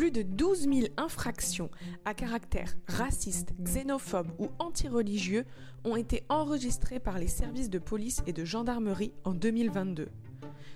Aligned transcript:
Plus 0.00 0.10
de 0.10 0.22
12 0.22 0.60
000 0.60 0.80
infractions 0.96 1.68
à 2.06 2.14
caractère 2.14 2.74
raciste, 2.88 3.52
xénophobe 3.60 4.32
ou 4.38 4.48
antireligieux 4.58 5.44
ont 5.84 5.94
été 5.94 6.24
enregistrées 6.30 7.00
par 7.00 7.18
les 7.18 7.28
services 7.28 7.68
de 7.68 7.78
police 7.78 8.22
et 8.26 8.32
de 8.32 8.46
gendarmerie 8.46 9.12
en 9.24 9.34
2022. 9.34 10.08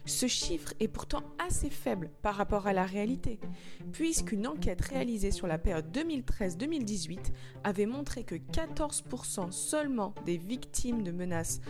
Ce 0.05 0.27
chiffre 0.27 0.75
est 0.79 0.89
pourtant 0.89 1.23
assez 1.39 1.71
faible 1.71 2.11
par 2.21 2.35
rapport 2.35 2.67
à 2.67 2.75
la 2.75 2.85
réalité, 2.85 3.41
puisqu'une 3.93 4.47
enquête 4.47 4.83
réalisée 4.83 5.31
sur 5.31 5.47
la 5.47 5.57
période 5.57 5.91
2013-2018 5.97 7.19
avait 7.65 7.87
montré 7.87 8.25
que 8.25 8.35
14% 8.35 9.53
seulement 9.53 10.15
des 10.27 10.37
victimes 10.37 11.03
de 11.03 11.13
menaces 11.13 11.63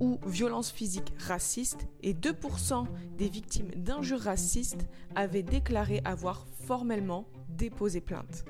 ou 0.00 0.18
violences 0.26 0.72
physiques 0.72 1.12
racistes 1.18 1.86
et 2.02 2.14
2% 2.14 2.86
des 3.18 3.28
victimes 3.28 3.70
d'injures 3.76 4.20
racistes 4.20 4.86
avaient 5.14 5.42
déclaré 5.42 6.00
avoir 6.06 6.46
formellement 6.66 7.26
déposé 7.48 8.00
plainte. 8.00 8.44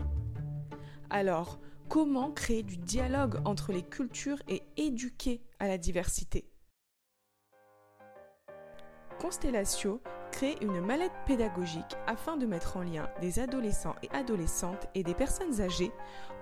Alors, 1.11 1.59
comment 1.89 2.31
créer 2.31 2.63
du 2.63 2.77
dialogue 2.77 3.41
entre 3.45 3.73
les 3.73 3.83
cultures 3.83 4.43
et 4.49 4.63
éduquer 4.77 5.43
à 5.59 5.69
la 5.69 5.79
diversité? 5.79 6.49
Constellatio 9.21 10.01
crée 10.33 10.57
une 10.61 10.81
mallette 10.81 11.13
pédagogique 11.27 11.97
afin 12.07 12.37
de 12.37 12.47
mettre 12.47 12.77
en 12.77 12.83
lien 12.83 13.09
des 13.21 13.39
adolescents 13.39 13.95
et 14.03 14.11
adolescentes 14.11 14.89
et 14.95 15.03
des 15.03 15.15
personnes 15.15 15.61
âgées 15.61 15.93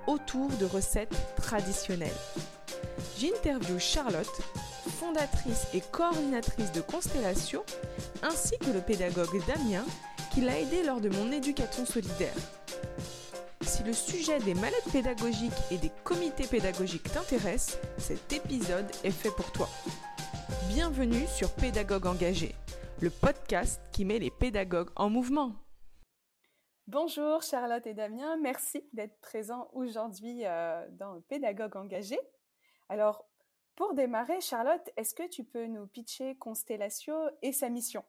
autour 0.07 0.49
de 0.49 0.65
recettes 0.65 1.15
traditionnelles. 1.37 2.11
J'interviewe 3.19 3.79
Charlotte, 3.79 4.41
fondatrice 4.99 5.69
et 5.75 5.81
coordinatrice 5.81 6.73
de 6.73 6.81
Constellatio, 6.81 7.65
ainsi 8.23 8.59
que 8.59 8.71
le 8.71 8.81
pédagogue 8.81 9.41
Damien, 9.47 9.85
qui 10.33 10.41
l'a 10.41 10.59
aidé 10.59 10.83
lors 10.83 11.01
de 11.01 11.11
mon 11.11 11.31
éducation 11.31 11.85
solidaire. 11.85 12.35
Si 13.61 13.83
le 13.85 13.93
sujet 13.93 14.39
des 14.41 14.55
mallettes 14.55 14.91
pédagogiques 14.93 15.53
et 15.71 15.79
des 15.79 15.91
comités 16.05 16.47
pédagogiques 16.47 17.13
t'intéresse, 17.13 17.79
cet 17.99 18.33
épisode 18.33 18.91
est 19.05 19.11
fait 19.11 19.31
pour 19.31 19.53
toi. 19.53 19.69
Bienvenue 20.69 21.27
sur 21.27 21.53
Pédagogue 21.55 22.07
engagé 22.07 22.55
le 23.03 23.11
podcast 23.11 23.83
qui 23.93 24.05
met 24.05 24.21
les 24.21 24.31
pédagogues 24.31 24.91
en 24.95 25.11
mouvement. 25.11 25.57
Bonjour 26.87 27.43
Charlotte 27.43 27.85
et 27.85 27.95
Damien, 27.95 28.37
merci 28.37 28.89
d'être 28.93 29.19
présents 29.21 29.69
aujourd'hui 29.73 30.47
euh, 30.47 30.87
dans 30.93 31.21
Pédagogue 31.23 31.77
engagé. 31.77 32.17
Alors, 32.89 33.27
pour 33.75 33.95
démarrer, 33.95 34.41
Charlotte, 34.41 34.89
est-ce 34.97 35.17
que 35.17 35.29
tu 35.29 35.43
peux 35.43 35.67
nous 35.67 35.89
pitcher 35.89 36.37
Constellatio 36.37 37.15
et 37.43 37.53
sa 37.53 37.71
mission? 37.71 38.05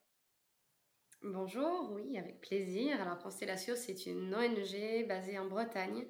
Bonjour, 1.25 1.89
oui, 1.93 2.17
avec 2.17 2.41
plaisir. 2.41 3.01
Alors 3.01 3.17
Constellatio, 3.17 3.77
c'est 3.77 4.07
une 4.07 4.35
ONG 4.35 5.07
basée 5.07 5.39
en 5.39 5.45
Bretagne, 5.45 6.05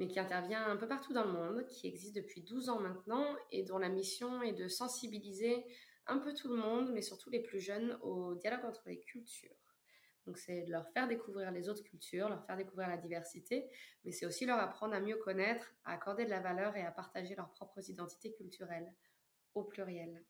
mais 0.00 0.08
qui 0.08 0.18
intervient 0.18 0.66
un 0.66 0.76
peu 0.76 0.88
partout 0.88 1.12
dans 1.12 1.24
le 1.24 1.32
monde, 1.32 1.64
qui 1.68 1.86
existe 1.86 2.16
depuis 2.16 2.40
12 2.40 2.68
ans 2.68 2.80
maintenant 2.80 3.24
et 3.52 3.62
dont 3.62 3.78
la 3.78 3.88
mission 3.88 4.42
est 4.42 4.54
de 4.54 4.66
sensibiliser 4.66 5.64
un 6.08 6.18
peu 6.18 6.34
tout 6.34 6.48
le 6.48 6.56
monde, 6.56 6.90
mais 6.92 7.00
surtout 7.00 7.30
les 7.30 7.38
plus 7.38 7.60
jeunes, 7.60 7.96
au 8.02 8.34
dialogue 8.34 8.64
entre 8.64 8.82
les 8.88 8.98
cultures. 8.98 9.54
Donc 10.26 10.36
c'est 10.36 10.62
de 10.62 10.72
leur 10.72 10.88
faire 10.88 11.06
découvrir 11.06 11.52
les 11.52 11.68
autres 11.68 11.84
cultures, 11.84 12.28
leur 12.28 12.44
faire 12.44 12.56
découvrir 12.56 12.88
la 12.88 12.96
diversité, 12.96 13.70
mais 14.04 14.10
c'est 14.10 14.26
aussi 14.26 14.46
leur 14.46 14.58
apprendre 14.58 14.94
à 14.94 15.00
mieux 15.00 15.16
connaître, 15.18 15.76
à 15.84 15.92
accorder 15.92 16.24
de 16.24 16.30
la 16.30 16.40
valeur 16.40 16.76
et 16.76 16.82
à 16.82 16.90
partager 16.90 17.36
leurs 17.36 17.52
propres 17.52 17.88
identités 17.88 18.32
culturelles, 18.32 18.92
au 19.54 19.62
pluriel. 19.62 20.24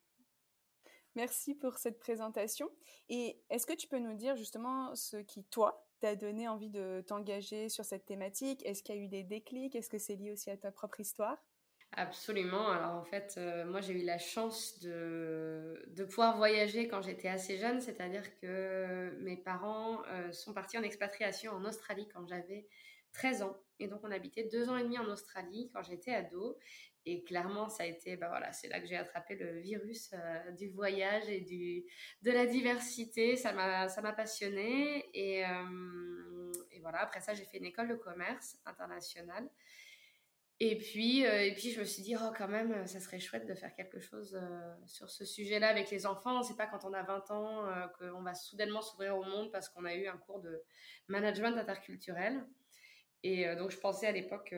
Merci 1.17 1.55
pour 1.55 1.79
cette 1.79 1.99
présentation. 1.99 2.71
Et 3.09 3.41
est-ce 3.49 3.67
que 3.67 3.73
tu 3.73 3.89
peux 3.89 3.99
nous 3.99 4.15
dire 4.15 4.37
justement 4.37 4.95
ce 4.95 5.17
qui, 5.17 5.45
toi, 5.45 5.89
t'a 6.01 6.15
donné 6.15 6.47
envie 6.47 6.69
de 6.69 7.03
t'engager 7.07 7.71
sur 7.71 7.87
cette 7.87 8.05
thématique? 8.05 8.65
Est-ce 8.67 8.83
qu'il 8.83 8.95
y 8.95 8.99
a 8.99 9.01
eu 9.01 9.09
des 9.09 9.25
déclics? 9.25 9.75
Est-ce 9.75 9.89
que 9.89 9.97
c'est 9.97 10.15
lié 10.15 10.31
aussi 10.31 10.51
à 10.51 10.59
ta 10.59 10.71
propre 10.71 11.01
histoire? 11.01 11.39
Absolument. 11.93 12.69
Alors 12.69 12.97
en 12.97 13.05
fait, 13.05 13.37
euh, 13.39 13.65
moi 13.65 13.81
j'ai 13.81 13.95
eu 13.95 14.05
la 14.05 14.19
chance 14.19 14.81
de, 14.81 15.83
de 15.87 16.05
pouvoir 16.05 16.37
voyager 16.37 16.89
quand 16.89 17.01
j'étais 17.01 17.29
assez 17.29 17.57
jeune, 17.57 17.81
c'est-à-dire 17.81 18.39
que 18.41 19.17
mes 19.21 19.39
parents 19.39 20.03
euh, 20.09 20.31
sont 20.33 20.53
partis 20.53 20.77
en 20.77 20.83
expatriation 20.83 21.53
en 21.53 21.65
Australie 21.65 22.07
quand 22.13 22.27
j'avais 22.27 22.69
13 23.13 23.43
ans. 23.43 23.57
Et 23.79 23.89
donc 23.89 24.01
on 24.03 24.11
habitait 24.11 24.45
deux 24.45 24.69
ans 24.69 24.77
et 24.77 24.83
demi 24.83 24.99
en 24.99 25.07
Australie 25.07 25.71
quand 25.73 25.83
j'étais 25.83 26.13
ado. 26.13 26.59
Et 27.07 27.23
clairement, 27.23 27.69
ça 27.69 27.85
a 27.85 27.87
été, 27.87 28.17
bah 28.17 28.29
voilà, 28.29 28.53
c'est 28.53 28.69
là 28.69 28.81
que 28.81 28.87
j'ai 28.87 28.97
attrapé 28.97 29.37
le 29.37 29.61
virus 29.61 30.11
euh, 30.13 30.51
du 30.53 30.69
voyage 30.69 31.29
et 31.29 31.41
du, 31.41 31.85
de 32.23 32.31
la 32.33 32.47
diversité. 32.47 33.37
Ça 33.37 33.53
m'a, 33.53 33.89
ça 33.89 34.03
passionné. 34.13 35.09
Et, 35.15 35.41
et 36.73 36.81
voilà, 36.81 37.01
après 37.01 37.21
ça, 37.21 37.33
j'ai 37.33 37.45
fait 37.45 37.59
une 37.59 37.65
école 37.65 37.89
de 37.89 37.95
commerce 37.95 38.59
internationale. 38.67 39.49
Et 40.59 40.79
puis, 40.79 41.27
euh, 41.27 41.45
et 41.45 41.53
puis 41.55 41.71
je 41.71 41.81
me 41.81 41.85
suis 41.85 42.03
dit, 42.03 42.17
oh, 42.17 42.33
quand 42.37 42.49
même, 42.49 42.87
ça 42.87 42.99
serait 42.99 43.21
chouette 43.21 43.47
de 43.47 43.55
faire 43.55 43.75
quelque 43.75 44.01
chose 44.01 44.39
euh, 44.41 44.75
sur 44.87 45.11
ce 45.11 45.27
sujet-là 45.27 45.69
avec 45.69 45.91
les 45.91 46.07
enfants. 46.07 46.43
C'est 46.43 46.57
pas 46.57 46.67
quand 46.67 46.85
on 46.87 46.95
a 46.95 47.03
20 47.03 47.31
ans 47.31 47.67
euh, 47.67 47.87
qu'on 47.99 48.23
va 48.23 48.35
soudainement 48.35 48.81
s'ouvrir 48.81 49.19
au 49.19 49.25
monde 49.25 49.53
parce 49.53 49.69
qu'on 49.69 49.85
a 49.85 49.95
eu 49.95 50.07
un 50.07 50.17
cours 50.17 50.41
de 50.41 50.63
management 51.09 51.59
interculturel. 51.59 52.43
Et 53.23 53.47
donc, 53.57 53.71
je 53.71 53.79
pensais 53.79 54.07
à 54.07 54.13
l'époque 54.13 54.55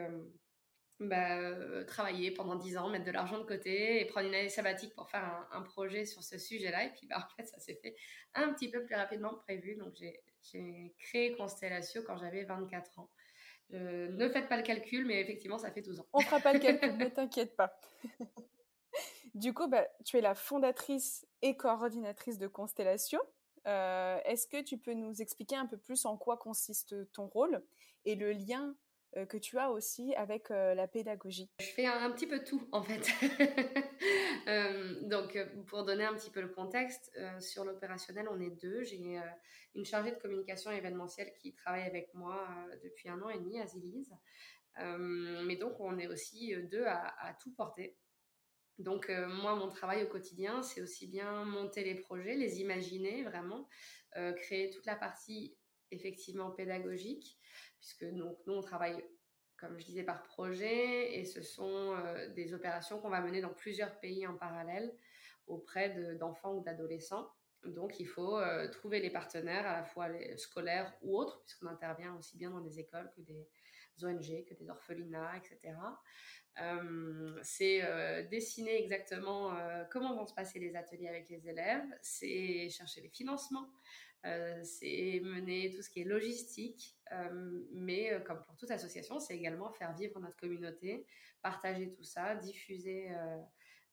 bah, 1.01 1.85
travailler 1.85 2.31
pendant 2.31 2.57
10 2.57 2.77
ans, 2.79 2.89
mettre 2.89 3.05
de 3.05 3.11
l'argent 3.11 3.39
de 3.39 3.45
côté 3.45 4.01
et 4.01 4.05
prendre 4.07 4.29
une 4.29 4.35
année 4.35 4.49
sabbatique 4.49 4.95
pour 4.95 5.09
faire 5.09 5.25
un, 5.25 5.59
un 5.59 5.63
projet 5.63 6.05
sur 6.05 6.23
ce 6.23 6.39
sujet-là. 6.39 6.85
Et 6.85 6.93
puis, 6.93 7.07
bah, 7.07 7.17
en 7.19 7.37
fait, 7.37 7.47
ça 7.47 7.59
s'est 7.59 7.79
fait 7.83 7.95
un 8.35 8.53
petit 8.53 8.71
peu 8.71 8.85
plus 8.85 8.95
rapidement 8.95 9.31
que 9.31 9.41
prévu. 9.41 9.77
Donc, 9.77 9.95
j'ai 9.95 10.95
créé 10.99 11.33
Constellatio 11.37 12.03
quand 12.03 12.17
j'avais 12.17 12.45
24 12.45 12.99
ans. 12.99 13.11
Euh, 13.75 14.09
ne 14.09 14.29
faites 14.29 14.49
pas 14.49 14.57
le 14.57 14.63
calcul, 14.63 15.07
mais 15.07 15.21
effectivement, 15.21 15.59
ça 15.59 15.71
fait 15.71 15.83
12 15.83 16.01
ans. 16.01 16.07
On 16.13 16.21
fera 16.21 16.41
pas 16.41 16.53
le 16.53 16.59
calcul, 16.59 16.97
ne 16.99 17.09
t'inquiète 17.09 17.55
pas. 17.55 17.79
du 19.35 19.53
coup, 19.53 19.69
bah, 19.69 19.87
tu 20.05 20.17
es 20.17 20.21
la 20.21 20.35
fondatrice 20.35 21.27
et 21.43 21.57
coordinatrice 21.57 22.39
de 22.39 22.47
Constellation. 22.47 23.21
Euh, 23.67 24.19
est-ce 24.25 24.47
que 24.47 24.63
tu 24.63 24.79
peux 24.79 24.95
nous 24.95 25.21
expliquer 25.21 25.57
un 25.57 25.67
peu 25.67 25.77
plus 25.77 26.07
en 26.07 26.17
quoi 26.17 26.39
consiste 26.39 27.13
ton 27.13 27.27
rôle 27.27 27.63
et 28.07 28.15
le 28.15 28.33
lien 28.33 28.69
euh, 28.71 28.75
que 29.29 29.37
tu 29.37 29.59
as 29.59 29.71
aussi 29.71 30.15
avec 30.15 30.51
euh, 30.51 30.75
la 30.75 30.87
pédagogie 30.87 31.51
Je 31.61 31.67
fais 31.67 31.87
un, 31.87 32.11
petit 32.11 32.27
peu 32.27 32.43
tout 32.45 32.69
en 32.73 32.83
fait. 32.83 33.09
Euh, 34.47 35.03
donc 35.03 35.37
pour 35.67 35.85
donner 35.85 36.05
un 36.05 36.15
petit 36.15 36.31
peu 36.31 36.41
le 36.41 36.49
contexte, 36.49 37.13
sur 37.39 37.67
l'opérationnel 37.67 38.27
on 38.31 38.41
est 38.41 38.51
deux. 38.63 38.83
J'ai 38.83 38.97
une 39.75 39.85
chargée 39.85 40.13
de 40.13 40.17
communication 40.17 40.71
événementielle 40.71 41.35
qui 41.35 41.53
travaille 41.53 41.83
avec 41.83 42.15
moi 42.15 42.49
depuis 42.83 43.11
un 43.11 43.21
an 43.21 43.29
et 43.29 43.39
demi, 43.39 43.61
Azilise. 43.61 44.11
mais 44.79 45.57
donc 45.57 45.79
on 45.81 45.99
est 45.99 46.07
aussi 46.07 46.55
deux 46.71 46.87
à 46.87 47.37
tout 47.43 47.53
porter. 47.53 47.99
Donc 48.79 49.11
moi, 49.11 49.55
mon 49.55 49.69
travail 49.69 50.05
au 50.05 50.09
quotidien, 50.09 50.63
c'est 50.63 50.81
aussi 50.81 51.07
bien 51.07 51.45
monter 51.45 51.85
les 51.85 51.97
projets, 51.97 52.35
les 52.35 52.61
imaginer 52.61 53.25
vraiment, 53.25 53.69
créer 54.37 54.71
toute 54.71 54.87
la 54.87 54.97
partie 54.97 55.59
effectivement 55.91 56.51
pédagogique, 56.51 57.39
puisque 57.81 58.05
donc, 58.13 58.39
nous, 58.47 58.55
on 58.55 58.61
travaille, 58.61 59.05
comme 59.57 59.79
je 59.79 59.85
disais, 59.85 60.03
par 60.03 60.23
projet, 60.23 61.19
et 61.19 61.25
ce 61.25 61.43
sont 61.43 61.95
euh, 61.97 62.29
des 62.35 62.55
opérations 62.55 63.01
qu'on 63.01 63.11
va 63.11 63.21
mener 63.21 63.41
dans 63.41 63.53
plusieurs 63.53 63.99
pays 64.01 64.27
en 64.27 64.37
parallèle 64.37 64.95
auprès 65.47 66.15
d'enfants 66.17 66.55
ou 66.55 66.63
d'adolescents. 66.63 67.29
Donc, 67.65 67.99
il 67.99 68.07
faut 68.07 68.39
euh, 68.39 68.69
trouver 68.71 69.01
les 69.01 69.11
partenaires, 69.11 69.67
à 69.67 69.73
la 69.73 69.85
fois 69.85 70.09
scolaires 70.37 70.95
ou 71.03 71.17
autres, 71.19 71.43
puisqu'on 71.43 71.67
intervient 71.67 72.15
aussi 72.17 72.37
bien 72.37 72.51
dans 72.51 72.61
des 72.61 72.79
écoles 72.79 73.11
que 73.17 73.21
des 73.23 73.49
ONG, 74.03 74.45
que 74.45 74.55
des 74.55 74.69
orphelinats, 74.71 75.37
etc. 75.37 75.75
Euh, 76.61 77.39
c'est 77.43 77.83
dessiner 78.31 78.83
exactement 78.83 79.57
comment 79.91 80.15
vont 80.15 80.27
se 80.27 80.35
passer 80.35 80.59
les 80.59 80.77
ateliers 80.77 81.09
avec 81.09 81.29
les 81.29 81.49
élèves, 81.49 81.87
c'est 82.01 82.69
chercher 82.69 83.01
les 83.01 83.09
financements, 83.09 83.69
euh, 84.27 84.63
c'est 84.65 85.21
mener 85.25 85.71
tout 85.71 85.83
ce 85.83 85.91
qui 85.91 86.01
est 86.01 86.05
logistique, 86.05 86.97
euh, 87.13 87.63
mais 87.73 88.13
euh, 88.13 88.21
comme 88.21 88.43
pour 88.43 88.57
toute 88.57 88.71
association, 88.71 89.21
c'est 89.21 89.37
également 89.37 89.71
faire 89.71 89.95
vivre 89.95 90.19
notre 90.19 90.37
communauté, 90.37 91.07
partager 91.41 91.93
tout 91.93 92.03
ça, 92.03 92.35
diffuser 92.35 93.11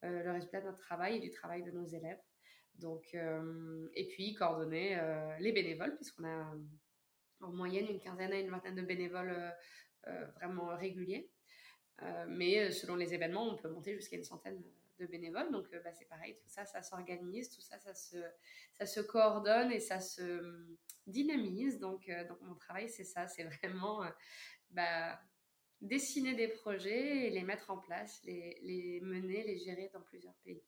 le 0.01 0.31
résultat 0.31 0.61
de 0.61 0.65
notre 0.65 0.79
travail 0.79 1.17
et 1.17 1.19
du 1.19 1.29
travail 1.29 1.63
de 1.63 1.71
nos 1.71 1.85
élèves. 1.85 2.19
Donc, 2.75 3.13
et 3.13 4.07
puis 4.07 4.33
coordonner 4.33 4.99
les 5.39 5.51
bénévoles, 5.51 5.95
puisqu'on 5.95 6.25
a 6.25 6.53
en 7.41 7.51
moyenne 7.51 7.87
une 7.87 7.99
quinzaine 7.99 8.33
à 8.33 8.39
une 8.39 8.49
vingtaine 8.49 8.75
de 8.75 8.81
bénévoles 8.81 9.53
vraiment 10.37 10.75
réguliers. 10.75 11.29
mais 12.27 12.71
selon 12.71 12.95
les 12.95 13.13
événements, 13.13 13.47
on 13.47 13.55
peut 13.55 13.69
monter 13.69 13.93
jusqu'à 13.93 14.17
une 14.17 14.23
centaine 14.23 14.61
bénévoles. 15.03 15.51
Donc, 15.51 15.65
euh, 15.73 15.81
bah, 15.83 15.91
c'est 15.93 16.07
pareil, 16.07 16.35
tout 16.35 16.47
ça, 16.47 16.65
ça 16.65 16.81
s'organise, 16.81 17.49
tout 17.49 17.61
ça, 17.61 17.77
ça 17.79 17.93
se, 17.93 18.17
ça 18.73 18.85
se 18.85 18.99
coordonne 19.01 19.71
et 19.71 19.79
ça 19.79 19.99
se 19.99 20.21
hum, 20.21 20.77
dynamise. 21.07 21.79
Donc, 21.79 22.07
euh, 22.09 22.25
donc 22.27 22.39
mon 22.41 22.55
travail, 22.55 22.89
c'est 22.89 23.03
ça, 23.03 23.27
c'est 23.27 23.43
vraiment 23.43 24.03
euh, 24.03 24.09
bah, 24.71 25.19
dessiner 25.81 26.33
des 26.33 26.47
projets 26.47 27.27
et 27.27 27.29
les 27.29 27.43
mettre 27.43 27.69
en 27.69 27.77
place, 27.77 28.21
les, 28.23 28.99
mener, 29.03 29.43
les 29.43 29.57
gérer 29.57 29.89
dans 29.93 30.01
plusieurs 30.01 30.35
pays. 30.43 30.63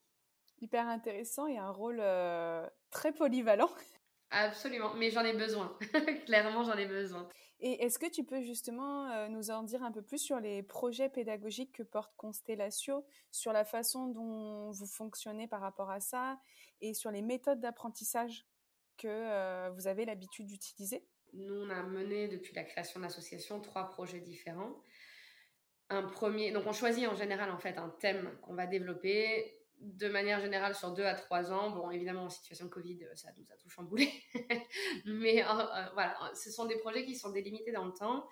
Hyper 0.60 0.86
intéressant 0.88 1.46
et 1.46 1.56
un 1.56 1.70
rôle 1.70 2.02
très 2.90 3.12
polyvalent. 3.12 3.70
Absolument, 4.30 4.94
mais 4.94 5.10
j'en 5.10 5.24
ai 5.24 5.32
besoin. 5.32 5.76
Clairement, 6.26 6.62
j'en 6.64 6.76
ai 6.76 6.86
besoin. 6.86 7.28
Et 7.60 7.84
est-ce 7.84 7.98
que 7.98 8.08
tu 8.08 8.24
peux 8.24 8.40
justement 8.42 9.10
euh, 9.10 9.28
nous 9.28 9.50
en 9.50 9.62
dire 9.64 9.82
un 9.82 9.90
peu 9.90 10.02
plus 10.02 10.18
sur 10.18 10.38
les 10.38 10.62
projets 10.62 11.08
pédagogiques 11.08 11.72
que 11.72 11.82
porte 11.82 12.12
Constellatio, 12.16 13.04
sur 13.32 13.52
la 13.52 13.64
façon 13.64 14.06
dont 14.06 14.70
vous 14.70 14.86
fonctionnez 14.86 15.48
par 15.48 15.60
rapport 15.60 15.90
à 15.90 16.00
ça 16.00 16.38
et 16.80 16.94
sur 16.94 17.10
les 17.10 17.22
méthodes 17.22 17.60
d'apprentissage 17.60 18.46
que 18.96 19.08
euh, 19.08 19.70
vous 19.70 19.88
avez 19.88 20.04
l'habitude 20.04 20.46
d'utiliser? 20.46 21.04
Nous, 21.32 21.54
on 21.54 21.70
a 21.70 21.82
mené 21.82 22.28
depuis 22.28 22.54
la 22.54 22.62
création 22.64 23.00
de 23.00 23.04
l'association 23.04 23.60
trois 23.60 23.88
projets 23.88 24.20
différents. 24.20 24.76
Un 25.90 26.02
premier, 26.02 26.52
donc 26.52 26.64
on 26.66 26.72
choisit 26.72 27.08
en 27.08 27.14
général 27.14 27.50
en 27.50 27.58
fait 27.58 27.76
un 27.78 27.88
thème 27.88 28.38
qu'on 28.42 28.54
va 28.54 28.66
développer 28.66 29.57
de 29.80 30.08
manière 30.08 30.40
générale 30.40 30.74
sur 30.74 30.92
deux 30.92 31.04
à 31.04 31.14
trois 31.14 31.52
ans. 31.52 31.70
Bon, 31.70 31.90
évidemment, 31.90 32.24
en 32.24 32.30
situation 32.30 32.66
de 32.66 32.70
Covid, 32.70 33.00
ça 33.14 33.28
nous 33.36 33.44
a 33.50 33.56
tout 33.56 33.68
chamboulé. 33.68 34.10
mais 35.04 35.44
euh, 35.44 35.48
euh, 35.48 35.88
voilà, 35.92 36.16
ce 36.34 36.50
sont 36.50 36.66
des 36.66 36.78
projets 36.78 37.04
qui 37.04 37.14
sont 37.14 37.30
délimités 37.30 37.72
dans 37.72 37.84
le 37.84 37.92
temps, 37.92 38.28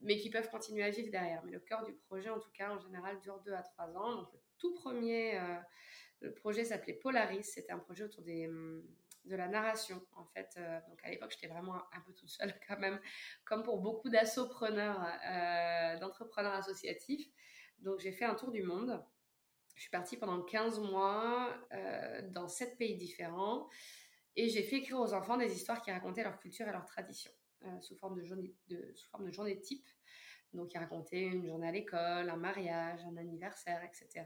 mais 0.00 0.16
qui 0.18 0.30
peuvent 0.30 0.48
continuer 0.48 0.84
à 0.84 0.90
vivre 0.90 1.10
derrière. 1.10 1.42
Mais 1.44 1.52
le 1.52 1.60
cœur 1.60 1.84
du 1.84 1.92
projet, 1.94 2.30
en 2.30 2.38
tout 2.38 2.50
cas, 2.52 2.70
en 2.70 2.78
général, 2.78 3.18
dure 3.20 3.40
deux 3.40 3.54
à 3.54 3.62
trois 3.62 3.96
ans. 3.96 4.14
Donc, 4.14 4.32
le 4.32 4.38
tout 4.58 4.74
premier 4.74 5.38
euh, 5.38 5.56
le 6.20 6.32
projet 6.32 6.64
s'appelait 6.64 6.94
Polaris. 6.94 7.44
C'était 7.44 7.72
un 7.72 7.78
projet 7.78 8.04
autour 8.04 8.24
hum, 8.24 8.82
de 9.24 9.36
la 9.36 9.48
narration, 9.48 10.00
en 10.12 10.24
fait. 10.26 10.58
donc, 10.88 11.00
à 11.02 11.10
l'époque, 11.10 11.32
j'étais 11.32 11.52
vraiment 11.52 11.74
un 11.74 12.00
peu 12.06 12.12
toute 12.12 12.28
seule, 12.28 12.54
quand 12.68 12.78
même, 12.78 13.00
comme 13.44 13.62
pour 13.62 13.80
beaucoup 13.80 14.10
d'assopreneurs, 14.10 15.00
d'entrepreneurs 15.98 16.52
associatifs. 16.52 17.26
Donc, 17.78 18.00
j'ai 18.00 18.12
fait 18.12 18.26
un 18.26 18.34
tour 18.34 18.50
du 18.52 18.62
monde 18.62 19.02
je 19.74 19.82
suis 19.82 19.90
partie 19.90 20.16
pendant 20.16 20.40
15 20.42 20.80
mois 20.80 21.52
euh, 21.72 22.22
dans 22.30 22.48
7 22.48 22.78
pays 22.78 22.96
différents 22.96 23.68
et 24.36 24.48
j'ai 24.48 24.62
fait 24.62 24.76
écrire 24.76 24.98
aux 25.00 25.12
enfants 25.12 25.36
des 25.36 25.52
histoires 25.52 25.82
qui 25.82 25.90
racontaient 25.90 26.22
leur 26.22 26.38
culture 26.38 26.66
et 26.68 26.72
leur 26.72 26.84
tradition 26.84 27.30
euh, 27.64 27.80
sous, 27.80 27.96
forme 27.96 28.20
de 28.20 28.24
journée, 28.24 28.54
de, 28.68 28.92
sous 28.94 29.08
forme 29.10 29.26
de 29.26 29.30
journée 29.30 29.60
type. 29.60 29.88
Donc, 30.52 30.72
ils 30.72 30.78
racontaient 30.78 31.22
une 31.22 31.44
journée 31.44 31.66
à 31.66 31.72
l'école, 31.72 32.30
un 32.30 32.36
mariage, 32.36 33.00
un 33.04 33.16
anniversaire, 33.16 33.82
etc. 33.82 34.24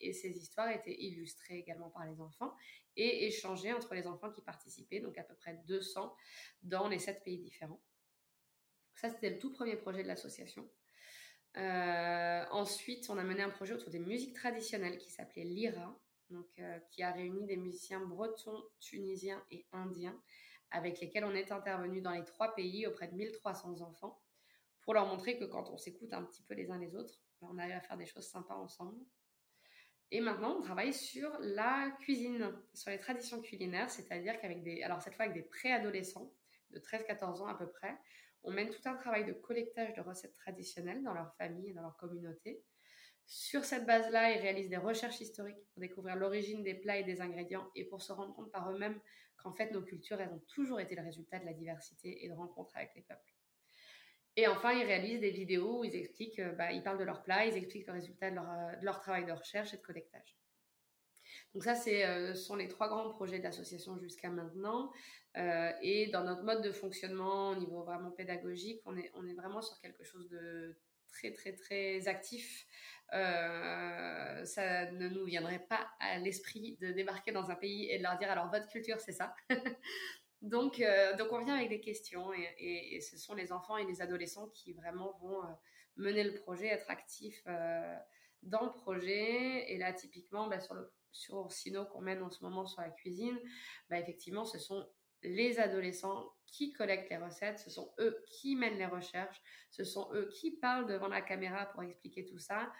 Et 0.00 0.12
ces 0.12 0.36
histoires 0.36 0.68
étaient 0.68 1.00
illustrées 1.00 1.58
également 1.58 1.88
par 1.88 2.04
les 2.04 2.20
enfants 2.20 2.54
et 2.94 3.26
échangées 3.26 3.72
entre 3.72 3.94
les 3.94 4.06
enfants 4.06 4.30
qui 4.30 4.42
participaient, 4.42 5.00
donc 5.00 5.16
à 5.16 5.22
peu 5.22 5.34
près 5.34 5.54
200 5.66 6.14
dans 6.62 6.88
les 6.88 6.98
7 6.98 7.24
pays 7.24 7.38
différents. 7.38 7.80
Ça, 8.94 9.08
c'était 9.08 9.30
le 9.30 9.38
tout 9.38 9.50
premier 9.50 9.76
projet 9.76 10.02
de 10.02 10.08
l'association. 10.08 10.68
Euh, 11.56 12.44
ensuite, 12.50 13.10
on 13.10 13.18
a 13.18 13.24
mené 13.24 13.42
un 13.42 13.50
projet 13.50 13.74
autour 13.74 13.90
des 13.90 13.98
musiques 13.98 14.34
traditionnelles 14.34 14.98
qui 14.98 15.10
s'appelait 15.10 15.44
Lyra, 15.44 15.98
donc, 16.30 16.46
euh, 16.58 16.78
qui 16.90 17.02
a 17.02 17.12
réuni 17.12 17.46
des 17.46 17.56
musiciens 17.56 18.00
bretons, 18.00 18.62
tunisiens 18.80 19.42
et 19.50 19.66
indiens, 19.72 20.18
avec 20.70 21.00
lesquels 21.00 21.24
on 21.24 21.34
est 21.34 21.52
intervenu 21.52 22.00
dans 22.00 22.12
les 22.12 22.24
trois 22.24 22.54
pays 22.54 22.86
auprès 22.86 23.08
de 23.08 23.14
1300 23.14 23.82
enfants, 23.82 24.22
pour 24.80 24.94
leur 24.94 25.06
montrer 25.06 25.36
que 25.36 25.44
quand 25.44 25.68
on 25.70 25.76
s'écoute 25.76 26.12
un 26.12 26.24
petit 26.24 26.42
peu 26.42 26.54
les 26.54 26.70
uns 26.70 26.78
les 26.78 26.94
autres, 26.94 27.20
ben, 27.40 27.48
on 27.50 27.58
arrive 27.58 27.74
à 27.74 27.80
faire 27.80 27.98
des 27.98 28.06
choses 28.06 28.26
sympas 28.26 28.54
ensemble. 28.54 28.98
Et 30.10 30.20
maintenant, 30.20 30.56
on 30.58 30.60
travaille 30.60 30.92
sur 30.92 31.30
la 31.40 31.90
cuisine, 32.00 32.52
sur 32.74 32.90
les 32.90 32.98
traditions 32.98 33.40
culinaires, 33.40 33.90
c'est-à-dire 33.90 34.38
qu'avec 34.40 34.62
des, 34.62 34.82
alors 34.82 35.00
cette 35.00 35.14
fois 35.14 35.24
avec 35.26 35.34
des 35.34 35.42
préadolescents 35.42 36.32
de 36.70 36.78
13-14 36.78 37.42
ans 37.42 37.46
à 37.46 37.54
peu 37.54 37.68
près, 37.68 37.96
on 38.44 38.50
mène 38.50 38.70
tout 38.70 38.82
un 38.86 38.94
travail 38.94 39.24
de 39.24 39.32
collectage 39.32 39.94
de 39.94 40.00
recettes 40.00 40.34
traditionnelles 40.34 41.02
dans 41.02 41.14
leur 41.14 41.34
famille 41.36 41.70
et 41.70 41.72
dans 41.72 41.82
leur 41.82 41.96
communauté. 41.96 42.62
Sur 43.26 43.64
cette 43.64 43.86
base-là, 43.86 44.32
ils 44.32 44.40
réalisent 44.40 44.68
des 44.68 44.76
recherches 44.76 45.20
historiques 45.20 45.64
pour 45.72 45.80
découvrir 45.80 46.16
l'origine 46.16 46.62
des 46.62 46.74
plats 46.74 46.98
et 46.98 47.04
des 47.04 47.20
ingrédients 47.20 47.70
et 47.74 47.84
pour 47.84 48.02
se 48.02 48.12
rendre 48.12 48.34
compte 48.34 48.50
par 48.50 48.70
eux-mêmes 48.70 49.00
qu'en 49.36 49.52
fait 49.52 49.70
nos 49.70 49.82
cultures, 49.82 50.20
elles 50.20 50.32
ont 50.32 50.42
toujours 50.48 50.80
été 50.80 50.94
le 50.94 51.02
résultat 51.02 51.38
de 51.38 51.46
la 51.46 51.52
diversité 51.52 52.24
et 52.24 52.28
de 52.28 52.34
rencontres 52.34 52.76
avec 52.76 52.94
les 52.94 53.02
peuples. 53.02 53.32
Et 54.36 54.46
enfin, 54.48 54.72
ils 54.72 54.84
réalisent 54.84 55.20
des 55.20 55.30
vidéos 55.30 55.80
où 55.80 55.84
ils 55.84 55.94
expliquent, 55.94 56.38
euh, 56.38 56.52
bah, 56.52 56.72
ils 56.72 56.82
parlent 56.82 56.98
de 56.98 57.04
leurs 57.04 57.22
plats, 57.22 57.44
ils 57.44 57.56
expliquent 57.56 57.86
le 57.86 57.92
résultat 57.92 58.30
de 58.30 58.36
leur, 58.36 58.50
euh, 58.50 58.76
de 58.76 58.84
leur 58.84 58.98
travail 58.98 59.26
de 59.26 59.32
recherche 59.32 59.74
et 59.74 59.76
de 59.76 59.82
collectage. 59.82 60.38
Donc 61.54 61.64
ça, 61.64 61.74
ce 61.74 61.90
euh, 61.90 62.34
sont 62.34 62.56
les 62.56 62.68
trois 62.68 62.88
grands 62.88 63.10
projets 63.10 63.38
de 63.38 63.44
l'association 63.44 63.98
jusqu'à 63.98 64.30
maintenant. 64.30 64.90
Euh, 65.36 65.70
et 65.82 66.06
dans 66.08 66.24
notre 66.24 66.42
mode 66.42 66.62
de 66.62 66.72
fonctionnement 66.72 67.50
au 67.50 67.56
niveau 67.56 67.82
vraiment 67.82 68.10
pédagogique, 68.10 68.80
on 68.86 68.96
est, 68.96 69.10
on 69.14 69.26
est 69.26 69.34
vraiment 69.34 69.60
sur 69.60 69.78
quelque 69.80 70.04
chose 70.04 70.28
de 70.30 70.78
très 71.08 71.32
très 71.32 71.52
très 71.52 72.08
actif. 72.08 72.66
Euh, 73.12 74.44
ça 74.46 74.90
ne 74.92 75.08
nous 75.08 75.24
viendrait 75.26 75.66
pas 75.68 75.90
à 76.00 76.18
l'esprit 76.18 76.78
de 76.80 76.90
débarquer 76.90 77.32
dans 77.32 77.50
un 77.50 77.54
pays 77.54 77.90
et 77.90 77.98
de 77.98 78.02
leur 78.02 78.16
dire 78.16 78.30
alors 78.30 78.50
votre 78.50 78.68
culture 78.68 78.98
c'est 79.00 79.12
ça. 79.12 79.34
donc, 80.40 80.82
donc 81.18 81.32
on 81.32 81.44
vient 81.44 81.56
avec 81.56 81.68
des 81.68 81.80
questions 81.80 82.32
et, 82.32 82.94
et, 82.94 83.00
ce 83.02 83.18
sont 83.18 83.34
les 83.34 83.52
enfants 83.52 83.76
et 83.76 83.84
les 83.84 84.00
adolescents 84.00 84.48
qui 84.48 84.72
vraiment 84.72 85.18
vont 85.20 85.42
mener 85.96 86.24
le 86.24 86.34
projet, 86.34 86.68
être 86.68 86.90
actifs 86.90 87.44
dans 88.42 88.64
le 88.64 88.72
projet. 88.72 89.70
Et 89.70 89.76
là 89.76 89.92
typiquement 89.92 90.46
bah, 90.48 90.60
sur 90.60 90.72
le 90.72 90.90
sur 91.12 91.50
Sino 91.52 91.84
qu'on 91.86 92.00
mène 92.00 92.22
en 92.22 92.30
ce 92.30 92.42
moment 92.42 92.66
sur 92.66 92.80
la 92.80 92.90
cuisine, 92.90 93.38
bah 93.88 93.98
effectivement, 93.98 94.44
ce 94.44 94.58
sont 94.58 94.86
les 95.22 95.60
adolescents 95.60 96.32
qui 96.46 96.72
collectent 96.72 97.10
les 97.10 97.16
recettes, 97.16 97.58
ce 97.60 97.70
sont 97.70 97.92
eux 98.00 98.22
qui 98.26 98.56
mènent 98.56 98.78
les 98.78 98.86
recherches, 98.86 99.40
ce 99.70 99.84
sont 99.84 100.08
eux 100.14 100.28
qui 100.28 100.52
parlent 100.56 100.86
devant 100.86 101.08
la 101.08 101.22
caméra 101.22 101.66
pour 101.66 101.82
expliquer 101.82 102.24
tout 102.24 102.38
ça. 102.38 102.72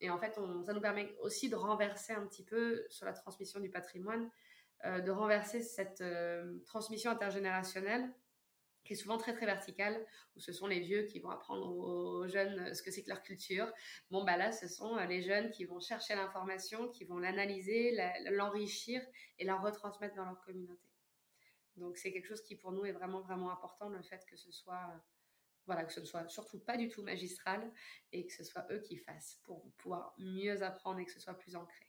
Et 0.00 0.08
en 0.08 0.18
fait, 0.18 0.34
ça 0.34 0.72
nous 0.72 0.80
permet 0.80 1.14
aussi 1.20 1.50
de 1.50 1.56
renverser 1.56 2.12
un 2.12 2.26
petit 2.26 2.44
peu 2.44 2.86
sur 2.88 3.04
la 3.04 3.12
transmission 3.12 3.60
du 3.60 3.70
patrimoine, 3.70 4.30
euh, 4.86 5.00
de 5.00 5.10
renverser 5.10 5.60
cette 5.62 6.00
euh, 6.00 6.58
transmission 6.64 7.10
intergénérationnelle 7.10 8.10
qui 8.90 8.94
est 8.94 8.96
souvent 8.96 9.18
très 9.18 9.32
très 9.32 9.46
verticale, 9.46 10.04
où 10.34 10.40
ce 10.40 10.52
sont 10.52 10.66
les 10.66 10.80
vieux 10.80 11.04
qui 11.04 11.20
vont 11.20 11.30
apprendre 11.30 11.64
aux 11.64 12.26
jeunes 12.26 12.58
euh, 12.58 12.74
ce 12.74 12.82
que 12.82 12.90
c'est 12.90 13.04
que 13.04 13.08
leur 13.08 13.22
culture. 13.22 13.72
Bon, 14.10 14.24
bah 14.24 14.36
là, 14.36 14.50
ce 14.50 14.66
sont 14.66 14.96
euh, 14.96 15.06
les 15.06 15.22
jeunes 15.22 15.52
qui 15.52 15.64
vont 15.64 15.78
chercher 15.78 16.16
l'information, 16.16 16.88
qui 16.88 17.04
vont 17.04 17.18
l'analyser, 17.18 17.96
l'enrichir 18.32 19.00
et 19.38 19.44
la 19.44 19.54
retransmettre 19.54 20.16
dans 20.16 20.24
leur 20.24 20.40
communauté. 20.40 20.88
Donc 21.76 21.98
c'est 21.98 22.12
quelque 22.12 22.26
chose 22.26 22.42
qui 22.42 22.56
pour 22.56 22.72
nous 22.72 22.84
est 22.84 22.90
vraiment 22.90 23.20
vraiment 23.20 23.52
important, 23.52 23.88
le 23.90 24.02
fait 24.02 24.26
que 24.28 24.36
ce 24.36 24.50
soit 24.50 24.90
euh, 24.92 24.98
voilà, 25.66 25.84
que 25.84 25.92
ce 25.92 26.00
ne 26.00 26.04
soit 26.04 26.28
surtout 26.28 26.58
pas 26.58 26.76
du 26.76 26.88
tout 26.88 27.04
magistral 27.04 27.72
et 28.10 28.26
que 28.26 28.32
ce 28.32 28.42
soit 28.42 28.66
eux 28.72 28.80
qui 28.80 28.96
fassent 28.96 29.38
pour 29.44 29.70
pouvoir 29.76 30.16
mieux 30.18 30.64
apprendre 30.64 30.98
et 30.98 31.04
que 31.04 31.12
ce 31.12 31.20
soit 31.20 31.34
plus 31.34 31.54
ancré 31.54 31.86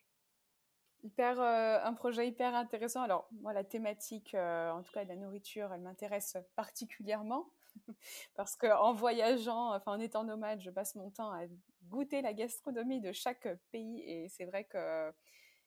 hyper 1.04 1.40
euh, 1.40 1.80
un 1.84 1.94
projet 1.94 2.28
hyper 2.28 2.56
intéressant. 2.56 3.02
Alors 3.02 3.28
moi 3.42 3.54
la 3.54 3.64
thématique 3.64 4.34
euh, 4.36 4.72
en 4.72 4.84
tout 4.84 4.92
cas 4.92 5.04
de 5.04 5.10
la 5.10 5.16
nourriture, 5.16 5.72
elle 5.74 5.82
m'intéresse 5.82 6.38
particulièrement 6.56 7.50
parce 8.36 8.56
que 8.56 8.68
en 8.68 8.94
voyageant, 8.94 9.74
enfin 9.74 9.94
en 9.94 10.00
étant 10.00 10.24
nomade, 10.24 10.62
je 10.62 10.70
passe 10.70 10.96
mon 10.96 11.10
temps 11.10 11.32
à 11.32 11.42
goûter 11.90 12.22
la 12.22 12.34
gastronomie 12.34 13.02
de 13.02 13.12
chaque 13.12 13.48
pays 13.72 14.02
et 14.02 14.30
c'est 14.30 14.46
vrai 14.46 14.66
que 14.66 15.12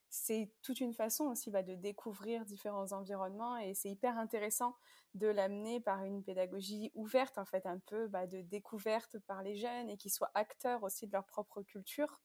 c'est 0.09 0.53
toute 0.63 0.81
une 0.81 0.95
façon 0.95 1.25
aussi 1.25 1.51
bah, 1.51 1.65
de 1.65 1.75
découvrir 1.75 2.45
différents 2.45 2.93
environnements 2.93 3.57
et 3.57 3.75
c'est 3.75 3.91
hyper 3.91 4.17
intéressant 4.17 4.77
de 5.15 5.27
l'amener 5.27 5.81
par 5.81 6.05
une 6.05 6.23
pédagogie 6.23 6.93
ouverte 6.95 7.37
en 7.37 7.45
fait 7.45 7.67
un 7.67 7.79
peu 7.81 8.07
bah, 8.07 8.27
de 8.27 8.41
découverte 8.41 9.19
par 9.27 9.43
les 9.43 9.57
jeunes 9.57 9.91
et 9.91 9.97
qui 9.97 10.11
soient 10.11 10.31
acteurs 10.35 10.85
aussi 10.85 11.07
de 11.09 11.13
leur 11.13 11.27
propre 11.27 11.63
culture 11.63 12.21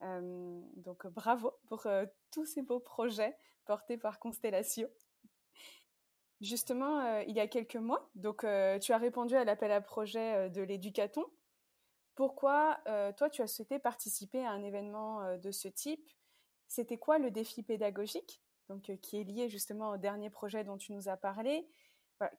donc 0.00 1.06
bravo 1.08 1.52
pour 1.66 1.86
euh, 1.86 2.06
tous 2.30 2.46
ces 2.46 2.62
beaux 2.62 2.80
projets 2.80 3.36
portés 3.66 3.98
par 3.98 4.18
Constellation. 4.18 4.88
Justement, 6.40 7.00
euh, 7.00 7.22
il 7.24 7.36
y 7.36 7.40
a 7.40 7.46
quelques 7.46 7.76
mois, 7.76 8.08
donc 8.14 8.46
tu 8.80 8.92
as 8.92 8.98
répondu 8.98 9.34
à 9.36 9.44
l'appel 9.44 9.72
à 9.72 9.80
projet 9.80 10.48
de 10.50 10.62
l'éducaton. 10.62 11.24
Pourquoi 12.14 12.80
toi 13.16 13.30
tu 13.30 13.42
as 13.42 13.46
souhaité 13.46 13.78
participer 13.78 14.44
à 14.44 14.50
un 14.50 14.62
événement 14.62 15.36
de 15.38 15.50
ce 15.50 15.68
type? 15.68 16.10
C'était 16.66 16.98
quoi 16.98 17.18
le 17.18 17.30
défi 17.30 17.62
pédagogique, 17.62 18.42
donc 18.68 18.90
qui 19.02 19.20
est 19.20 19.24
lié 19.24 19.48
justement 19.48 19.90
au 19.90 19.96
dernier 19.96 20.30
projet 20.30 20.64
dont 20.64 20.76
tu 20.76 20.92
nous 20.92 21.08
as 21.08 21.16
parlé. 21.16 21.68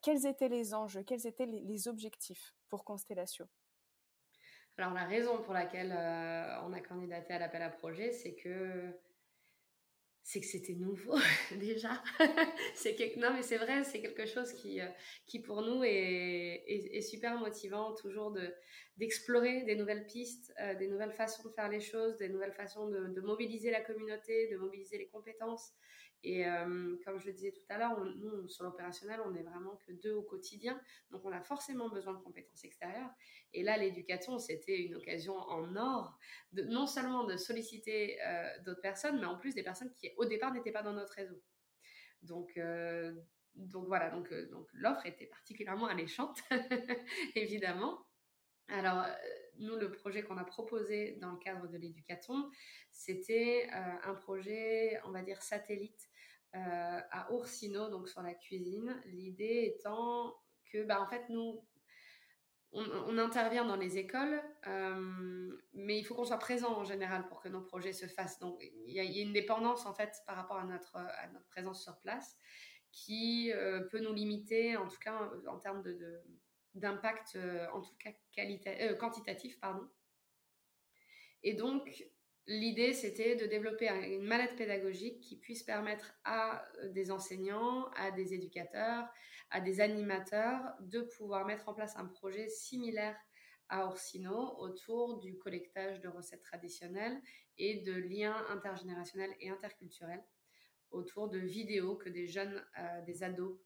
Quels 0.01 0.25
étaient 0.25 0.49
les 0.49 0.73
enjeux? 0.73 1.03
Quels 1.03 1.25
étaient 1.25 1.47
les 1.47 1.87
objectifs 1.87 2.55
pour 2.69 2.83
Constellation? 2.83 3.47
Alors 4.77 4.93
la 4.93 5.05
raison 5.05 5.41
pour 5.43 5.53
laquelle 5.53 5.93
euh, 5.95 6.61
on 6.65 6.73
a 6.73 6.79
candidaté 6.79 7.33
à 7.33 7.39
l'appel 7.39 7.61
à 7.61 7.69
projet, 7.69 8.11
c'est 8.11 8.33
que 8.33 8.91
c'est 10.23 10.39
que 10.39 10.45
c'était 10.45 10.73
nouveau 10.73 11.17
déjà. 11.59 12.01
c'est 12.75 12.95
non 13.17 13.33
mais 13.33 13.41
c'est 13.41 13.57
vrai, 13.57 13.83
c'est 13.83 14.01
quelque 14.01 14.25
chose 14.25 14.53
qui 14.53 14.81
euh, 14.81 14.87
qui 15.25 15.39
pour 15.39 15.61
nous 15.61 15.83
est, 15.83 16.63
est, 16.67 17.01
super 17.01 17.37
motivant 17.37 17.93
toujours 17.95 18.31
de 18.31 18.53
d'explorer 18.97 19.63
des 19.63 19.75
nouvelles 19.75 20.05
pistes, 20.05 20.53
euh, 20.59 20.75
des 20.75 20.87
nouvelles 20.87 21.13
façons 21.13 21.47
de 21.47 21.53
faire 21.53 21.69
les 21.69 21.79
choses, 21.79 22.17
des 22.17 22.29
nouvelles 22.29 22.53
façons 22.53 22.87
de, 22.87 23.07
de 23.07 23.21
mobiliser 23.21 23.71
la 23.71 23.81
communauté, 23.81 24.47
de 24.51 24.57
mobiliser 24.57 24.97
les 24.97 25.07
compétences 25.07 25.73
et 26.23 26.45
euh, 26.45 26.95
comme 27.03 27.19
je 27.19 27.27
le 27.27 27.33
disais 27.33 27.51
tout 27.51 27.65
à 27.69 27.77
l'heure, 27.77 27.99
nous, 27.99 28.47
sur 28.47 28.63
l'opérationnel, 28.63 29.19
on 29.25 29.31
n'est 29.31 29.41
vraiment 29.41 29.75
que 29.87 29.91
deux 29.91 30.13
au 30.13 30.21
quotidien. 30.21 30.79
Donc, 31.09 31.25
on 31.25 31.31
a 31.31 31.41
forcément 31.41 31.89
besoin 31.89 32.13
de 32.13 32.19
compétences 32.19 32.63
extérieures. 32.63 33.09
Et 33.53 33.63
là, 33.63 33.77
l'éducation, 33.77 34.37
c'était 34.37 34.79
une 34.81 34.95
occasion 34.95 35.35
en 35.35 35.75
or, 35.75 36.17
de, 36.51 36.63
non 36.63 36.85
seulement 36.85 37.23
de 37.23 37.37
solliciter 37.37 38.21
euh, 38.21 38.47
d'autres 38.65 38.81
personnes, 38.81 39.19
mais 39.19 39.25
en 39.25 39.37
plus 39.37 39.55
des 39.55 39.63
personnes 39.63 39.91
qui, 39.93 40.11
au 40.17 40.25
départ, 40.25 40.53
n'étaient 40.53 40.71
pas 40.71 40.83
dans 40.83 40.93
notre 40.93 41.13
réseau. 41.13 41.41
Donc, 42.21 42.55
euh, 42.57 43.13
voilà, 43.55 44.11
donc 44.11 44.31
l'offre 44.73 45.05
était 45.07 45.25
particulièrement 45.25 45.87
alléchante, 45.87 46.39
évidemment. 47.35 48.05
Alors, 48.67 49.05
nous, 49.57 49.75
le 49.75 49.91
projet 49.91 50.21
qu'on 50.21 50.37
a 50.37 50.45
proposé 50.45 51.17
dans 51.19 51.31
le 51.31 51.37
cadre 51.37 51.67
de 51.67 51.77
l'éducaton, 51.77 52.49
c'était 52.91 53.67
un 53.71 54.13
projet, 54.13 55.01
on 55.05 55.11
va 55.11 55.21
dire, 55.23 55.41
satellite 55.41 56.10
à 56.53 57.31
Orsino, 57.31 57.89
donc 57.89 58.09
sur 58.09 58.21
la 58.21 58.33
cuisine. 58.33 59.01
L'idée 59.05 59.73
étant 59.75 60.35
que, 60.71 60.83
bah, 60.83 61.01
en 61.01 61.07
fait, 61.07 61.29
nous, 61.29 61.63
on, 62.73 63.17
intervient 63.17 63.65
dans 63.65 63.75
les 63.75 63.97
écoles, 63.97 64.41
euh, 64.67 65.57
mais 65.73 65.99
il 65.99 66.03
faut 66.03 66.15
qu'on 66.15 66.23
soit 66.23 66.37
présent 66.37 66.77
en 66.77 66.85
général 66.85 67.27
pour 67.27 67.41
que 67.41 67.49
nos 67.49 67.61
projets 67.61 67.93
se 67.93 68.05
fassent. 68.05 68.39
Donc, 68.39 68.57
il 68.61 68.93
y, 68.93 68.99
a 68.99 69.21
une 69.21 69.33
dépendance 69.33 69.85
en 69.85 69.93
fait 69.93 70.15
par 70.25 70.37
rapport 70.37 70.57
à 70.57 70.63
notre, 70.63 70.95
à 70.95 71.27
notre 71.33 71.47
présence 71.47 71.83
sur 71.83 71.97
place 71.99 72.37
qui 72.91 73.51
euh, 73.53 73.81
peut 73.81 73.99
nous 73.99 74.13
limiter, 74.13 74.77
en 74.77 74.87
tout 74.87 74.99
cas 74.99 75.29
en 75.47 75.59
termes 75.59 75.81
de, 75.81 76.21
d'impact, 76.75 77.35
euh, 77.35 77.67
en 77.73 77.81
tout 77.81 77.95
cas 77.99 78.11
quantitatif. 78.95 79.59
Pardon. 79.59 79.87
Et 81.43 81.53
donc, 81.53 82.05
L'idée, 82.47 82.93
c'était 82.93 83.35
de 83.35 83.45
développer 83.45 83.87
une 83.87 84.23
mallette 84.23 84.55
pédagogique 84.55 85.21
qui 85.21 85.35
puisse 85.35 85.63
permettre 85.63 86.13
à 86.23 86.65
des 86.85 87.11
enseignants, 87.11 87.87
à 87.95 88.11
des 88.11 88.33
éducateurs, 88.33 89.07
à 89.51 89.61
des 89.61 89.79
animateurs 89.79 90.73
de 90.79 91.01
pouvoir 91.01 91.45
mettre 91.45 91.69
en 91.69 91.73
place 91.73 91.95
un 91.97 92.05
projet 92.05 92.47
similaire 92.47 93.15
à 93.69 93.85
Orsino 93.85 94.57
autour 94.57 95.19
du 95.19 95.37
collectage 95.37 96.01
de 96.01 96.09
recettes 96.09 96.41
traditionnelles 96.41 97.21
et 97.57 97.81
de 97.81 97.93
liens 97.93 98.45
intergénérationnels 98.49 99.33
et 99.39 99.49
interculturels 99.49 100.23
autour 100.89 101.29
de 101.29 101.37
vidéos 101.37 101.95
que 101.95 102.09
des 102.09 102.27
jeunes, 102.27 102.65
euh, 102.79 103.01
des 103.03 103.23
ados 103.23 103.57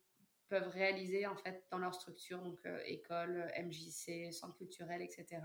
peuvent 0.48 0.67
réaliser 0.67 1.25
en 1.25 1.36
fait 1.36 1.65
dans 1.72 1.79
leur 1.79 1.96
structure, 1.96 2.39
donc 2.39 2.60
euh, 2.65 2.79
école, 2.86 3.51
MJC, 3.58 4.32
centre 4.32 4.55
culturel, 4.58 5.01
etc 5.01 5.41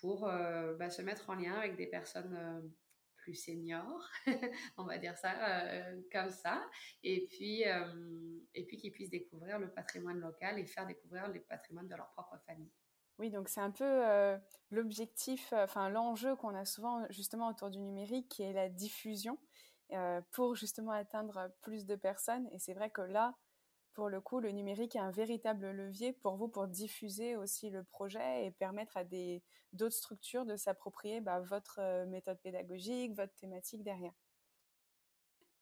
pour 0.00 0.26
euh, 0.26 0.74
bah, 0.74 0.90
se 0.90 1.02
mettre 1.02 1.28
en 1.30 1.34
lien 1.34 1.54
avec 1.54 1.76
des 1.76 1.86
personnes 1.86 2.34
euh, 2.36 2.60
plus 3.16 3.34
seniors, 3.34 4.08
on 4.76 4.84
va 4.84 4.98
dire 4.98 5.16
ça 5.16 5.32
euh, 5.32 6.00
comme 6.12 6.30
ça, 6.30 6.64
et 7.02 7.26
puis, 7.26 7.64
puis 8.66 8.76
qu'ils 8.76 8.92
puissent 8.92 9.10
découvrir 9.10 9.58
le 9.58 9.70
patrimoine 9.70 10.18
local 10.18 10.58
et 10.58 10.66
faire 10.66 10.86
découvrir 10.86 11.28
les 11.28 11.40
patrimoines 11.40 11.88
de 11.88 11.94
leur 11.94 12.10
propre 12.10 12.38
famille. 12.46 12.70
Oui, 13.18 13.30
donc 13.30 13.48
c'est 13.48 13.60
un 13.60 13.72
peu 13.72 14.38
l'objectif, 14.70 15.52
enfin 15.52 15.90
l'enjeu 15.90 16.36
qu'on 16.36 16.54
a 16.54 16.64
souvent 16.64 17.04
justement 17.10 17.48
autour 17.48 17.68
du 17.68 17.80
numérique, 17.80 18.28
qui 18.28 18.44
est 18.44 18.52
la 18.52 18.68
diffusion, 18.68 19.38
pour 20.30 20.54
justement 20.54 20.92
atteindre 20.92 21.50
plus 21.60 21.84
de 21.84 21.96
personnes. 21.96 22.46
Et 22.52 22.60
c'est 22.60 22.74
vrai 22.74 22.90
que 22.90 23.00
là, 23.00 23.34
pour 23.92 24.08
le 24.08 24.20
coup, 24.20 24.40
le 24.40 24.50
numérique 24.50 24.96
est 24.96 25.00
un 25.00 25.10
véritable 25.10 25.70
levier 25.70 26.12
pour 26.12 26.36
vous 26.36 26.48
pour 26.48 26.68
diffuser 26.68 27.36
aussi 27.36 27.70
le 27.70 27.82
projet 27.82 28.46
et 28.46 28.50
permettre 28.50 28.96
à 28.96 29.04
d'autres 29.72 29.96
structures 29.96 30.46
de 30.46 30.56
s'approprier 30.56 31.20
bah, 31.20 31.40
votre 31.40 31.78
euh, 31.80 32.06
méthode 32.06 32.40
pédagogique, 32.40 33.16
votre 33.16 33.34
thématique 33.34 33.82
derrière. 33.82 34.12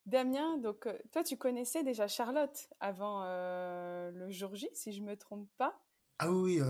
Damien, 0.04 0.58
donc 0.58 0.86
euh, 0.86 0.96
toi 1.12 1.24
tu 1.24 1.36
connaissais 1.36 1.82
déjà 1.82 2.06
Charlotte 2.06 2.68
avant 2.78 3.22
euh, 3.24 4.10
le 4.12 4.30
jour 4.30 4.54
J, 4.54 4.68
si 4.74 4.92
je 4.92 5.02
me 5.02 5.16
trompe 5.16 5.48
pas. 5.56 5.76
Ah 6.18 6.30
oui, 6.30 6.60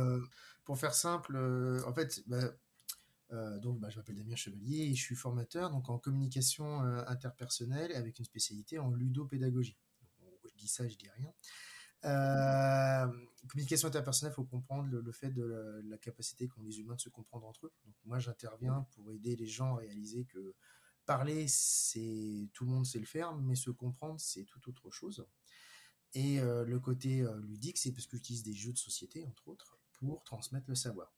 pour 0.64 0.76
faire 0.76 0.94
simple, 0.94 1.36
en 1.86 1.94
fait, 1.94 2.20
bah, 2.26 2.40
donc 3.60 3.78
bah, 3.78 3.90
je 3.90 3.98
m'appelle 3.98 4.16
Damien 4.16 4.34
Chevalier 4.34 4.88
et 4.90 4.94
je 4.94 5.02
suis 5.02 5.14
formateur 5.14 5.70
donc 5.70 5.88
en 5.88 5.98
communication 5.98 6.80
interpersonnelle 7.06 7.94
avec 7.94 8.18
une 8.18 8.24
spécialité 8.24 8.80
en 8.80 8.90
ludopédagogie 8.90 9.76
dis 10.56 10.68
ça, 10.68 10.86
je 10.88 10.96
dis 10.96 11.08
rien. 11.08 11.32
Euh, 12.04 13.06
communication 13.48 13.88
interpersonnelle, 13.88 14.32
il 14.32 14.36
faut 14.36 14.44
comprendre 14.44 14.88
le, 14.90 15.12
fait 15.12 15.30
de 15.30 15.82
la, 15.84 15.98
capacité 15.98 16.48
qu'ont 16.48 16.62
les 16.62 16.80
humains 16.80 16.94
de 16.94 17.00
se 17.00 17.08
comprendre 17.08 17.46
entre 17.46 17.66
eux. 17.66 17.72
Donc 17.84 17.94
moi, 18.04 18.18
j'interviens 18.18 18.86
pour 18.92 19.10
aider 19.12 19.36
les 19.36 19.46
gens 19.46 19.76
à 19.76 19.78
réaliser 19.78 20.24
que 20.24 20.54
parler, 21.04 21.46
c'est 21.48 22.50
tout 22.52 22.64
le 22.64 22.70
monde 22.70 22.86
sait 22.86 22.98
le 22.98 23.06
faire, 23.06 23.34
mais 23.36 23.54
se 23.54 23.70
comprendre, 23.70 24.20
c'est 24.20 24.44
tout 24.44 24.68
autre 24.68 24.90
chose. 24.90 25.26
Et 26.14 26.40
euh, 26.40 26.64
le 26.64 26.80
côté 26.80 27.22
euh, 27.22 27.40
ludique, 27.42 27.78
c'est 27.78 27.92
parce 27.92 28.06
que 28.06 28.16
j'utilise 28.16 28.42
des 28.42 28.54
jeux 28.54 28.72
de 28.72 28.78
société, 28.78 29.24
entre 29.24 29.48
autres, 29.48 29.78
pour 29.92 30.22
transmettre 30.24 30.68
le 30.68 30.74
savoir. 30.74 31.15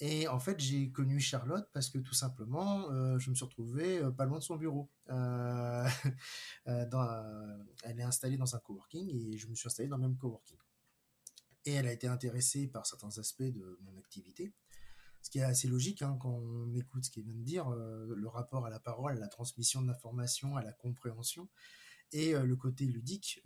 Et 0.00 0.28
en 0.28 0.38
fait, 0.38 0.60
j'ai 0.60 0.92
connu 0.92 1.18
Charlotte 1.18 1.68
parce 1.72 1.90
que 1.90 1.98
tout 1.98 2.14
simplement, 2.14 2.88
euh, 2.90 3.18
je 3.18 3.30
me 3.30 3.34
suis 3.34 3.44
retrouvé 3.44 3.98
euh, 3.98 4.12
pas 4.12 4.26
loin 4.26 4.38
de 4.38 4.44
son 4.44 4.56
bureau. 4.56 4.90
Euh, 6.66 7.64
elle 7.82 7.98
est 7.98 8.02
installée 8.02 8.36
dans 8.36 8.54
un 8.54 8.58
coworking 8.58 9.08
et 9.08 9.38
je 9.38 9.48
me 9.48 9.54
suis 9.54 9.66
installé 9.66 9.88
dans 9.88 9.96
le 9.96 10.02
même 10.02 10.18
coworking. 10.18 10.58
Et 11.64 11.72
elle 11.72 11.86
a 11.86 11.92
été 11.92 12.06
intéressée 12.06 12.66
par 12.66 12.84
certains 12.86 13.16
aspects 13.18 13.42
de 13.42 13.78
mon 13.82 13.96
activité, 13.96 14.52
ce 15.22 15.30
qui 15.30 15.38
est 15.38 15.44
assez 15.44 15.66
logique 15.66 16.02
hein, 16.02 16.18
quand 16.20 16.30
on 16.30 16.74
écoute 16.74 17.06
ce 17.06 17.10
qu'elle 17.10 17.24
vient 17.24 17.34
de 17.34 17.42
dire, 17.42 17.70
le 17.70 18.28
rapport 18.28 18.66
à 18.66 18.70
la 18.70 18.80
parole, 18.80 19.16
à 19.16 19.20
la 19.20 19.28
transmission 19.28 19.80
de 19.80 19.86
l'information, 19.86 20.56
à 20.56 20.62
la 20.62 20.72
compréhension 20.72 21.48
et 22.12 22.34
le 22.34 22.56
côté 22.56 22.84
ludique. 22.84 23.42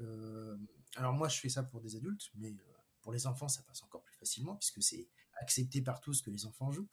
alors 0.97 1.13
moi, 1.13 1.29
je 1.29 1.39
fais 1.39 1.49
ça 1.49 1.63
pour 1.63 1.81
des 1.81 1.95
adultes, 1.95 2.31
mais 2.35 2.57
pour 3.03 3.13
les 3.13 3.27
enfants, 3.29 3.49
ça 3.49 3.63
passe 3.63 3.83
encore 3.85 4.03
plus 4.03 4.17
facilement 4.17 4.57
puisque 4.57 4.83
c'est 4.83 5.09
accepté 5.43 5.83
par 5.83 6.01
tous 6.01 6.23
que 6.23 6.31
les 6.31 6.47
enfants 6.47 6.71
jouent. 6.73 6.89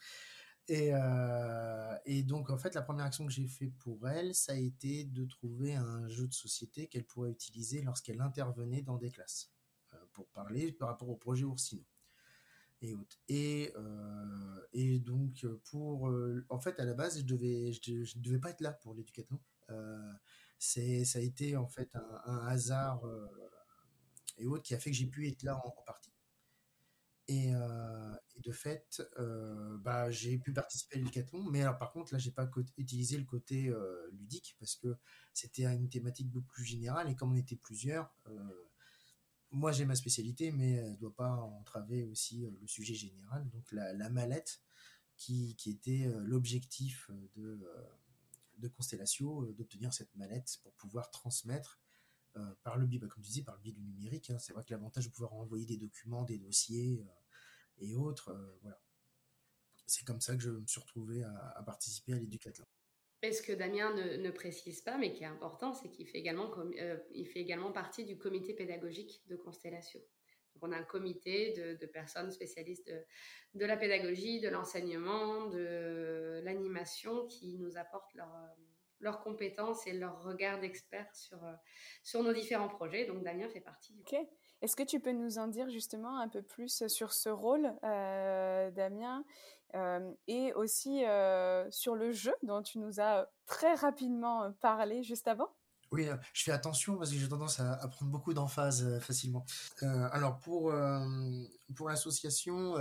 Et, 0.69 0.91
euh, 0.93 1.95
et, 2.05 2.21
donc, 2.21 2.51
en 2.51 2.57
fait, 2.57 2.75
la 2.75 2.83
première 2.83 3.05
action 3.05 3.25
que 3.25 3.31
j'ai 3.31 3.47
fait 3.47 3.69
pour 3.79 4.07
elle, 4.07 4.35
ça 4.35 4.51
a 4.51 4.55
été 4.55 5.03
de 5.03 5.25
trouver 5.25 5.73
un 5.73 6.07
jeu 6.07 6.27
de 6.27 6.33
société 6.33 6.87
qu'elle 6.87 7.05
pourrait 7.05 7.31
utiliser 7.31 7.81
lorsqu'elle 7.81 8.21
intervenait 8.21 8.83
dans 8.83 8.97
des 8.97 9.09
classes, 9.09 9.51
euh, 9.93 9.97
pour 10.13 10.27
parler 10.27 10.71
par 10.71 10.89
rapport 10.89 11.09
au 11.09 11.15
projet 11.15 11.43
Oursino 11.43 11.83
et 12.81 12.93
autres. 12.93 13.17
Et, 13.27 13.73
euh, 13.75 14.61
et 14.71 14.99
donc, 14.99 15.43
pour. 15.71 16.13
en 16.49 16.59
fait, 16.59 16.79
à 16.79 16.85
la 16.85 16.93
base, 16.93 17.17
je 17.17 17.25
devais, 17.25 17.73
je, 17.73 18.19
devais 18.19 18.39
pas 18.39 18.51
être 18.51 18.61
là 18.61 18.71
pour 18.73 18.93
l'éducation. 18.93 19.39
c'est 20.59 21.03
ça 21.03 21.17
a 21.17 21.21
été, 21.23 21.57
en 21.57 21.67
fait, 21.67 21.89
un, 22.25 22.45
hasard 22.45 23.01
et 24.37 24.45
autres 24.45 24.63
qui 24.63 24.75
a 24.75 24.79
fait 24.79 24.91
que 24.91 24.95
j'ai 24.95 25.07
pu 25.07 25.27
être 25.27 25.41
là 25.41 25.59
en 25.65 25.71
partie. 25.81 26.11
Euh, 27.31 28.15
et, 28.39 28.47
de 28.47 28.51
fait, 28.51 29.01
euh, 29.17 29.77
bah, 29.77 30.09
j'ai 30.11 30.37
pu 30.37 30.53
participer 30.53 30.95
à 30.95 30.99
l'éducation, 30.99 31.43
mais 31.43 31.61
alors 31.61 31.77
par 31.77 31.91
contre, 31.91 32.13
là, 32.13 32.19
j'ai 32.19 32.31
pas 32.31 32.49
utilisé 32.77 33.17
le 33.17 33.25
côté 33.25 33.69
euh, 33.69 34.09
ludique 34.13 34.55
parce 34.59 34.75
que 34.75 34.95
c'était 35.33 35.65
une 35.65 35.89
thématique 35.89 36.29
beaucoup 36.29 36.53
plus 36.53 36.65
générale 36.65 37.09
et 37.09 37.15
comme 37.15 37.33
on 37.33 37.35
était 37.35 37.55
plusieurs, 37.55 38.13
moi 39.51 39.71
j'ai 39.71 39.85
ma 39.85 39.95
spécialité, 39.95 40.51
mais 40.51 40.73
elle 40.73 40.91
ne 40.91 40.97
doit 40.97 41.15
pas 41.15 41.31
entraver 41.31 42.05
aussi 42.05 42.45
le 42.45 42.67
sujet 42.67 42.93
général. 42.93 43.49
Donc 43.49 43.71
la, 43.71 44.09
mallette 44.09 44.61
qui, 45.15 45.55
était 45.67 46.11
l'objectif 46.19 47.09
de, 47.35 47.59
de 48.57 48.67
Constellatio, 48.67 49.53
d'obtenir 49.53 49.93
cette 49.93 50.13
mallette 50.15 50.59
pour 50.63 50.73
pouvoir 50.73 51.09
transmettre 51.09 51.79
par 52.63 52.77
le 52.77 52.85
biais, 52.85 52.99
bah, 52.99 53.07
comme 53.07 53.23
tu 53.23 53.31
dis, 53.31 53.43
par 53.43 53.55
le 53.55 53.61
biais 53.61 53.73
du 53.73 53.81
numérique. 53.81 54.29
Hein. 54.29 54.39
c'est 54.39 54.53
vrai 54.53 54.63
que 54.63 54.71
l'avantage 54.71 55.05
de 55.05 55.11
pouvoir 55.11 55.33
envoyer 55.33 55.65
des 55.65 55.77
documents, 55.77 56.23
des 56.23 56.37
dossiers, 56.37 57.03
et 57.79 57.95
autres. 57.95 58.29
Euh, 58.29 58.57
voilà. 58.61 58.79
C'est 59.85 60.05
comme 60.05 60.21
ça 60.21 60.35
que 60.35 60.41
je 60.41 60.51
me 60.51 60.67
suis 60.67 60.79
retrouvé 60.79 61.23
à, 61.23 61.63
participer 61.65 62.13
à 62.13 62.19
l'éducateur. 62.19 62.67
Et 63.23 63.31
ce 63.33 63.41
que 63.41 63.51
Damien 63.51 63.93
ne, 63.95 64.29
précise 64.29 64.81
pas, 64.81 64.97
mais 64.97 65.11
qui 65.11 65.23
est 65.23 65.27
important, 65.27 65.73
c'est 65.73 65.89
qu'il 65.89 66.07
fait, 66.07 66.19
également, 66.19 66.51
euh, 66.79 66.97
il 67.11 67.25
fait 67.25 67.39
également 67.39 67.71
partie 67.71 68.05
du 68.05 68.17
comité 68.17 68.53
pédagogique 68.53 69.23
de 69.27 69.35
Constellation. 69.35 69.99
Donc 70.53 70.63
on 70.63 70.71
a 70.71 70.77
un 70.77 70.83
comité 70.83 71.53
de, 71.53 71.85
personnes 71.87 72.31
spécialistes 72.31 72.87
de, 72.87 73.03
de, 73.55 73.65
la 73.65 73.77
pédagogie, 73.77 74.39
de 74.39 74.49
l'enseignement, 74.49 75.47
de 75.47 76.39
l'animation 76.43 77.25
qui 77.25 77.57
nous 77.57 77.77
apportent 77.77 78.13
leur, 78.13 78.29
leurs 78.99 79.21
compétences 79.21 79.87
et 79.87 79.93
leur 79.93 80.23
regard 80.23 80.59
d'expert 80.59 81.13
sur, 81.15 81.43
euh, 81.43 81.53
sur 82.03 82.23
nos 82.23 82.33
différents 82.33 82.67
projets. 82.67 83.05
Donc 83.05 83.23
Damien 83.23 83.49
fait 83.49 83.61
partie 83.61 83.93
du. 83.93 84.01
Ok. 84.01 84.15
Est-ce 84.61 84.75
que 84.75 84.83
tu 84.83 84.99
peux 84.99 85.11
nous 85.11 85.37
en 85.37 85.47
dire 85.47 85.69
justement 85.69 86.19
un 86.19 86.27
peu 86.27 86.41
plus 86.41 86.87
sur 86.87 87.13
ce 87.13 87.29
rôle, 87.29 87.73
euh, 87.83 88.71
Damien, 88.71 89.23
euh, 89.75 90.11
et 90.27 90.53
aussi 90.53 91.03
sur 91.69 91.95
le 91.95 92.11
jeu 92.11 92.33
dont 92.43 92.61
tu 92.61 92.79
nous 92.79 92.99
as 92.99 93.29
très 93.45 93.73
rapidement 93.75 94.51
parlé 94.61 95.03
juste 95.03 95.27
avant? 95.27 95.49
Oui, 95.91 96.07
je 96.33 96.43
fais 96.43 96.51
attention 96.51 96.97
parce 96.97 97.09
que 97.09 97.17
j'ai 97.17 97.27
tendance 97.27 97.59
à, 97.59 97.87
prendre 97.87 98.11
beaucoup 98.11 98.33
d'emphase 98.33 98.99
facilement. 98.99 99.45
alors 99.81 100.39
pour, 100.39 100.71
pour 101.75 101.89
l'association, 101.89 102.75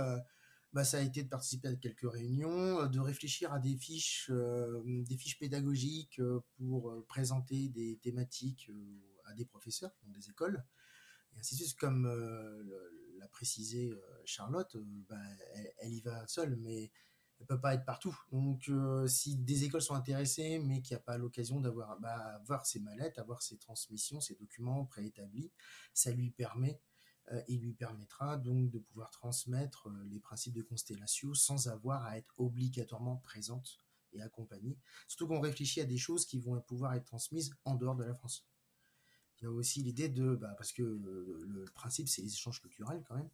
bah, 0.71 0.83
ça 0.83 0.99
a 0.99 1.01
été 1.01 1.23
de 1.23 1.29
participer 1.29 1.67
à 1.67 1.75
quelques 1.75 2.09
réunions, 2.09 2.81
euh, 2.81 2.87
de 2.87 2.99
réfléchir 2.99 3.51
à 3.51 3.59
des 3.59 3.75
fiches, 3.75 4.29
euh, 4.29 4.81
des 4.85 5.17
fiches 5.17 5.39
pédagogiques 5.39 6.19
euh, 6.19 6.41
pour 6.57 7.05
présenter 7.07 7.69
des 7.69 7.97
thématiques 7.97 8.71
à 9.25 9.33
des 9.33 9.45
professeurs 9.45 9.91
dans 10.03 10.11
des 10.11 10.29
écoles. 10.29 10.63
Et 11.33 11.39
ainsi 11.39 11.55
de 11.55 11.63
suite, 11.63 11.77
comme 11.77 12.07
l'a 13.17 13.27
précisé 13.27 13.91
Charlotte, 14.25 14.75
bah, 15.07 15.17
elle, 15.79 15.93
y 15.93 16.01
va 16.01 16.27
seule, 16.27 16.55
mais 16.57 16.91
elle 17.39 17.47
peut 17.47 17.59
pas 17.59 17.73
être 17.73 17.85
partout. 17.85 18.17
Donc, 18.31 18.69
si 19.07 19.37
des 19.37 19.63
écoles 19.63 19.81
sont 19.81 19.95
intéressées, 19.95 20.59
mais 20.59 20.81
qu'il 20.81 20.95
n'y 20.95 21.01
a 21.01 21.03
pas 21.03 21.17
l'occasion 21.17 21.61
d'avoir, 21.61 21.99
bah, 21.99 22.35
avoir 22.35 22.65
ces 22.65 22.79
mallettes, 22.79 23.17
avoir 23.19 23.41
ces 23.41 23.57
transmissions, 23.57 24.19
ces 24.19 24.35
documents 24.35 24.85
préétablis, 24.85 25.51
ça 25.93 26.11
lui 26.11 26.31
permet 26.31 26.81
il 27.47 27.61
lui 27.61 27.73
permettra 27.73 28.37
donc 28.37 28.71
de 28.71 28.79
pouvoir 28.79 29.11
transmettre 29.11 29.89
les 30.09 30.19
principes 30.19 30.55
de 30.55 30.61
constellation 30.61 31.33
sans 31.33 31.67
avoir 31.67 32.03
à 32.05 32.17
être 32.17 32.33
obligatoirement 32.37 33.17
présente 33.17 33.77
et 34.13 34.21
accompagnée. 34.21 34.77
Surtout 35.07 35.27
qu'on 35.27 35.39
réfléchit 35.39 35.81
à 35.81 35.85
des 35.85 35.97
choses 35.97 36.25
qui 36.25 36.39
vont 36.39 36.59
pouvoir 36.61 36.93
être 36.95 37.05
transmises 37.05 37.53
en 37.65 37.75
dehors 37.75 37.95
de 37.95 38.03
la 38.03 38.15
France. 38.15 38.47
Il 39.41 39.45
y 39.45 39.47
a 39.47 39.51
aussi 39.51 39.81
l'idée 39.81 40.09
de, 40.09 40.35
bah, 40.35 40.53
parce 40.57 40.71
que 40.73 40.83
le 40.83 41.65
principe 41.73 42.09
c'est 42.09 42.21
les 42.21 42.33
échanges 42.33 42.61
culturels 42.61 43.03
quand 43.07 43.15
même, 43.15 43.29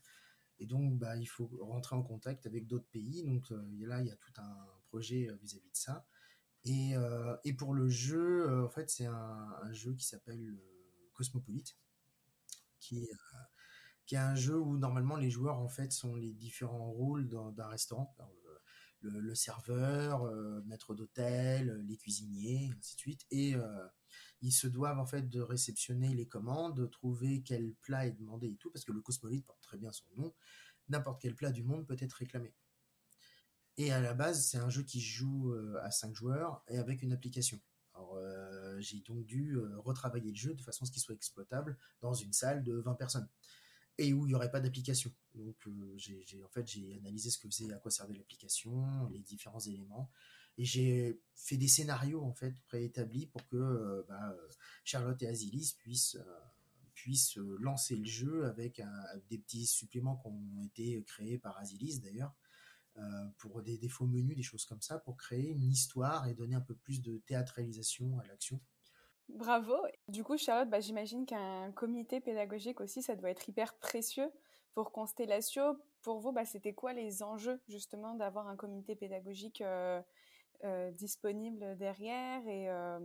et 0.60 0.66
donc 0.66 0.98
bah, 0.98 1.16
il 1.18 1.26
faut 1.26 1.50
rentrer 1.62 1.96
en 1.96 2.04
contact 2.04 2.46
avec 2.46 2.68
d'autres 2.68 2.88
pays. 2.92 3.24
Donc 3.24 3.50
là 3.80 4.02
il 4.02 4.08
y 4.08 4.12
a 4.12 4.16
tout 4.16 4.34
un 4.38 4.68
projet 4.88 5.30
vis-à-vis 5.42 5.72
de 5.72 5.78
ça. 5.78 6.06
Et, 6.64 6.96
pour 7.58 7.74
le 7.74 7.90
jeu, 7.90 8.64
en 8.64 8.70
fait 8.70 8.90
c'est 8.90 9.06
un, 9.06 9.74
jeu 9.74 9.94
qui 9.94 10.06
s'appelle 10.06 10.58
Cosmopolite, 11.14 11.78
qui 12.80 13.08
est 14.12 14.18
un 14.18 14.36
jeu 14.36 14.60
où 14.60 14.78
normalement 14.78 15.18
les 15.18 15.30
joueurs 15.30 15.58
en 15.58 15.68
fait 15.68 15.92
sont 15.92 16.16
les 16.16 16.34
différents 16.34 16.92
rôles 16.92 17.28
d'un 17.28 17.68
restaurant. 17.68 18.16
le, 19.02 19.36
serveur, 19.36 20.24
euh, 20.24 20.62
maître 20.66 20.96
d'hôtel, 20.96 21.84
les 21.88 21.98
cuisiniers, 21.98 22.72
ainsi 22.76 22.96
de 22.96 23.00
suite. 23.00 23.26
Et 23.30 23.56
euh, 23.56 23.88
ils 24.42 24.52
se 24.52 24.68
doivent 24.68 25.00
en 25.00 25.06
fait 25.06 25.30
de 25.30 25.42
réceptionner 25.42 26.14
les 26.14 26.28
commandes, 26.28 26.76
de 26.76 26.86
trouver 26.86 27.42
quel 27.44 27.74
plat 27.82 28.06
est 28.06 28.12
demandé 28.12 28.48
et 28.48 28.56
tout, 28.56 28.72
parce 28.72 28.86
que 28.86 28.92
le 28.92 29.02
cosmopolite 29.02 29.46
porte 29.46 29.62
très 29.62 29.78
bien 29.78 29.92
son 29.92 30.06
nom. 30.18 30.34
N'importe 30.90 31.22
quel 31.22 31.36
plat 31.36 31.52
du 31.52 31.64
monde 31.64 31.88
peut 31.88 31.98
être 32.00 32.14
réclamé. 32.14 32.54
Et 33.78 33.92
à 33.92 34.00
la 34.00 34.14
base, 34.14 34.48
c'est 34.48 34.58
un 34.58 34.70
jeu 34.70 34.84
qui 34.84 35.02
joue 35.02 35.52
euh, 35.52 35.80
à 35.82 35.92
5 35.92 36.16
joueurs 36.16 36.64
et 36.68 36.78
avec 36.78 37.02
une 37.02 37.12
application. 37.12 37.60
Alors, 37.94 38.20
j'ai 38.80 39.00
donc 39.00 39.26
dû 39.26 39.58
retravailler 39.78 40.30
le 40.30 40.36
jeu 40.36 40.54
de 40.54 40.62
façon 40.62 40.84
à 40.84 40.86
ce 40.86 40.92
qu'il 40.92 41.02
soit 41.02 41.16
exploitable 41.16 41.78
dans 42.02 42.14
une 42.14 42.34
salle 42.34 42.62
de 42.62 42.74
20 42.74 42.96
personnes 42.96 43.30
et 43.98 44.14
où 44.14 44.26
il 44.26 44.30
n'y 44.30 44.36
aurait 44.36 44.52
pas 44.52 44.60
d'application. 44.60 45.12
Donc, 45.34 45.56
euh, 45.68 45.94
j'ai, 45.98 46.44
en 46.44 46.50
fait, 46.50 46.68
j'ai 46.68 46.96
analysé 46.96 47.30
ce 47.30 47.38
que 47.38 47.48
faisait, 47.48 47.72
à 47.74 47.78
quoi 47.78 47.92
servait 47.92 48.16
l'application, 48.16 49.08
les 49.10 49.20
différents 49.20 49.60
éléments, 49.60 50.12
et 50.58 50.66
j'ai 50.66 51.20
fait 51.34 51.58
des 51.58 51.68
scénarios 51.68 52.24
en 52.24 52.34
fait 52.34 52.54
préétablis 52.68 53.28
pour 53.28 53.46
que 53.48 53.58
euh, 53.58 54.04
bah, 54.08 54.36
Charlotte 54.84 55.22
et 55.22 55.28
Asilis 55.28 55.76
puissent 55.78 56.16
euh, 56.16 56.40
puissent 56.94 57.38
lancer 57.60 57.96
le 57.96 58.06
jeu 58.06 58.46
avec 58.46 58.82
des 59.30 59.38
petits 59.38 59.66
suppléments 59.66 60.16
qui 60.16 60.28
ont 60.28 60.64
été 60.64 61.04
créés 61.04 61.38
par 61.38 61.58
Asilis 61.58 62.00
d'ailleurs. 62.00 62.34
pour 63.38 63.62
des 63.62 63.78
défauts 63.78 64.06
menus, 64.06 64.38
des 64.38 64.44
choses 64.44 64.64
comme 64.64 64.82
ça, 64.82 65.00
pour 65.00 65.18
créer 65.18 65.50
une 65.50 65.70
histoire 65.70 66.26
et 66.26 66.34
donner 66.34 66.56
un 66.56 66.62
peu 66.62 66.74
plus 66.74 67.02
de 67.02 67.18
théâtralisation 67.18 68.18
à 68.20 68.26
l'action. 68.28 68.62
Bravo. 69.30 69.76
Du 70.08 70.24
coup, 70.24 70.38
Charlotte, 70.38 70.70
bah, 70.70 70.80
j'imagine 70.80 71.26
qu'un 71.26 71.72
comité 71.72 72.22
pédagogique 72.22 72.80
aussi, 72.80 73.02
ça 73.02 73.16
doit 73.16 73.30
être 73.30 73.50
hyper 73.50 73.76
précieux 73.76 74.32
pour 74.74 74.92
Constellatio. 74.92 75.78
Pour 76.02 76.20
vous, 76.20 76.32
bah, 76.32 76.46
c'était 76.46 76.74
quoi 76.74 76.94
les 76.94 77.24
enjeux 77.24 77.60
justement 77.68 78.14
d'avoir 78.14 78.48
un 78.48 78.56
comité 78.56 78.96
pédagogique 78.96 79.62
euh, 79.62 80.00
euh, 80.64 80.92
disponible 80.92 81.78
derrière 81.78 82.48
et 82.48 82.70
euh, 82.70 83.00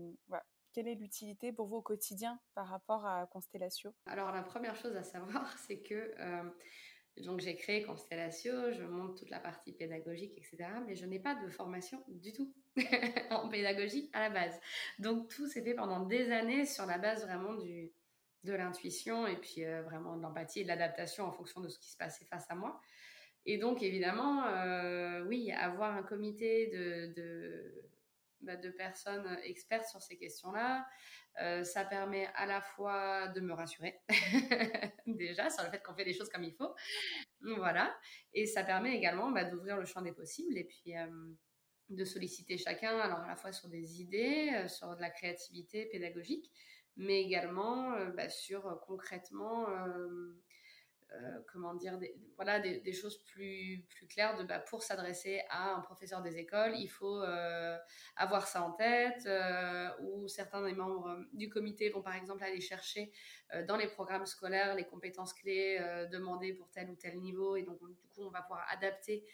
quelle 0.73 0.89
est 0.89 0.95
l'utilité 0.95 1.53
pour 1.53 1.67
vous 1.67 1.77
au 1.77 1.83
quotidien 1.83 2.39
par 2.55 2.69
rapport 2.69 3.05
à 3.07 3.27
Constellatio? 3.27 3.93
Alors 4.07 4.33
la 4.33 4.43
première 4.43 4.77
chose 4.77 4.97
à 4.97 5.03
savoir, 5.03 5.59
c'est 5.67 5.81
que 5.81 6.15
donc 7.19 7.41
j'ai 7.41 7.57
créé 7.57 7.83
Constellatio, 7.83 8.73
je 8.73 8.83
monte 8.83 9.19
toute 9.19 9.31
la 9.31 9.41
partie 9.41 9.73
pédagogique, 9.73 10.33
etc. 10.37 10.71
Mais 10.87 10.95
je 10.95 11.05
n'ai 11.07 11.19
pas 11.19 11.35
de 11.35 11.49
formation 11.49 12.03
du 12.09 12.33
tout 12.33 12.55
en 13.31 13.49
pédagogie 13.49 14.11
à 14.13 14.21
la 14.21 14.31
base. 14.31 14.59
Donc 14.99 15.29
tout 15.29 15.47
s'est 15.47 15.63
fait 15.63 15.75
pendant 15.75 16.01
des 16.01 16.31
années 16.31 16.67
sur 16.67 16.87
la 16.87 16.99
base 16.99 17.25
vraiment 17.25 17.55
du, 17.55 17.93
de 18.45 18.53
l'intuition 18.53 19.27
et 19.27 19.37
puis 19.37 19.65
euh, 19.65 19.83
vraiment 19.83 20.17
de 20.17 20.23
l'empathie 20.23 20.61
et 20.61 20.63
de 20.63 20.69
l'adaptation 20.69 21.25
en 21.25 21.33
fonction 21.33 21.61
de 21.61 21.69
ce 21.69 21.79
qui 21.79 21.91
se 21.91 21.97
passait 21.97 22.25
face 22.25 22.47
à 22.49 22.55
moi. 22.55 22.81
Et 23.47 23.59
donc 23.59 23.83
évidemment, 23.83 24.47
euh, 24.47 25.25
oui, 25.27 25.51
avoir 25.53 25.97
un 25.97 26.03
comité 26.03 26.67
de, 26.69 27.13
de, 27.15 27.91
bah, 28.43 28.57
personnes 28.77 29.39
expertes 29.45 29.89
sur 29.89 30.03
ces 30.03 30.19
questions-là, 30.19 30.87
euh, 31.41 31.65
ça 31.65 31.85
permet 31.85 32.29
à 32.35 32.45
la 32.45 32.61
fois 32.61 33.29
de 33.29 33.41
me 33.41 33.55
rassurer, 33.55 33.99
déjà, 35.07 35.49
sur 35.49 35.65
le 35.65 35.71
fait 35.71 35.83
qu'on 35.83 35.95
fait 35.95 36.05
les 36.05 36.13
choses 36.13 36.29
comme 36.29 36.45
il 36.45 36.55
faut. 36.55 36.75
Voilà. 37.41 37.97
Et 38.35 38.47
ça 38.47 38.63
permet 38.63 38.95
également 38.97 39.31
bah, 39.31 39.45
d'ouvrir 39.45 39.77
le 39.77 39.87
champ 39.87 40.03
des 40.03 40.13
possibles 40.13 40.59
et 40.59 40.65
puis 40.65 40.97
euh, 40.97 41.07
de 41.89 42.05
solliciter 42.05 42.59
chacun, 42.59 42.99
alors 42.99 43.21
à 43.21 43.29
la 43.29 43.37
fois 43.37 43.53
sur 43.53 43.69
des 43.69 44.03
idées, 44.03 44.67
sur 44.69 44.95
de 44.95 45.01
la 45.01 45.11
créativité 45.11 45.87
pédagogique, 45.87 46.51
mais 46.97 47.23
également 47.23 47.97
bah, 48.15 48.29
sur 48.29 48.81
concrètement 48.87 49.67
euh, 51.13 51.41
comment 51.53 51.75
dire, 51.75 51.99
des, 51.99 52.15
voilà, 52.37 52.61
des, 52.61 52.93
choses 52.93 53.19
plus, 53.25 53.85
plus 53.89 54.07
claires 54.07 54.37
de, 54.37 54.45
bah, 54.45 54.61
pour 54.61 54.85
s'adresser 54.85 55.43
à 55.51 55.75
un 55.75 55.81
professeur 55.81 56.23
des 56.23 56.39
écoles, 56.39 56.75
il 56.77 56.87
faut 56.87 57.21
euh, 57.23 57.77
avoir 58.15 58.47
ça 58.47 58.63
en 58.63 58.71
tête, 58.73 59.27
euh, 59.27 59.89
ou 60.03 60.29
certains 60.29 60.63
des 60.63 60.73
membres 60.73 61.19
du 61.33 61.49
comité 61.49 61.91
vont 61.91 62.03
par 62.03 62.15
exemple 62.15 62.45
aller 62.45 62.61
chercher 62.61 63.13
dans 63.67 63.77
les 63.77 63.89
programmes 63.89 64.25
scolaires 64.25 64.77
les 64.77 64.85
compétences 64.85 65.35
clés 65.35 65.81
demandées 66.13 66.53
pour 66.53 66.71
tel 66.71 66.89
ou 66.91 66.95
tel 66.95 67.19
niveau, 67.19 67.57
et 67.57 67.65
donc 67.65 67.79
du 67.81 68.07
coup 68.09 68.23
on 68.23 68.31
va 68.31 68.43
pouvoir 68.43 68.65
adapter 68.71 69.25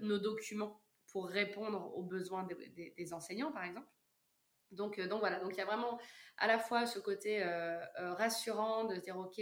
nos 0.00 0.18
documents 0.18 0.82
pour 1.10 1.28
répondre 1.28 1.96
aux 1.96 2.02
besoins 2.02 2.46
des 2.46 3.14
enseignants 3.14 3.52
par 3.52 3.64
exemple. 3.64 3.88
Donc, 4.70 5.00
donc 5.00 5.20
voilà, 5.20 5.38
donc 5.40 5.52
il 5.52 5.58
y 5.58 5.62
a 5.62 5.64
vraiment 5.64 5.98
à 6.36 6.46
la 6.46 6.58
fois 6.58 6.84
ce 6.84 6.98
côté 6.98 7.42
rassurant 7.96 8.84
de 8.84 8.96
dire 8.96 9.16
ok, 9.16 9.40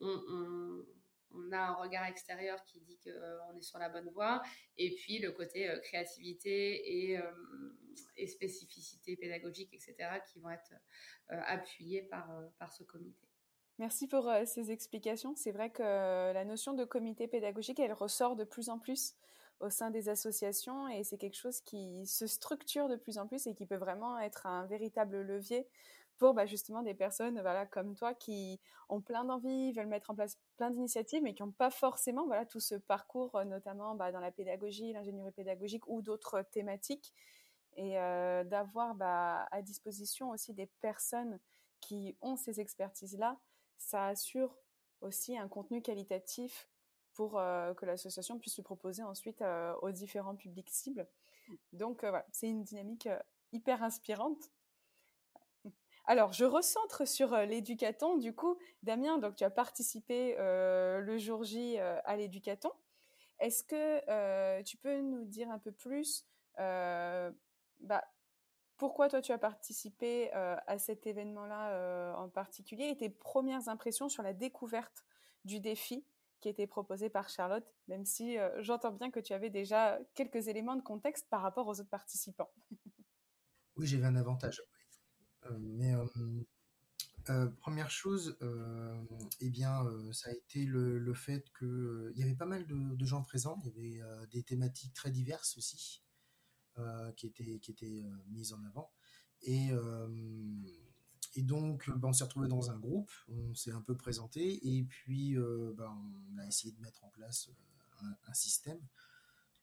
on, 0.00 1.52
a 1.52 1.58
un 1.58 1.74
regard 1.74 2.06
extérieur 2.06 2.62
qui 2.64 2.80
dit 2.80 2.98
qu'on 2.98 3.10
euh, 3.10 3.58
est 3.58 3.62
sur 3.62 3.78
la 3.78 3.88
bonne 3.88 4.08
voie, 4.10 4.42
et 4.78 4.94
puis 4.94 5.18
le 5.18 5.32
côté 5.32 5.68
euh, 5.68 5.78
créativité 5.80 7.10
et, 7.10 7.18
euh, 7.18 7.22
et, 8.16 8.26
spécificité 8.26 9.16
pédagogique, 9.16 9.72
etc., 9.74 10.20
qui 10.32 10.40
vont 10.40 10.50
être 10.50 10.72
appuyés 11.28 12.02
par 12.02 12.72
ce 12.72 12.84
comité. 12.84 13.26
Merci 13.78 14.06
pour 14.06 14.30
ces 14.46 14.70
explications. 14.70 15.34
C'est 15.34 15.52
vrai 15.52 15.70
que 15.70 15.82
la 15.82 16.44
notion 16.44 16.72
de 16.72 16.84
comité 16.84 17.28
pédagogique, 17.28 17.78
elle 17.78 17.92
ressort 17.92 18.36
de 18.36 18.44
plus 18.44 18.70
en 18.70 18.78
plus 18.78 19.16
au 19.60 19.70
sein 19.70 19.90
des 19.90 20.08
associations 20.08 20.88
et 20.88 21.02
c'est 21.02 21.16
quelque 21.16 21.36
chose 21.36 21.60
qui 21.60 22.06
se 22.06 22.26
structure 22.26 22.88
de 22.88 22.96
plus 22.96 23.18
en 23.18 23.26
plus 23.26 23.46
et 23.46 23.54
qui 23.54 23.66
peut 23.66 23.76
vraiment 23.76 24.18
être 24.18 24.46
un 24.46 24.66
véritable 24.66 25.22
levier 25.22 25.66
pour 26.18 26.34
bah, 26.34 26.46
justement 26.46 26.82
des 26.82 26.94
personnes 26.94 27.40
voilà 27.40 27.66
comme 27.66 27.94
toi 27.94 28.14
qui 28.14 28.60
ont 28.88 29.00
plein 29.00 29.24
d'envie, 29.24 29.72
veulent 29.72 29.86
mettre 29.86 30.10
en 30.10 30.14
place 30.14 30.38
plein 30.56 30.70
d'initiatives, 30.70 31.22
mais 31.22 31.34
qui 31.34 31.42
n'ont 31.42 31.52
pas 31.52 31.70
forcément 31.70 32.26
voilà 32.26 32.46
tout 32.46 32.60
ce 32.60 32.74
parcours, 32.74 33.34
euh, 33.36 33.44
notamment 33.44 33.94
bah, 33.94 34.12
dans 34.12 34.20
la 34.20 34.30
pédagogie, 34.30 34.92
l'ingénierie 34.92 35.32
pédagogique 35.32 35.86
ou 35.88 36.02
d'autres 36.02 36.42
thématiques, 36.42 37.12
et 37.76 37.98
euh, 37.98 38.44
d'avoir 38.44 38.94
bah, 38.94 39.46
à 39.50 39.62
disposition 39.62 40.30
aussi 40.30 40.54
des 40.54 40.66
personnes 40.80 41.38
qui 41.80 42.16
ont 42.22 42.36
ces 42.36 42.60
expertises-là, 42.60 43.38
ça 43.78 44.06
assure 44.06 44.56
aussi 45.00 45.36
un 45.36 45.48
contenu 45.48 45.82
qualitatif 45.82 46.68
pour 47.12 47.38
euh, 47.38 47.74
que 47.74 47.86
l'association 47.86 48.38
puisse 48.38 48.56
le 48.56 48.62
proposer 48.62 49.02
ensuite 49.02 49.42
aux 49.82 49.90
différents 49.90 50.36
publics 50.36 50.70
cibles. 50.70 51.06
Donc 51.72 52.00
voilà, 52.00 52.26
c'est 52.32 52.48
une 52.48 52.64
dynamique 52.64 53.08
hyper 53.52 53.82
inspirante. 53.82 54.50
Alors, 56.08 56.32
je 56.32 56.44
recentre 56.44 57.06
sur 57.06 57.34
euh, 57.34 57.44
l'éducaton. 57.46 58.16
Du 58.16 58.32
coup, 58.32 58.56
Damien, 58.84 59.18
donc 59.18 59.34
tu 59.34 59.44
as 59.44 59.50
participé 59.50 60.36
euh, 60.38 61.00
le 61.00 61.18
jour 61.18 61.42
J 61.42 61.78
euh, 61.78 61.98
à 62.04 62.16
l'éducaton. 62.16 62.70
Est-ce 63.40 63.64
que 63.64 64.62
tu 64.62 64.78
peux 64.78 65.00
nous 65.00 65.24
dire 65.24 65.50
un 65.50 65.58
peu 65.58 65.70
plus 65.70 66.26
bah, 66.56 68.02
pourquoi 68.78 69.10
toi 69.10 69.20
tu 69.20 69.30
as 69.32 69.36
participé 69.36 70.32
à 70.32 70.78
cet 70.78 71.06
événement-là 71.06 72.16
en 72.16 72.30
particulier 72.30 72.88
et 72.88 72.96
tes 72.96 73.10
premières 73.10 73.68
impressions 73.68 74.08
sur 74.08 74.22
la 74.22 74.32
découverte 74.32 75.04
du 75.44 75.60
défi 75.60 76.06
qui 76.40 76.48
était 76.48 76.66
proposé 76.66 77.10
par 77.10 77.28
Charlotte, 77.28 77.66
même 77.88 78.06
si 78.06 78.38
j'entends 78.60 78.92
bien 78.92 79.10
que 79.10 79.20
tu 79.20 79.34
avais 79.34 79.50
déjà 79.50 79.98
quelques 80.14 80.48
éléments 80.48 80.76
de 80.76 80.82
contexte 80.82 81.28
par 81.28 81.42
rapport 81.42 81.66
aux 81.66 81.78
autres 81.78 81.90
participants? 81.90 82.50
oui, 83.76 83.86
j'avais 83.86 84.06
un 84.06 84.16
avantage. 84.16 84.62
Euh, 85.50 85.58
mais 85.58 85.94
euh, 85.94 86.06
euh, 87.30 87.48
première 87.60 87.90
chose, 87.90 88.38
eh 89.40 89.50
bien, 89.50 89.84
ça 90.12 90.30
a 90.30 90.32
été 90.32 90.64
le, 90.64 91.14
fait 91.14 91.44
qu'il 91.58 92.12
il 92.14 92.20
y 92.20 92.22
avait 92.22 92.36
pas 92.36 92.46
mal 92.46 92.66
de, 92.66 93.04
gens 93.04 93.22
présents. 93.22 93.60
Il 93.64 93.66
y 93.66 94.00
avait 94.00 94.26
des 94.30 94.42
thématiques 94.42 94.94
très 94.94 95.10
diverses 95.10 95.56
aussi 95.56 96.02
qui 97.16 97.26
étaient 97.26 97.58
qui 97.58 97.70
étaient 97.70 98.04
mises 98.28 98.52
en 98.52 98.62
avant. 98.64 98.92
Et 99.42 99.70
et 101.34 101.42
donc, 101.42 101.90
ben, 101.90 102.08
on 102.08 102.12
s'est 102.12 102.24
retrouvé 102.24 102.48
dans 102.48 102.70
un 102.70 102.78
groupe, 102.78 103.10
on 103.28 103.54
s'est 103.54 103.72
un 103.72 103.82
peu 103.82 103.94
présenté, 103.96 104.60
et 104.66 104.84
puis 104.84 105.34
ben, 105.34 105.98
on 106.32 106.38
a 106.38 106.46
essayé 106.46 106.72
de 106.72 106.80
mettre 106.80 107.04
en 107.04 107.08
place 107.08 107.50
un, 108.00 108.34
système. 108.34 108.80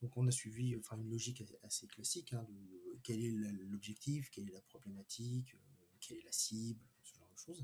Donc 0.02 0.18
on 0.18 0.28
a 0.28 0.32
suivi 0.32 0.76
enfin, 0.76 0.98
une 0.98 1.10
logique 1.10 1.44
assez 1.64 1.88
classique, 1.88 2.34
hein, 2.34 2.46
quel 3.04 3.24
est 3.24 3.32
l'objectif, 3.70 4.30
quelle 4.32 4.50
est 4.50 4.54
la 4.54 4.62
problématique, 4.62 5.56
quelle 6.08 6.18
est 6.18 6.26
la 6.26 6.32
cible, 6.32 6.82
ce 7.04 7.16
genre 7.16 7.30
de 7.32 7.38
choses. 7.38 7.64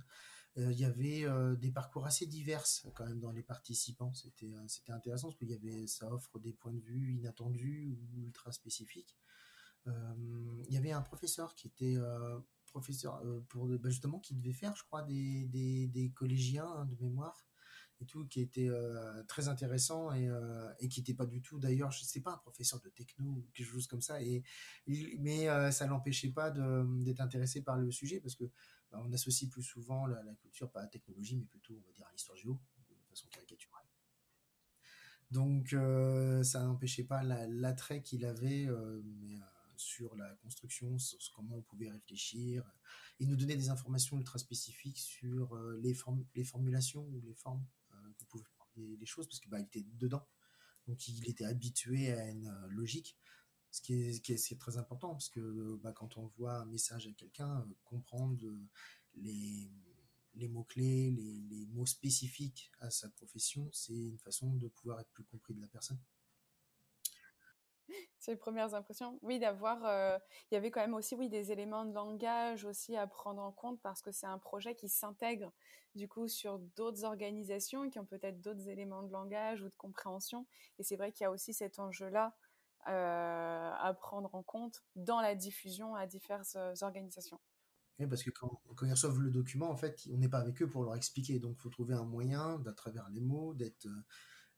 il 0.56 0.80
y 0.80 0.86
avait 0.86 1.26
des 1.58 1.72
parcours 1.72 2.06
assez 2.06 2.26
divers 2.26 2.64
quand 2.96 3.06
même 3.06 3.20
dans 3.20 3.32
les 3.32 3.44
participants. 3.44 4.14
C'était 4.14 4.54
c'était 4.68 4.92
intéressant 4.92 5.28
parce 5.28 5.38
qu'il 5.38 5.50
y 5.50 5.54
avait 5.54 5.88
ça 5.88 6.12
offre 6.12 6.40
des 6.40 6.54
points 6.54 6.74
de 6.74 6.82
vue 6.82 7.14
inattendus 7.16 7.88
ou 7.90 8.22
ultra 8.22 8.52
spécifiques. 8.52 9.16
il 9.86 10.74
y 10.74 10.78
avait 10.78 10.92
un 10.92 11.02
professeur 11.02 11.56
qui 11.56 11.68
était 11.68 11.98
professeur 12.66 13.22
pour 13.50 13.68
bah, 13.68 13.90
justement 13.90 14.20
qui 14.20 14.36
devait 14.36 14.54
faire, 14.54 14.76
je 14.76 14.84
crois, 14.84 15.04
des, 15.04 15.46
des, 15.48 15.88
des 15.88 16.12
collégiens 16.12 16.86
de 16.86 16.96
mémoire 17.02 17.49
et 18.02 18.06
tout, 18.06 18.26
qui 18.28 18.42
était 18.42 18.70
euh, 18.70 19.24
très 19.24 19.48
intéressant 19.48 20.14
et, 20.14 20.28
euh, 20.28 20.74
qui 20.90 21.00
n'était 21.00 21.14
pas 21.14 21.26
du 21.26 21.42
tout, 21.42 21.60
d'ailleurs, 21.60 21.92
je 21.92 22.04
sais 22.04 22.22
pas, 22.22 22.34
un 22.34 22.38
professeur 22.38 22.80
de 22.82 22.90
techno 22.90 23.26
ou 23.26 23.48
quelque 23.54 23.68
chose 23.68 23.88
comme 23.88 24.02
ça, 24.02 24.22
et, 24.22 24.44
mais 25.20 25.50
euh, 25.50 25.72
ça 25.72 25.86
l'empêchait 25.88 26.32
pas 26.32 26.52
d'être 26.52 27.20
intéressé 27.22 27.62
par 27.62 27.78
le 27.78 27.92
sujet 27.92 28.20
parce 28.20 28.36
que 28.36 28.46
bah, 28.92 29.02
on 29.06 29.12
associe 29.12 29.50
plus 29.50 29.64
souvent 29.64 30.08
la, 30.08 30.22
culture, 30.36 30.72
pas 30.72 30.80
à 30.80 30.84
la 30.84 30.90
technologie, 30.90 31.36
mais 31.38 31.46
plutôt, 31.46 31.76
on 31.76 31.88
va 31.88 31.94
dire, 31.94 32.08
à 32.08 32.12
l'histoire 32.12 32.38
géo, 32.38 32.60
de 32.90 32.96
façon 33.10 33.28
caricaturale. 33.28 33.86
Donc, 35.32 35.76
ça 36.44 36.64
n'empêchait 36.64 37.04
pas 37.04 37.22
l'attrait 37.22 38.02
qu'il 38.02 38.26
avait, 38.26 38.68
sur 39.76 40.16
la 40.16 40.34
construction, 40.42 40.98
sur 40.98 41.20
comment 41.36 41.58
on 41.58 41.62
pouvait 41.62 41.92
réfléchir. 41.92 42.64
Il 43.20 43.30
nous 43.30 43.36
donnait 43.36 43.56
des 43.56 43.70
informations 43.70 44.18
ultra 44.18 44.40
spécifiques 44.40 44.98
sur 44.98 45.56
les, 45.82 45.96
les 46.34 46.44
formulations 46.44 47.06
ou 47.06 47.22
les 47.22 47.36
formes 47.36 47.64
les, 48.80 49.06
choses 49.06 49.28
parce 49.28 49.40
que 49.40 49.50
bah, 49.50 49.60
était 49.60 49.86
dedans. 49.94 50.28
Donc 50.88 51.08
il 51.08 51.30
était 51.30 51.46
habitué 51.46 52.12
à 52.12 52.30
une 52.30 52.48
euh, 52.48 52.68
logique, 52.70 53.18
ce 53.72 53.82
qui 53.82 53.94
est, 53.94 54.22
qui 54.22 54.34
est, 54.34 54.60
très 54.60 54.78
important 54.78 55.12
parce 55.12 55.30
que 55.30 55.76
bah, 55.78 55.94
quand 55.94 56.18
on 56.18 56.28
voit 56.38 56.62
un 56.62 56.66
message 56.66 57.08
à 57.08 57.12
quelqu'un, 57.14 57.60
euh, 57.62 57.74
comprendre 57.84 58.38
les, 59.16 59.72
les 60.36 60.48
mots-clés, 60.48 61.12
les, 61.12 61.40
les, 61.50 61.66
mots 61.68 61.86
spécifiques 61.86 62.72
à 62.80 62.90
sa 62.90 63.10
profession, 63.10 63.70
c'est 63.72 63.94
une 63.94 64.20
façon 64.20 64.56
de 64.56 64.68
pouvoir 64.68 65.00
être 65.00 65.12
plus 65.12 65.26
compris 65.26 65.54
de 65.54 65.62
la 65.62 65.68
personne. 65.68 66.00
Les 68.28 68.36
premières 68.36 68.76
impressions. 68.76 69.18
Oui, 69.22 69.40
d'avoir. 69.40 69.84
Euh, 69.86 70.20
il 70.52 70.54
y 70.54 70.58
avait 70.58 70.72
quand 70.72 70.82
même 70.82 70.94
aussi, 70.94 71.16
oui, 71.16 71.30
des 71.30 71.52
éléments 71.52 71.86
de 71.86 71.94
langage 71.94 72.66
aussi 72.66 72.96
à 72.96 73.08
prendre 73.08 73.42
en 73.42 73.52
compte 73.52 73.82
parce 73.82 74.02
que 74.02 74.12
c'est 74.12 74.28
un 74.28 74.38
projet 74.38 74.76
qui 74.76 74.88
s'intègre 74.90 75.52
du 75.96 76.08
coup 76.08 76.28
sur 76.28 76.60
d'autres 76.76 77.06
organisations 77.06 77.90
qui 77.90 77.98
ont 77.98 78.06
peut-être 78.06 78.40
d'autres 78.42 78.68
éléments 78.68 79.02
de 79.02 79.12
langage 79.12 79.62
ou 79.62 79.66
de 79.66 79.76
compréhension. 79.78 80.46
Et 80.78 80.84
c'est 80.84 80.96
vrai 80.96 81.12
qu'il 81.12 81.24
y 81.24 81.28
a 81.28 81.32
aussi 81.32 81.54
cet 81.54 81.80
enjeu-là 81.80 82.36
euh, 82.88 83.72
à 83.72 83.94
prendre 83.94 84.34
en 84.36 84.44
compte 84.44 84.84
dans 84.96 85.22
la 85.22 85.36
diffusion 85.36 85.96
à 85.96 86.06
diverses 86.06 86.56
euh, 86.56 86.74
organisations. 86.82 87.40
Oui, 87.98 88.08
parce 88.08 88.24
que 88.24 88.30
quand, 88.30 88.62
quand, 88.76 88.86
ils 88.86 88.92
reçoivent 88.92 89.20
le 89.20 89.32
document, 89.32 89.70
en 89.70 89.76
fait, 89.76 90.08
on 90.14 90.18
n'est 90.18 90.30
pas 90.30 90.40
avec 90.40 90.62
eux 90.62 90.70
pour 90.70 90.84
leur 90.84 90.96
expliquer. 90.96 91.40
Donc, 91.40 91.56
il 91.58 91.62
faut 91.62 91.70
trouver 91.70 91.96
un 91.96 92.06
moyen, 92.06 92.64
à 92.66 92.74
travers 92.74 93.10
les 93.10 93.20
mots, 93.20 93.54
d'être 93.54 93.88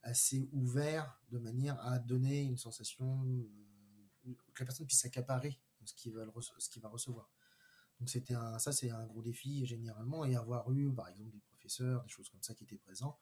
assez 0.02 0.48
ouvert 0.52 1.20
de 1.30 1.38
manière 1.38 1.80
à 1.86 1.98
donner 1.98 2.42
une 2.42 2.56
sensation 2.56 3.24
euh, 3.24 4.34
que 4.54 4.62
la 4.62 4.66
personne 4.66 4.86
puisse 4.86 5.00
s'accaparer 5.00 5.60
ce 5.84 5.94
qu'il 5.94 6.12
va, 6.12 6.24
ce 6.58 6.68
qu'il 6.70 6.82
va 6.82 6.88
recevoir. 6.88 7.30
Donc 7.98 8.08
c'était 8.08 8.34
un, 8.34 8.58
ça 8.58 8.72
c'est 8.72 8.90
un 8.90 9.06
gros 9.06 9.22
défi 9.22 9.64
généralement 9.66 10.24
et 10.24 10.34
avoir 10.34 10.70
eu 10.72 10.92
par 10.92 11.08
exemple 11.08 11.30
des 11.30 11.40
professeurs, 11.40 12.02
des 12.02 12.08
choses 12.08 12.28
comme 12.28 12.42
ça 12.42 12.54
qui 12.54 12.64
étaient 12.64 12.76
présents, 12.76 13.18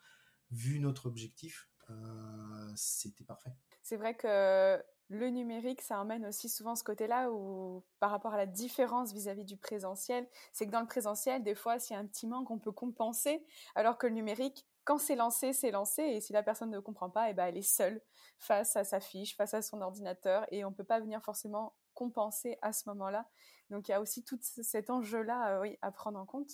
vu 0.50 0.80
notre 0.80 1.06
objectif, 1.06 1.68
euh, 1.90 2.72
c'était 2.76 3.24
parfait. 3.24 3.54
C'est 3.82 3.96
vrai 3.96 4.16
que 4.16 4.82
le 5.10 5.28
numérique, 5.28 5.82
ça 5.82 5.98
emmène 5.98 6.24
aussi 6.24 6.48
souvent 6.48 6.76
ce 6.76 6.84
côté-là 6.84 7.32
où, 7.32 7.84
par 7.98 8.12
rapport 8.12 8.32
à 8.32 8.36
la 8.36 8.46
différence 8.46 9.12
vis-à-vis 9.12 9.44
du 9.44 9.56
présentiel, 9.56 10.28
c'est 10.52 10.66
que 10.66 10.70
dans 10.70 10.80
le 10.80 10.86
présentiel, 10.86 11.42
des 11.42 11.56
fois, 11.56 11.80
s'il 11.80 11.94
y 11.94 11.96
a 11.96 12.00
un 12.00 12.06
petit 12.06 12.28
manque, 12.28 12.48
on 12.50 12.60
peut 12.60 12.70
compenser, 12.70 13.44
alors 13.74 13.98
que 13.98 14.06
le 14.06 14.14
numérique, 14.14 14.68
quand 14.84 14.98
c'est 14.98 15.16
lancé, 15.16 15.52
c'est 15.52 15.70
lancé, 15.70 16.02
et 16.02 16.20
si 16.20 16.32
la 16.32 16.42
personne 16.42 16.70
ne 16.70 16.80
comprend 16.80 17.10
pas, 17.10 17.28
et 17.28 17.30
eh 17.30 17.34
ben, 17.34 17.46
elle 17.46 17.56
est 17.56 17.62
seule 17.62 18.00
face 18.38 18.76
à 18.76 18.84
sa 18.84 19.00
fiche, 19.00 19.36
face 19.36 19.54
à 19.54 19.62
son 19.62 19.80
ordinateur, 19.80 20.46
et 20.50 20.64
on 20.64 20.70
ne 20.70 20.74
peut 20.74 20.84
pas 20.84 21.00
venir 21.00 21.22
forcément 21.22 21.74
compenser 21.94 22.58
à 22.62 22.72
ce 22.72 22.88
moment-là. 22.88 23.28
Donc 23.68 23.88
il 23.88 23.92
y 23.92 23.94
a 23.94 24.00
aussi 24.00 24.24
tout 24.24 24.38
cet 24.40 24.90
enjeu-là 24.90 25.62
euh, 25.62 25.74
à 25.82 25.92
prendre 25.92 26.18
en 26.18 26.26
compte. 26.26 26.50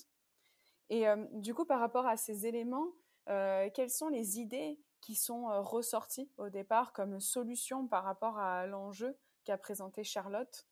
Et 0.90 1.08
euh, 1.08 1.24
du 1.32 1.54
coup, 1.54 1.64
par 1.64 1.80
rapport 1.80 2.06
à 2.06 2.16
ces 2.16 2.46
éléments, 2.46 2.92
euh, 3.28 3.70
quelles 3.74 3.90
sont 3.90 4.08
les 4.08 4.38
idées 4.38 4.78
qui 5.00 5.14
sont 5.14 5.46
ressorties 5.62 6.30
au 6.36 6.48
départ 6.48 6.92
comme 6.92 7.20
solution 7.20 7.86
par 7.86 8.04
rapport 8.04 8.38
à 8.38 8.66
l'enjeu 8.66 9.16
qu'a 9.44 9.56
présenté 9.56 10.04
Charlotte? 10.04 10.66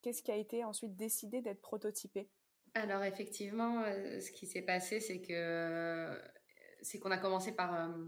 Qu'est-ce 0.00 0.22
qui 0.22 0.32
a 0.32 0.36
été 0.36 0.64
ensuite 0.64 0.96
décidé 0.96 1.42
d'être 1.42 1.60
prototypé? 1.60 2.28
Alors 2.74 3.04
effectivement, 3.04 3.84
ce 3.84 4.32
qui 4.32 4.46
s'est 4.46 4.62
passé, 4.62 4.98
c'est 4.98 5.20
que 5.20 6.18
c'est 6.82 6.98
qu'on 6.98 7.10
a 7.10 7.18
commencé 7.18 7.52
par, 7.52 7.74
euh, 7.74 8.06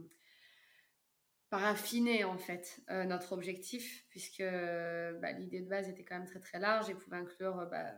par 1.50 1.64
affiner 1.64 2.24
en 2.24 2.38
fait 2.38 2.80
euh, 2.90 3.04
notre 3.04 3.32
objectif, 3.32 4.04
puisque 4.10 4.42
bah, 4.42 5.32
l'idée 5.32 5.60
de 5.60 5.68
base 5.68 5.88
était 5.88 6.04
quand 6.04 6.16
même 6.16 6.26
très 6.26 6.40
très 6.40 6.58
large 6.58 6.90
et 6.90 6.94
pouvait 6.94 7.16
inclure 7.16 7.66
bah, 7.70 7.92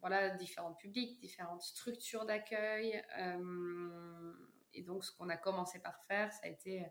voilà, 0.00 0.30
différents 0.30 0.74
publics, 0.74 1.18
différentes 1.20 1.62
structures 1.62 2.26
d'accueil. 2.26 3.02
Euh, 3.18 4.32
et 4.74 4.82
donc 4.82 5.04
ce 5.04 5.12
qu'on 5.16 5.28
a 5.28 5.36
commencé 5.36 5.78
par 5.78 6.02
faire, 6.04 6.32
ça 6.32 6.40
a 6.44 6.48
été 6.48 6.84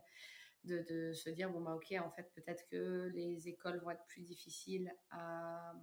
de, 0.64 0.84
de, 0.88 1.12
se 1.12 1.28
dire 1.28 1.50
bon 1.50 1.60
bah 1.60 1.74
ok 1.74 1.94
en 2.02 2.10
fait 2.10 2.32
peut-être 2.34 2.64
que 2.70 3.10
les 3.14 3.48
écoles 3.48 3.78
vont 3.80 3.90
être 3.90 4.06
plus 4.06 4.22
difficiles 4.22 4.90
à, 5.10 5.74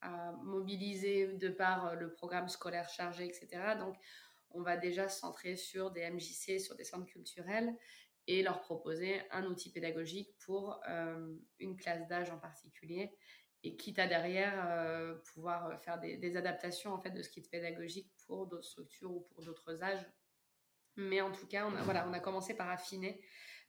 à 0.00 0.32
mobiliser 0.42 1.34
de 1.34 1.48
par 1.50 1.94
le 1.94 2.10
programme 2.10 2.48
scolaire 2.48 2.88
chargé 2.88 3.26
etc 3.26 3.74
donc 3.78 3.96
on 4.50 4.62
va 4.62 4.76
déjà 4.76 5.08
se 5.08 5.20
centrer 5.20 5.56
sur 5.56 5.90
des 5.90 6.08
MJC, 6.10 6.60
sur 6.60 6.74
des 6.74 6.84
centres 6.84 7.06
culturels 7.06 7.74
et 8.26 8.42
leur 8.42 8.60
proposer 8.60 9.22
un 9.30 9.44
outil 9.46 9.72
pédagogique 9.72 10.36
pour 10.44 10.80
euh, 10.88 11.34
une 11.58 11.76
classe 11.76 12.06
d'âge 12.08 12.30
en 12.30 12.38
particulier 12.38 13.10
et 13.64 13.74
quitte 13.76 13.98
à 13.98 14.06
derrière 14.06 14.66
euh, 14.68 15.14
pouvoir 15.32 15.80
faire 15.80 15.98
des, 15.98 16.36
adaptations 16.36 16.92
en 16.92 17.00
fait 17.00 17.10
de 17.10 17.22
ce 17.22 17.30
kit 17.30 17.42
pédagogique 17.42 18.12
pour 18.26 18.46
d'autres 18.46 18.68
structures 18.68 19.10
ou 19.10 19.20
pour 19.20 19.42
d'autres 19.42 19.82
âges. 19.82 20.06
Mais 20.96 21.20
en 21.20 21.32
tout 21.32 21.46
cas, 21.46 21.66
on 21.66 21.74
a, 21.74 21.82
voilà, 21.82 22.06
on 22.08 22.12
a 22.12 22.20
commencé 22.20 22.54
par 22.54 22.68
affiner 22.70 23.20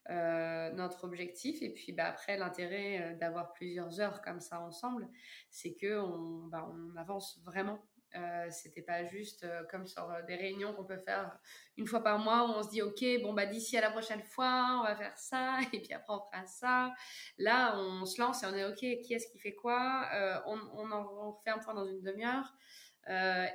euh, 0.09 0.71
notre 0.71 1.03
objectif 1.05 1.61
et 1.61 1.71
puis 1.73 1.93
bah, 1.93 2.07
après 2.07 2.37
l'intérêt 2.37 3.15
d'avoir 3.15 3.53
plusieurs 3.53 3.99
heures 4.01 4.21
comme 4.21 4.41
ça 4.41 4.59
ensemble, 4.59 5.07
c'est 5.49 5.73
que 5.73 5.99
on, 5.99 6.47
bah, 6.47 6.69
on 6.71 6.95
avance 6.97 7.39
vraiment 7.43 7.81
euh, 8.15 8.47
c'était 8.49 8.81
pas 8.81 9.03
juste 9.05 9.43
euh, 9.43 9.63
comme 9.69 9.85
sur 9.85 10.09
euh, 10.09 10.23
des 10.23 10.35
réunions 10.35 10.73
qu'on 10.73 10.83
peut 10.83 10.97
faire 10.97 11.37
une 11.77 11.85
fois 11.85 12.01
par 12.01 12.17
mois 12.17 12.43
où 12.47 12.53
on 12.53 12.63
se 12.63 12.69
dit 12.69 12.81
ok 12.81 13.03
bon 13.21 13.33
bah 13.33 13.45
d'ici 13.45 13.77
à 13.77 13.81
la 13.81 13.91
prochaine 13.91 14.23
fois 14.23 14.79
on 14.79 14.83
va 14.83 14.95
faire 14.95 15.15
ça 15.15 15.59
et 15.73 15.79
puis 15.79 15.93
après 15.93 16.13
on 16.13 16.19
fera 16.19 16.45
ça. 16.47 16.93
Là 17.37 17.77
on 17.77 18.05
se 18.05 18.19
lance 18.19 18.41
et 18.41 18.47
on 18.47 18.55
est 18.55 18.65
ok 18.65 19.03
qui 19.03 19.13
est-ce 19.13 19.27
qui 19.31 19.37
fait 19.37 19.53
quoi? 19.53 20.09
On, 20.47 20.59
on, 20.73 20.91
en 20.91 21.33
fait 21.43 21.51
un 21.51 21.59
point 21.59 21.75
dans 21.75 21.85
une 21.85 22.01
demi-heure. 22.01 22.51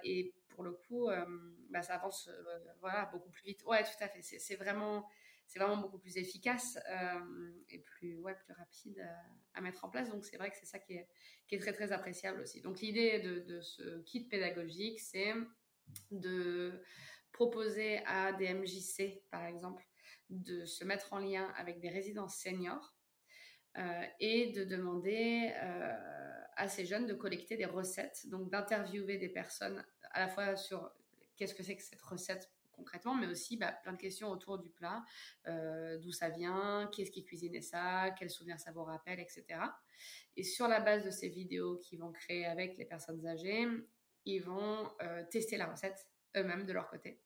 Et 0.04 0.32
pour 0.50 0.62
le 0.62 0.72
coup 0.72 1.08
bah, 1.70 1.82
ça 1.82 1.94
avance 1.94 2.30
voilà 2.80 3.06
beaucoup 3.06 3.30
plus 3.30 3.44
vite. 3.44 3.64
Ouais 3.66 3.82
tout 3.82 4.04
à 4.04 4.08
fait. 4.08 4.22
C'est 4.22 4.56
vraiment 4.56 5.08
c'est 5.54 5.60
vraiment 5.60 5.80
beaucoup 5.80 5.98
plus 5.98 6.16
efficace 6.16 6.78
euh, 6.90 7.52
et 7.70 7.78
plus, 7.78 8.18
ouais, 8.18 8.34
plus 8.34 8.52
rapide 8.54 9.08
à, 9.54 9.60
mettre 9.60 9.84
en 9.84 9.88
place. 9.88 10.10
Donc 10.10 10.24
c'est 10.24 10.36
vrai 10.36 10.50
que 10.50 10.56
c'est 10.56 10.66
ça 10.66 10.80
qui 10.80 10.94
est, 10.94 11.08
très 11.60 11.72
très 11.72 11.92
appréciable 11.92 12.40
aussi. 12.40 12.60
Donc 12.60 12.80
l'idée 12.80 13.20
de, 13.20 13.60
ce 13.60 14.00
kit 14.02 14.24
pédagogique, 14.24 14.98
c'est 14.98 15.32
de 16.10 16.82
proposer 17.30 17.98
à 18.06 18.32
des 18.32 18.52
MJC, 18.52 19.22
par 19.30 19.46
exemple, 19.46 19.84
de 20.28 20.64
se 20.64 20.84
mettre 20.84 21.12
en 21.12 21.18
lien 21.18 21.52
avec 21.56 21.78
des 21.78 21.88
résidences 21.88 22.36
seniors 22.36 22.96
euh, 23.78 24.02
et 24.18 24.50
de 24.50 24.64
demander 24.64 25.52
euh, 25.62 25.92
à 26.56 26.68
ces 26.68 26.84
jeunes 26.84 27.06
de 27.06 27.14
collecter 27.14 27.56
des 27.56 27.66
recettes, 27.66 28.26
donc 28.28 28.50
d'interviewer 28.50 29.18
des 29.18 29.28
personnes 29.28 29.84
à 30.10 30.18
la 30.18 30.28
fois 30.28 30.56
sur 30.56 30.90
qu'est-ce 31.36 31.54
que 31.54 31.62
c'est 31.62 31.76
que 31.76 31.82
cette 31.82 32.02
recette 32.02 32.50
concrètement, 32.76 33.14
mais 33.14 33.26
aussi 33.26 33.56
bah, 33.56 33.72
plein 33.82 33.92
de 33.92 33.98
questions 33.98 34.28
autour 34.28 34.58
du 34.58 34.70
plat, 34.70 35.04
euh, 35.46 35.98
d'où 35.98 36.12
ça 36.12 36.28
vient, 36.28 36.88
qui 36.92 37.02
est-ce 37.02 37.10
qui 37.10 37.24
cuisinait 37.24 37.60
ça, 37.60 38.10
quels 38.18 38.30
souvenirs 38.30 38.60
ça 38.60 38.72
vous 38.72 38.84
rappelle, 38.84 39.20
etc. 39.20 39.44
Et 40.36 40.42
sur 40.42 40.68
la 40.68 40.80
base 40.80 41.04
de 41.04 41.10
ces 41.10 41.28
vidéos 41.28 41.78
qu'ils 41.78 42.00
vont 42.00 42.12
créer 42.12 42.46
avec 42.46 42.76
les 42.76 42.84
personnes 42.84 43.26
âgées, 43.26 43.66
ils 44.24 44.40
vont 44.40 44.90
euh, 45.02 45.22
tester 45.30 45.56
la 45.56 45.66
recette 45.66 46.06
eux-mêmes 46.36 46.66
de 46.66 46.72
leur 46.72 46.88
côté. 46.88 47.20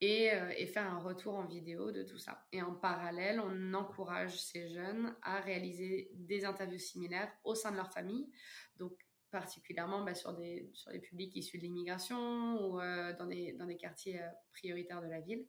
Et, 0.00 0.32
euh, 0.32 0.52
et, 0.56 0.66
faire 0.66 0.88
un 0.88 1.00
retour 1.00 1.34
en 1.34 1.44
vidéo 1.44 1.90
de 1.90 2.04
tout 2.04 2.18
ça. 2.18 2.46
Et 2.52 2.62
en 2.62 2.72
parallèle, 2.72 3.40
on 3.40 3.74
encourage 3.74 4.40
ces 4.40 4.68
jeunes 4.68 5.16
à 5.22 5.40
réaliser 5.40 6.10
des 6.14 6.44
interviews 6.44 6.78
similaires 6.78 7.32
au 7.42 7.56
sein 7.56 7.72
de 7.72 7.76
leur 7.76 7.92
famille. 7.92 8.30
Donc, 8.76 8.92
particulièrement 9.30 10.04
bah, 10.04 10.14
sur, 10.14 10.32
des, 10.34 10.70
sur 10.72 10.90
des 10.92 11.00
publics 11.00 11.34
issus 11.36 11.58
de 11.58 11.62
l'immigration 11.62 12.60
ou 12.60 12.80
euh, 12.80 13.14
dans, 13.16 13.26
des, 13.26 13.52
dans 13.54 13.66
des 13.66 13.76
quartiers 13.76 14.20
euh, 14.20 14.28
prioritaires 14.52 15.02
de 15.02 15.08
la 15.08 15.20
ville 15.20 15.46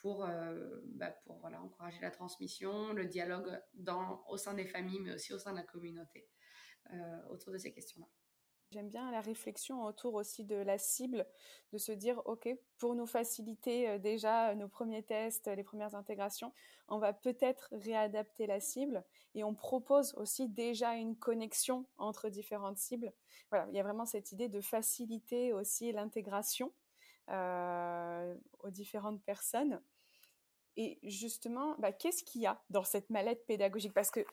pour, 0.00 0.24
euh, 0.24 0.80
bah, 0.86 1.10
pour 1.24 1.38
voilà, 1.40 1.60
encourager 1.60 2.00
la 2.00 2.10
transmission, 2.10 2.92
le 2.92 3.06
dialogue 3.06 3.60
dans, 3.74 4.24
au 4.28 4.36
sein 4.36 4.54
des 4.54 4.66
familles, 4.66 5.00
mais 5.00 5.14
aussi 5.14 5.32
au 5.32 5.38
sein 5.38 5.52
de 5.52 5.58
la 5.58 5.64
communauté 5.64 6.28
autour 7.30 7.52
de 7.52 7.58
ces 7.58 7.72
questions-là. 7.72 8.06
J'aime 8.72 8.88
bien 8.88 9.10
la 9.10 9.20
réflexion 9.20 9.84
autour 9.84 10.14
aussi 10.14 10.44
de 10.44 10.56
la 10.56 10.78
cible, 10.78 11.26
de 11.72 11.78
se 11.78 11.92
dire, 11.92 12.22
OK, 12.24 12.48
pour 12.78 12.94
nous 12.94 13.04
faciliter 13.04 13.86
euh, 13.86 13.98
déjà 13.98 14.54
nos 14.54 14.66
premiers 14.66 15.02
tests, 15.02 15.48
les 15.48 15.62
premières 15.62 15.94
intégrations, 15.94 16.54
on 16.88 16.96
va 16.98 17.12
peut-être 17.12 17.68
réadapter 17.72 18.46
la 18.46 18.60
cible 18.60 19.04
et 19.34 19.44
on 19.44 19.54
propose 19.54 20.14
aussi 20.14 20.48
déjà 20.48 20.94
une 20.94 21.16
connexion 21.16 21.84
entre 21.98 22.30
différentes 22.30 22.78
cibles. 22.78 23.12
Voilà, 23.50 23.66
il 23.68 23.76
y 23.76 23.80
a 23.80 23.82
vraiment 23.82 24.06
cette 24.06 24.32
idée 24.32 24.48
de 24.48 24.62
faciliter 24.62 25.52
aussi 25.52 25.92
l'intégration 25.92 26.72
euh, 27.30 28.34
aux 28.60 28.70
différentes 28.70 29.22
personnes. 29.22 29.82
Et 30.78 30.98
justement, 31.02 31.76
bah, 31.78 31.92
qu'est-ce 31.92 32.24
qu'il 32.24 32.40
y 32.40 32.46
a 32.46 32.62
dans 32.70 32.84
cette 32.84 33.10
mallette 33.10 33.44
pédagogique? 33.44 33.92
Parce 33.92 34.10
que 34.10 34.24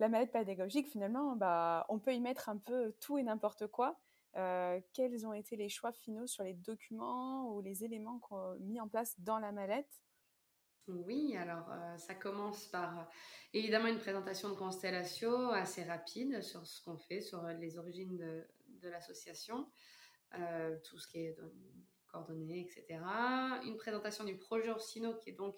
la 0.00 0.08
mallette 0.08 0.32
pédagogique, 0.32 0.88
finalement, 0.88 1.36
bah, 1.36 1.84
on 1.88 1.98
peut 1.98 2.14
y 2.14 2.20
mettre 2.20 2.48
un 2.48 2.56
peu 2.56 2.92
tout 3.00 3.18
et 3.18 3.22
n'importe 3.22 3.66
quoi. 3.66 4.00
Euh, 4.36 4.80
quels 4.94 5.26
ont 5.26 5.32
été 5.32 5.56
les 5.56 5.68
choix 5.68 5.92
finaux 5.92 6.26
sur 6.26 6.42
les 6.42 6.54
documents 6.54 7.52
ou 7.52 7.60
les 7.60 7.84
éléments 7.84 8.20
mis 8.60 8.80
en 8.80 8.88
place 8.88 9.20
dans 9.20 9.38
la 9.38 9.52
mallette 9.52 10.02
Oui, 10.88 11.36
alors 11.36 11.70
euh, 11.70 11.96
ça 11.98 12.14
commence 12.14 12.66
par 12.68 12.98
euh, 12.98 13.02
évidemment 13.52 13.88
une 13.88 13.98
présentation 13.98 14.48
de 14.48 14.54
Constellatio 14.54 15.50
assez 15.50 15.82
rapide 15.82 16.42
sur 16.42 16.66
ce 16.66 16.82
qu'on 16.82 16.96
fait, 16.96 17.20
sur 17.20 17.42
les 17.48 17.76
origines 17.76 18.16
de, 18.16 18.46
de 18.68 18.88
l'association, 18.88 19.68
tout 20.84 20.96
ce 20.96 21.08
qui 21.08 21.18
est 21.26 21.36
coordonnées, 22.06 22.60
etc. 22.60 23.00
Une 23.64 23.76
présentation 23.76 24.24
du 24.24 24.38
projet 24.38 24.70
Orsino 24.70 25.14
qui 25.16 25.30
est 25.30 25.34
donc 25.34 25.56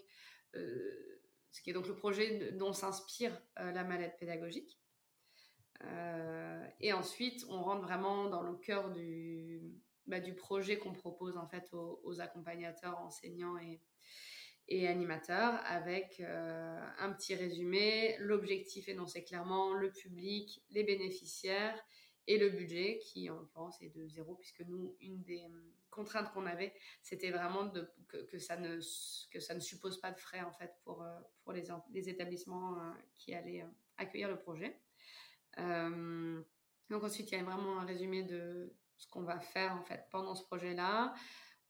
ce 1.53 1.61
qui 1.61 1.71
est 1.71 1.75
donc 1.75 1.87
le 1.87 1.95
projet 1.95 2.51
dont 2.53 2.73
s'inspire 2.73 3.39
euh, 3.61 3.71
la 3.73 3.85
mallette 3.85 4.17
pédagogique. 4.19 4.81
Euh, 5.85 6.67
et 6.81 6.93
ensuite, 6.93 7.45
on 7.49 7.63
rentre 7.63 7.83
vraiment 7.83 8.29
dans 8.29 8.43
le 8.43 8.55
cœur 8.55 8.91
du, 8.91 9.61
bah, 10.07 10.21
du 10.21 10.35
projet 10.35 10.79
qu'on 10.79 10.93
propose 10.93 11.37
en 11.37 11.47
fait 11.47 11.69
aux, 11.73 12.21
accompagnateurs, 12.21 12.99
enseignants 12.99 13.59
et, 13.59 13.81
et 14.69 14.89
animateurs 14.89 15.61
avec 15.65 16.21
euh, 16.21 16.81
un 16.99 17.13
petit 17.13 17.35
résumé, 17.35 18.17
l'objectif 18.19 18.89
énoncé 18.89 19.23
clairement, 19.23 19.75
le 19.75 19.93
public, 19.93 20.65
les 20.71 20.85
bénéficiaires 20.85 21.79
et 22.29 22.39
le 22.39 22.49
budget 22.49 22.99
qui 22.99 23.29
en 23.29 23.37
l'occurrence 23.37 23.83
est 23.83 23.91
de 23.91 24.07
zéro 24.07 24.37
puisque 24.37 24.63
nous, 24.63 24.97
une 25.01 25.23
des 25.23 25.45
contrainte 25.93 26.33
qu'on 26.33 26.47
avait, 26.47 26.75
c'était 27.03 27.31
vraiment 27.31 27.71
que, 28.09 28.39
ça 28.39 28.57
ne, 28.57 28.81
que 29.31 29.39
ça 29.39 29.55
ne 29.55 29.61
suppose 29.61 30.01
pas 30.01 30.11
de 30.11 30.19
frais 30.19 30.41
en 30.41 30.51
fait 30.51 30.75
pour, 30.83 31.03
euh, 31.03 31.21
pour 31.45 31.53
les, 31.53 31.69
les 31.93 32.09
établissements 32.09 32.81
euh, 32.81 32.93
qui 33.15 33.35
allaient 33.35 33.63
euh, 33.63 33.71
accueillir 33.99 34.29
le 34.29 34.39
projet. 34.39 34.81
donc 35.57 37.05
ensuite, 37.05 37.31
il 37.31 37.39
y 37.39 37.41
a 37.41 37.45
vraiment 37.45 37.79
un 37.79 37.85
résumé 37.85 38.25
de 38.25 38.75
ce 38.97 39.07
qu'on 39.09 39.23
va 39.23 39.39
faire 39.39 39.77
en 39.77 39.83
fait 39.83 40.09
pendant 40.11 40.35
ce 40.35 40.45
projet-là. 40.45 41.15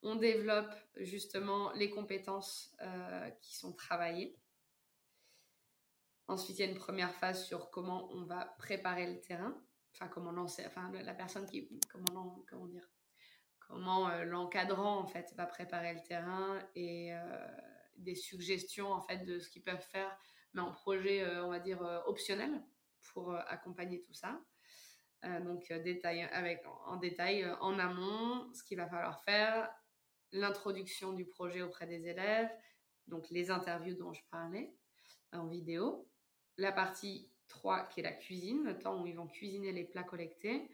On 0.03 0.17
développe 0.17 0.75
justement 0.97 1.73
les 1.73 1.91
compétences 1.91 2.75
qui 3.41 3.55
sont 3.57 3.73
travaillées. 3.73 4.37
Ensuite, 6.27 6.59
il 6.59 6.63
y 6.65 6.69
a 6.69 6.71
une 6.71 6.79
première 6.79 7.15
phase 7.15 7.45
sur 7.45 7.71
comment 7.71 8.11
on 8.13 8.25
va 8.25 8.47
préparer 8.59 9.13
le 9.13 9.21
terrain, 9.21 9.55
enfin 9.95 10.09
comment 10.09 10.33
lancer, 10.33 10.65
enfin 10.67 10.91
la 10.93 11.15
personne 11.15 11.47
qui, 11.47 11.69
comment, 11.91 12.45
comment 12.49 12.67
dire, 12.67 12.89
comment 13.73 14.11
euh, 14.11 14.25
l'encadrant 14.25 14.99
en 14.99 15.07
fait 15.07 15.33
va 15.35 15.47
préparer 15.47 15.95
le 15.95 16.03
terrain 16.03 16.59
et 16.75 17.15
euh, 17.15 17.49
des 17.97 18.15
suggestions 18.15 18.93
en 18.93 19.01
fait 19.01 19.25
de 19.25 19.39
ce 19.39 19.49
qu'ils 19.49 19.63
peuvent 19.63 19.87
faire, 19.91 20.15
mais 20.53 20.61
en 20.61 20.73
projet 20.73 21.23
euh, 21.23 21.45
on 21.45 21.49
va 21.49 21.59
dire 21.59 21.81
optionnel 22.07 22.63
pour 23.13 23.35
accompagner 23.35 24.01
tout 24.01 24.15
ça. 24.15 24.41
donc 25.41 25.73
détail 25.85 26.23
avec 26.33 26.63
en 26.87 26.97
détail 26.97 27.45
en 27.61 27.79
amont 27.79 28.53
ce 28.55 28.63
qu'il 28.63 28.77
va 28.77 28.87
falloir 28.87 29.25
faire, 29.25 29.69
l'introduction 30.31 31.13
du 31.13 31.25
projet 31.25 31.63
auprès 31.63 31.87
des 31.87 32.07
élèves, 32.07 32.51
donc 33.09 33.29
les 33.31 33.51
interviews 33.51 33.97
dont 33.97 34.13
je 34.13 34.23
parlais 34.31 34.73
en 35.33 35.47
vidéo, 35.47 36.09
la 36.59 36.71
partie 36.71 37.29
3 37.49 37.89
qui 37.89 38.01
est 38.01 38.05
la 38.05 38.13
cuisine, 38.13 38.63
le 38.65 38.79
temps 38.79 39.03
où 39.03 39.07
ils 39.07 39.17
vont 39.17 39.27
cuisiner 39.27 39.73
les 39.73 39.85
plats 39.85 40.05
collectés, 40.05 40.71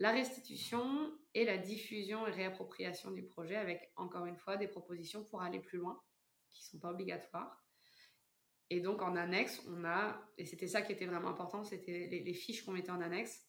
la 0.00 0.12
restitution 0.12 1.12
et 1.34 1.44
la 1.44 1.58
diffusion 1.58 2.26
et 2.26 2.30
réappropriation 2.30 3.10
du 3.10 3.24
projet 3.24 3.56
avec, 3.56 3.92
encore 3.96 4.26
une 4.26 4.36
fois, 4.36 4.56
des 4.56 4.68
propositions 4.68 5.24
pour 5.24 5.42
aller 5.42 5.60
plus 5.60 5.78
loin, 5.78 6.00
qui 6.50 6.62
ne 6.62 6.66
sont 6.70 6.78
pas 6.78 6.90
obligatoires. 6.90 7.64
Et 8.70 8.80
donc, 8.80 9.02
en 9.02 9.16
annexe, 9.16 9.62
on 9.68 9.84
a, 9.84 10.20
et 10.36 10.44
c'était 10.44 10.68
ça 10.68 10.82
qui 10.82 10.92
était 10.92 11.06
vraiment 11.06 11.28
important, 11.28 11.64
c'était 11.64 12.08
les, 12.10 12.34
fiches 12.34 12.64
qu'on 12.64 12.72
mettait 12.72 12.90
en 12.90 13.00
annexe, 13.00 13.46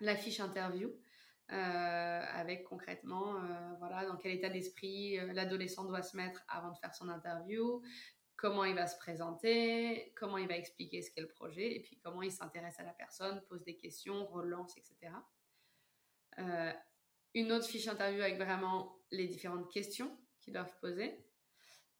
la 0.00 0.16
fiche 0.16 0.40
interview, 0.40 0.90
euh, 1.52 1.54
avec 1.54 2.64
concrètement, 2.64 3.36
euh, 3.36 3.74
voilà, 3.78 4.06
dans 4.06 4.16
quel 4.16 4.32
état 4.32 4.50
d'esprit 4.50 5.18
euh, 5.18 5.32
l'adolescent 5.32 5.84
doit 5.84 6.02
se 6.02 6.16
mettre 6.16 6.42
avant 6.48 6.72
de 6.72 6.78
faire 6.78 6.94
son 6.94 7.08
interview, 7.08 7.82
comment 8.36 8.64
il 8.64 8.74
va 8.74 8.86
se 8.86 8.96
présenter, 8.98 10.12
comment 10.16 10.38
il 10.38 10.48
va 10.48 10.56
expliquer 10.56 11.02
ce 11.02 11.10
qu'est 11.12 11.20
le 11.20 11.28
projet, 11.28 11.76
et 11.76 11.80
puis 11.80 11.98
comment 11.98 12.22
il 12.22 12.32
s'intéresse 12.32 12.78
à 12.80 12.84
la 12.84 12.92
personne, 12.92 13.42
pose 13.48 13.64
des 13.64 13.76
questions, 13.76 14.26
relance, 14.26 14.76
etc. 14.76 15.12
Euh, 16.38 16.72
une 17.34 17.52
autre 17.52 17.66
fiche 17.66 17.88
interview 17.88 18.22
avec 18.22 18.36
vraiment 18.36 18.98
les 19.10 19.26
différentes 19.26 19.70
questions 19.70 20.16
qu'ils 20.40 20.52
doivent 20.52 20.74
poser. 20.80 21.24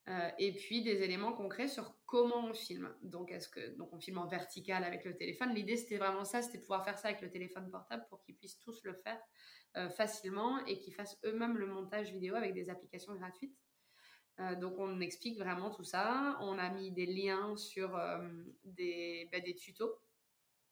Euh, 0.07 0.29
et 0.39 0.51
puis 0.53 0.81
des 0.81 1.03
éléments 1.03 1.31
concrets 1.31 1.67
sur 1.67 1.95
comment 2.05 2.47
on 2.47 2.53
filme. 2.53 2.91
Donc, 3.03 3.31
est-ce 3.31 3.47
que 3.47 3.75
donc 3.77 3.93
on 3.93 3.99
filme 3.99 4.17
en 4.17 4.25
vertical 4.25 4.83
avec 4.83 5.05
le 5.05 5.15
téléphone 5.15 5.53
L'idée 5.53 5.77
c'était 5.77 5.97
vraiment 5.97 6.25
ça, 6.25 6.41
c'était 6.41 6.57
de 6.57 6.63
pouvoir 6.63 6.83
faire 6.83 6.97
ça 6.97 7.09
avec 7.09 7.21
le 7.21 7.29
téléphone 7.29 7.69
portable 7.69 8.05
pour 8.09 8.19
qu'ils 8.23 8.35
puissent 8.35 8.59
tous 8.59 8.83
le 8.83 8.95
faire 8.95 9.21
euh, 9.77 9.89
facilement 9.89 10.65
et 10.65 10.79
qu'ils 10.79 10.95
fassent 10.95 11.19
eux-mêmes 11.23 11.55
le 11.55 11.67
montage 11.67 12.11
vidéo 12.11 12.33
avec 12.33 12.53
des 12.53 12.69
applications 12.69 13.13
gratuites. 13.13 13.55
donc 14.59 14.79
on 14.79 15.01
explique 15.01 15.37
vraiment 15.37 15.69
tout 15.69 15.83
ça. 15.83 16.35
On 16.41 16.57
a 16.57 16.69
mis 16.71 16.91
des 16.91 17.05
liens 17.05 17.55
sur 17.55 17.95
des, 18.63 19.29
bah, 19.31 19.39
des 19.39 19.53
tutos 19.53 19.95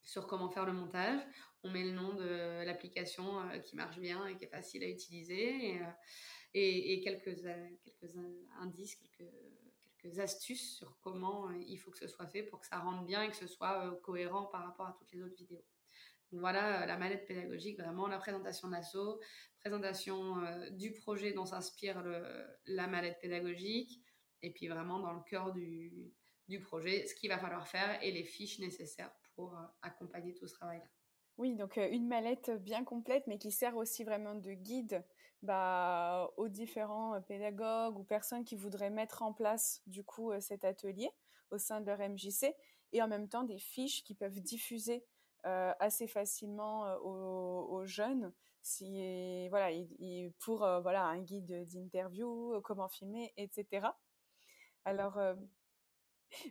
sur 0.10 0.26
comment 0.26 0.50
faire 0.50 0.66
le 0.66 0.74
montage. 0.74 1.22
On 1.64 1.70
met 1.70 1.84
le 1.84 1.92
nom 1.92 2.14
de 2.14 2.64
l'application 2.66 3.42
euh, 3.42 3.60
qui 3.60 3.76
marche 3.76 4.00
bien 4.00 4.26
et 4.26 4.36
qui 4.36 4.46
est 4.46 4.50
facile 4.50 4.84
à 4.84 4.88
utiliser 4.88 5.76
et, 6.54 7.00
euh, 7.00 7.04
quelques, 7.04 7.36
quelques 7.84 8.16
indices, 8.60 8.96
quelques, 8.96 10.20
astuces 10.20 10.78
sur 10.78 10.98
comment 11.02 11.50
euh, 11.50 11.58
il 11.68 11.78
faut 11.78 11.92
que 11.92 11.98
ce 11.98 12.08
soit 12.08 12.26
fait 12.26 12.42
pour 12.42 12.60
que 12.62 12.66
ça 12.66 12.80
rentre 12.80 13.04
bien 13.04 13.22
et 13.22 13.30
que 13.30 13.36
ce 13.36 13.48
soit 13.48 14.00
cohérent 14.02 14.46
par 14.46 14.64
rapport 14.64 14.88
à 14.88 14.96
toutes 14.98 15.12
les 15.12 15.22
autres 15.22 15.36
vidéos. 15.36 15.64
Voilà 16.32 16.86
la 16.86 16.98
mallette 16.98 17.28
pédagogique, 17.28 17.80
vraiment 17.80 18.08
la 18.08 18.18
présentation 18.18 18.70
d'assaut, 18.70 19.20
présentation 19.60 20.38
du 20.72 20.94
projet 20.94 21.34
dont 21.34 21.46
s'inspire 21.46 22.04
la 22.68 22.86
mallette 22.86 23.20
pédagogique, 23.20 24.00
et 24.44 24.52
puis 24.52 24.68
vraiment 24.68 25.00
dans 25.00 25.12
le 25.12 25.22
cœur 25.22 25.52
du 25.54 26.60
projet, 26.62 27.08
ce 27.08 27.16
qu'il 27.16 27.30
va 27.30 27.40
falloir 27.40 27.68
faire 27.68 28.02
et 28.04 28.12
les 28.12 28.24
fiches 28.24 28.60
nécessaires 28.60 29.12
euh, 29.48 29.66
accompagner 29.82 30.34
tout 30.34 30.48
ce 30.48 30.54
travail-là. 30.54 30.86
Oui, 31.38 31.56
donc 31.56 31.78
euh, 31.78 31.88
une 31.90 32.08
mallette 32.08 32.52
bien 32.62 32.84
complète, 32.84 33.26
mais 33.28 33.38
qui 33.38 33.52
sert 33.52 33.78
aussi 33.78 34.04
vraiment 34.04 34.36
de 34.36 34.52
guide 34.52 35.06
bah, 35.42 36.30
aux 36.38 36.50
différents 36.50 37.22
pédagogues 37.22 37.98
ou 37.98 38.04
personnes 38.04 38.44
qui 38.44 38.56
voudraient 38.56 38.90
mettre 38.90 39.22
en 39.22 39.34
place 39.34 39.82
du 39.88 40.04
coup 40.04 40.32
euh, 40.32 40.42
cet 40.42 40.66
atelier 40.66 41.10
au 41.52 41.58
sein 41.58 41.82
de 41.82 41.86
leur 41.86 42.00
MJC, 42.00 42.54
et 42.92 43.02
en 43.02 43.08
même 43.08 43.30
temps 43.30 43.44
des 43.44 43.58
fiches 43.58 44.04
qui 44.04 44.14
peuvent 44.14 44.40
diffuser 44.40 45.04
assez 45.44 46.06
facilement 46.06 46.98
aux, 46.98 47.86
jeunes 47.86 48.34
si 48.62 49.48
voilà 49.48 49.70
pour 50.40 50.60
voilà 50.82 51.06
un 51.06 51.20
guide 51.22 51.66
d'interview 51.66 52.60
comment 52.62 52.90
filmer 52.90 53.34
etc 53.38 53.88
alors 54.84 55.18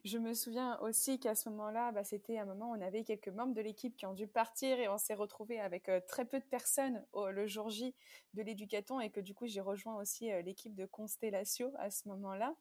je 0.04 0.18
me 0.18 0.34
souviens 0.34 0.78
aussi 0.80 1.18
qu'à 1.18 1.34
ce 1.34 1.48
moment-là, 1.50 1.92
bah, 1.92 2.04
c'était 2.04 2.38
un 2.38 2.44
moment 2.44 2.70
où 2.70 2.76
on 2.76 2.80
avait 2.80 3.04
quelques 3.04 3.28
membres 3.28 3.54
de 3.54 3.60
l'équipe 3.60 3.96
qui 3.96 4.06
ont 4.06 4.14
dû 4.14 4.26
partir 4.26 4.78
et 4.78 4.88
on 4.88 4.98
s'est 4.98 5.14
retrouvé 5.14 5.60
avec 5.60 5.88
euh, 5.88 6.00
très 6.06 6.24
peu 6.24 6.38
de 6.38 6.44
personnes 6.44 7.04
le 7.14 7.46
jour 7.46 7.70
J 7.70 7.94
de 8.34 8.42
l'éducaton 8.42 9.00
et 9.00 9.10
que 9.10 9.20
du 9.20 9.34
coup 9.34 9.46
j'ai 9.46 9.60
rejoint 9.60 9.96
aussi 9.96 10.32
euh, 10.32 10.42
l'équipe 10.42 10.74
de 10.74 10.86
Constellatio 10.86 11.70
à 11.78 11.90
ce 11.90 12.08
moment-là. 12.08 12.54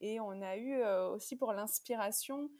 Et 0.00 0.20
on 0.20 0.42
a 0.42 0.56
eu 0.56 0.74
euh, 0.74 1.10
aussi 1.10 1.36
pour 1.36 1.52
l'inspiration 1.52 2.50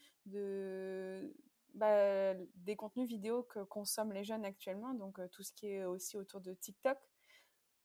bah, 1.75 2.35
des 2.35 2.77
contenus 2.77 3.09
vidéo 3.09 3.45
que 3.45 3.61
consomment 3.61 4.13
les 4.13 4.25
jeunes 4.25 4.45
actuellement, 4.45 4.95
donc 4.95 5.21
tout 5.31 5.43
ce 5.43 5.53
qui 5.53 5.69
est 5.69 5.85
aussi 5.85 6.17
autour 6.17 6.41
de 6.41 6.53
TikTok 6.53 6.99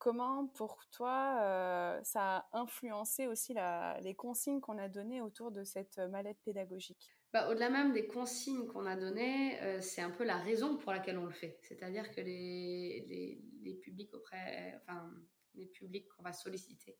comment 0.04 0.48
pour 0.48 0.86
toi 0.92 1.40
euh, 1.42 2.00
ça 2.04 2.38
a 2.38 2.60
influencé 2.60 3.26
aussi 3.26 3.56
les 4.02 4.16
consignes 4.16 4.60
qu'on 4.60 4.78
a 4.78 4.90
données 4.90 5.22
autour 5.22 5.50
de 5.50 5.64
cette 5.64 5.98
mallette 5.98 6.40
pédagogique? 6.44 7.16
Bah, 7.32 7.50
Au-delà 7.50 7.70
même 7.70 7.94
des 7.94 8.06
consignes 8.06 8.68
qu'on 8.68 8.86
a 8.86 8.98
données, 8.98 9.62
euh, 9.62 9.80
c'est 9.80 10.02
un 10.02 10.12
peu 10.12 10.26
la 10.26 10.38
raison 10.38 10.76
pour 10.76 10.92
laquelle 10.92 11.18
on 11.18 11.26
le 11.26 11.32
fait. 11.32 11.58
C'est-à-dire 11.62 12.12
que 12.12 12.20
les, 12.20 13.40
les, 13.64 13.76
publics 13.76 14.14
auprès, 14.14 14.78
enfin, 14.82 15.10
les 15.56 15.68
publics 15.68 16.10
qu'on 16.10 16.24
va 16.24 16.34
solliciter 16.34 16.98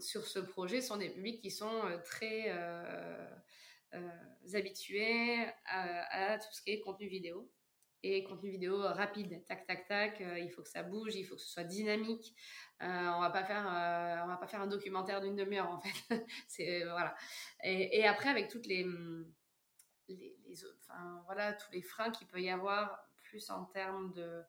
sur 0.00 0.26
ce 0.26 0.40
projet 0.40 0.80
sont 0.80 0.96
des 0.96 1.08
publics 1.08 1.40
qui 1.40 1.52
sont 1.52 1.80
très 2.04 2.50
habitués 4.52 5.46
à, 5.66 6.38
tout 6.38 6.52
ce 6.52 6.60
qui 6.60 6.72
est 6.72 6.80
contenu 6.80 7.08
vidéo 7.08 7.50
et 8.14 8.24
contenu 8.24 8.50
vidéo 8.50 8.78
rapide, 8.78 9.44
tac 9.46 9.66
tac 9.66 9.86
tac. 9.88 10.20
il 10.20 10.50
faut 10.50 10.62
que 10.62 10.68
ça 10.68 10.82
bouge, 10.82 11.14
il 11.14 11.24
faut 11.24 11.36
que 11.36 11.42
ce 11.42 11.48
soit 11.48 11.64
dynamique. 11.64 12.34
on 12.80 13.20
va 13.20 13.30
pas 13.30 13.44
faire, 13.44 13.64
on 14.24 14.28
va 14.28 14.36
pas 14.36 14.46
faire 14.46 14.60
un 14.60 14.66
documentaire 14.66 15.20
d'une 15.20 15.36
demi-heure 15.36 15.70
en 15.70 15.80
fait. 15.80 16.26
c'est 16.48 16.84
voilà. 16.84 17.14
Et, 17.64 18.04
après 18.06 18.28
avec 18.28 18.48
toutes 18.48 18.66
les, 18.66 18.86
les, 20.08 20.36
enfin, 20.80 21.22
voilà 21.26 21.52
tous 21.52 21.72
les 21.72 21.82
freins 21.82 22.10
qu'il 22.10 22.26
peut 22.26 22.40
y 22.40 22.50
avoir 22.50 22.98
plus 23.24 23.50
en 23.50 23.64
termes 23.64 24.12
de 24.12 24.42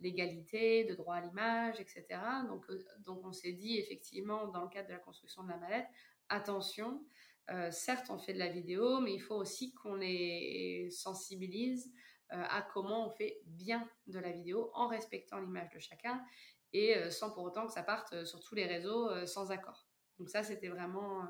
l'égalité, 0.00 0.84
de 0.84 0.94
droit 0.94 1.16
à 1.16 1.20
l'image, 1.20 1.80
etc. 1.80 2.06
Donc, 2.48 2.68
euh, 2.70 2.78
donc 3.00 3.24
on 3.24 3.32
s'est 3.32 3.52
dit 3.52 3.78
effectivement 3.78 4.48
dans 4.48 4.62
le 4.62 4.68
cadre 4.68 4.88
de 4.88 4.92
la 4.92 4.98
construction 4.98 5.42
de 5.44 5.48
la 5.48 5.56
mallette, 5.56 5.86
attention, 6.28 7.04
euh, 7.50 7.70
certes 7.70 8.10
on 8.10 8.18
fait 8.18 8.34
de 8.34 8.38
la 8.38 8.48
vidéo, 8.48 9.00
mais 9.00 9.14
il 9.14 9.20
faut 9.20 9.36
aussi 9.36 9.72
qu'on 9.74 9.94
les 9.94 10.88
sensibilise 10.90 11.86
euh, 11.86 11.98
à 12.30 12.62
comment 12.62 13.06
on 13.06 13.10
fait 13.10 13.40
bien 13.44 13.88
de 14.06 14.18
la 14.18 14.30
vidéo 14.30 14.70
en 14.74 14.88
respectant 14.88 15.38
l'image 15.38 15.70
de 15.70 15.78
chacun 15.78 16.24
et 16.72 17.10
sans 17.10 17.30
pour 17.30 17.44
autant 17.44 17.66
que 17.66 17.72
ça 17.72 17.82
parte 17.82 18.24
sur 18.24 18.40
tous 18.40 18.54
les 18.54 18.66
réseaux 18.66 19.26
sans 19.26 19.52
accord. 19.52 19.86
Donc 20.18 20.30
ça 20.30 20.42
c'était 20.42 20.68
vraiment, 20.68 21.22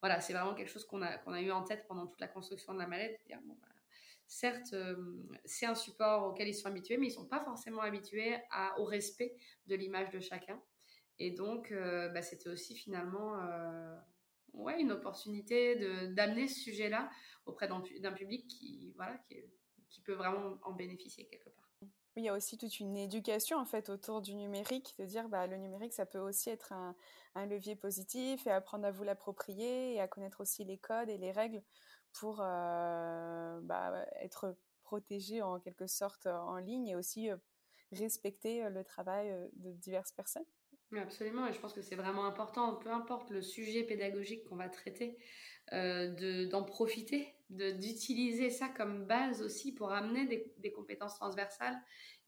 voilà, 0.00 0.20
c'est 0.20 0.32
vraiment 0.32 0.54
quelque 0.54 0.70
chose 0.70 0.84
qu'on 0.84 1.00
a, 1.00 1.16
qu'on 1.18 1.32
a 1.32 1.40
eu 1.40 1.50
en 1.50 1.62
tête 1.62 1.86
pendant 1.86 2.06
toute 2.06 2.20
la 2.20 2.28
construction 2.28 2.74
de 2.74 2.78
la 2.78 2.86
mallette, 2.86 3.20
bah, 3.28 3.68
certes, 4.32 4.72
euh, 4.72 4.96
c'est 5.44 5.66
un 5.66 5.74
support 5.74 6.26
auquel 6.26 6.48
ils 6.48 6.54
sont 6.54 6.66
habitués, 6.66 6.96
mais 6.96 7.06
ils 7.06 7.10
ne 7.10 7.14
sont 7.16 7.28
pas 7.28 7.44
forcément 7.44 7.82
habitués 7.82 8.36
au 8.78 8.84
respect 8.84 9.36
de 9.66 9.74
l'image 9.74 10.10
de 10.10 10.20
chacun. 10.20 10.60
Et 11.18 11.30
donc, 11.30 11.70
euh, 11.70 12.08
bah, 12.08 12.22
c'était 12.22 12.48
aussi 12.48 12.74
finalement 12.74 13.38
euh, 13.42 13.96
ouais, 14.54 14.80
une 14.80 14.90
opportunité 14.90 15.76
d'amener 16.08 16.48
ce 16.48 16.60
sujet-là 16.60 17.10
auprès 17.44 17.68
d'un 17.68 18.12
public 18.12 18.48
qui, 18.48 18.92
voilà, 18.96 19.18
qui, 19.28 19.44
peut 20.00 20.14
vraiment 20.14 20.58
en 20.62 20.72
bénéficier 20.72 21.26
quelque 21.26 21.50
part. 21.50 21.68
Oui, 21.82 21.88
il 22.22 22.24
y 22.24 22.28
a 22.28 22.34
aussi 22.34 22.58
toute 22.58 22.80
une 22.80 22.96
éducation 22.96 23.58
en 23.58 23.64
fait 23.64 23.88
autour 23.88 24.20
du 24.20 24.34
numérique, 24.34 24.94
de 24.98 25.04
dire 25.04 25.28
bah, 25.28 25.46
le 25.46 25.56
numérique 25.56 25.94
ça 25.94 26.06
peut 26.06 26.18
aussi 26.18 26.50
être 26.50 26.72
un, 26.72 26.94
un 27.34 27.46
levier 27.46 27.76
positif 27.76 28.46
et 28.46 28.50
apprendre 28.50 28.86
à 28.86 28.90
vous 28.90 29.04
l'approprier 29.04 29.94
et 29.94 30.00
à 30.00 30.08
connaître 30.08 30.40
aussi 30.40 30.64
les 30.64 30.78
codes 30.78 31.08
et 31.08 31.18
les 31.18 31.32
règles 31.32 31.62
pour 32.12 32.40
euh, 32.40 33.60
bah, 33.62 34.04
être 34.20 34.56
protégé 34.82 35.42
en 35.42 35.58
quelque 35.58 35.86
sorte 35.86 36.26
en 36.26 36.58
ligne 36.58 36.88
et 36.88 36.96
aussi 36.96 37.30
euh, 37.30 37.36
respecter 37.92 38.64
euh, 38.64 38.70
le 38.70 38.84
travail 38.84 39.34
de 39.54 39.72
diverses 39.72 40.12
personnes. 40.12 40.44
absolument, 40.96 41.46
et 41.46 41.52
je 41.52 41.60
pense 41.60 41.72
que 41.72 41.82
c'est 41.82 41.96
vraiment 41.96 42.26
important, 42.26 42.74
peu 42.76 42.90
importe 42.90 43.30
le 43.30 43.40
sujet 43.40 43.84
pédagogique 43.84 44.44
qu'on 44.44 44.56
va 44.56 44.68
traiter, 44.68 45.18
d'en 45.70 46.64
profiter, 46.64 47.34
d'utiliser 47.52 48.50
ça 48.50 48.68
comme 48.68 49.06
base 49.06 49.42
aussi 49.42 49.72
pour 49.72 49.92
amener 49.92 50.26
des, 50.58 50.72
compétences 50.72 51.16
transversales 51.16 51.78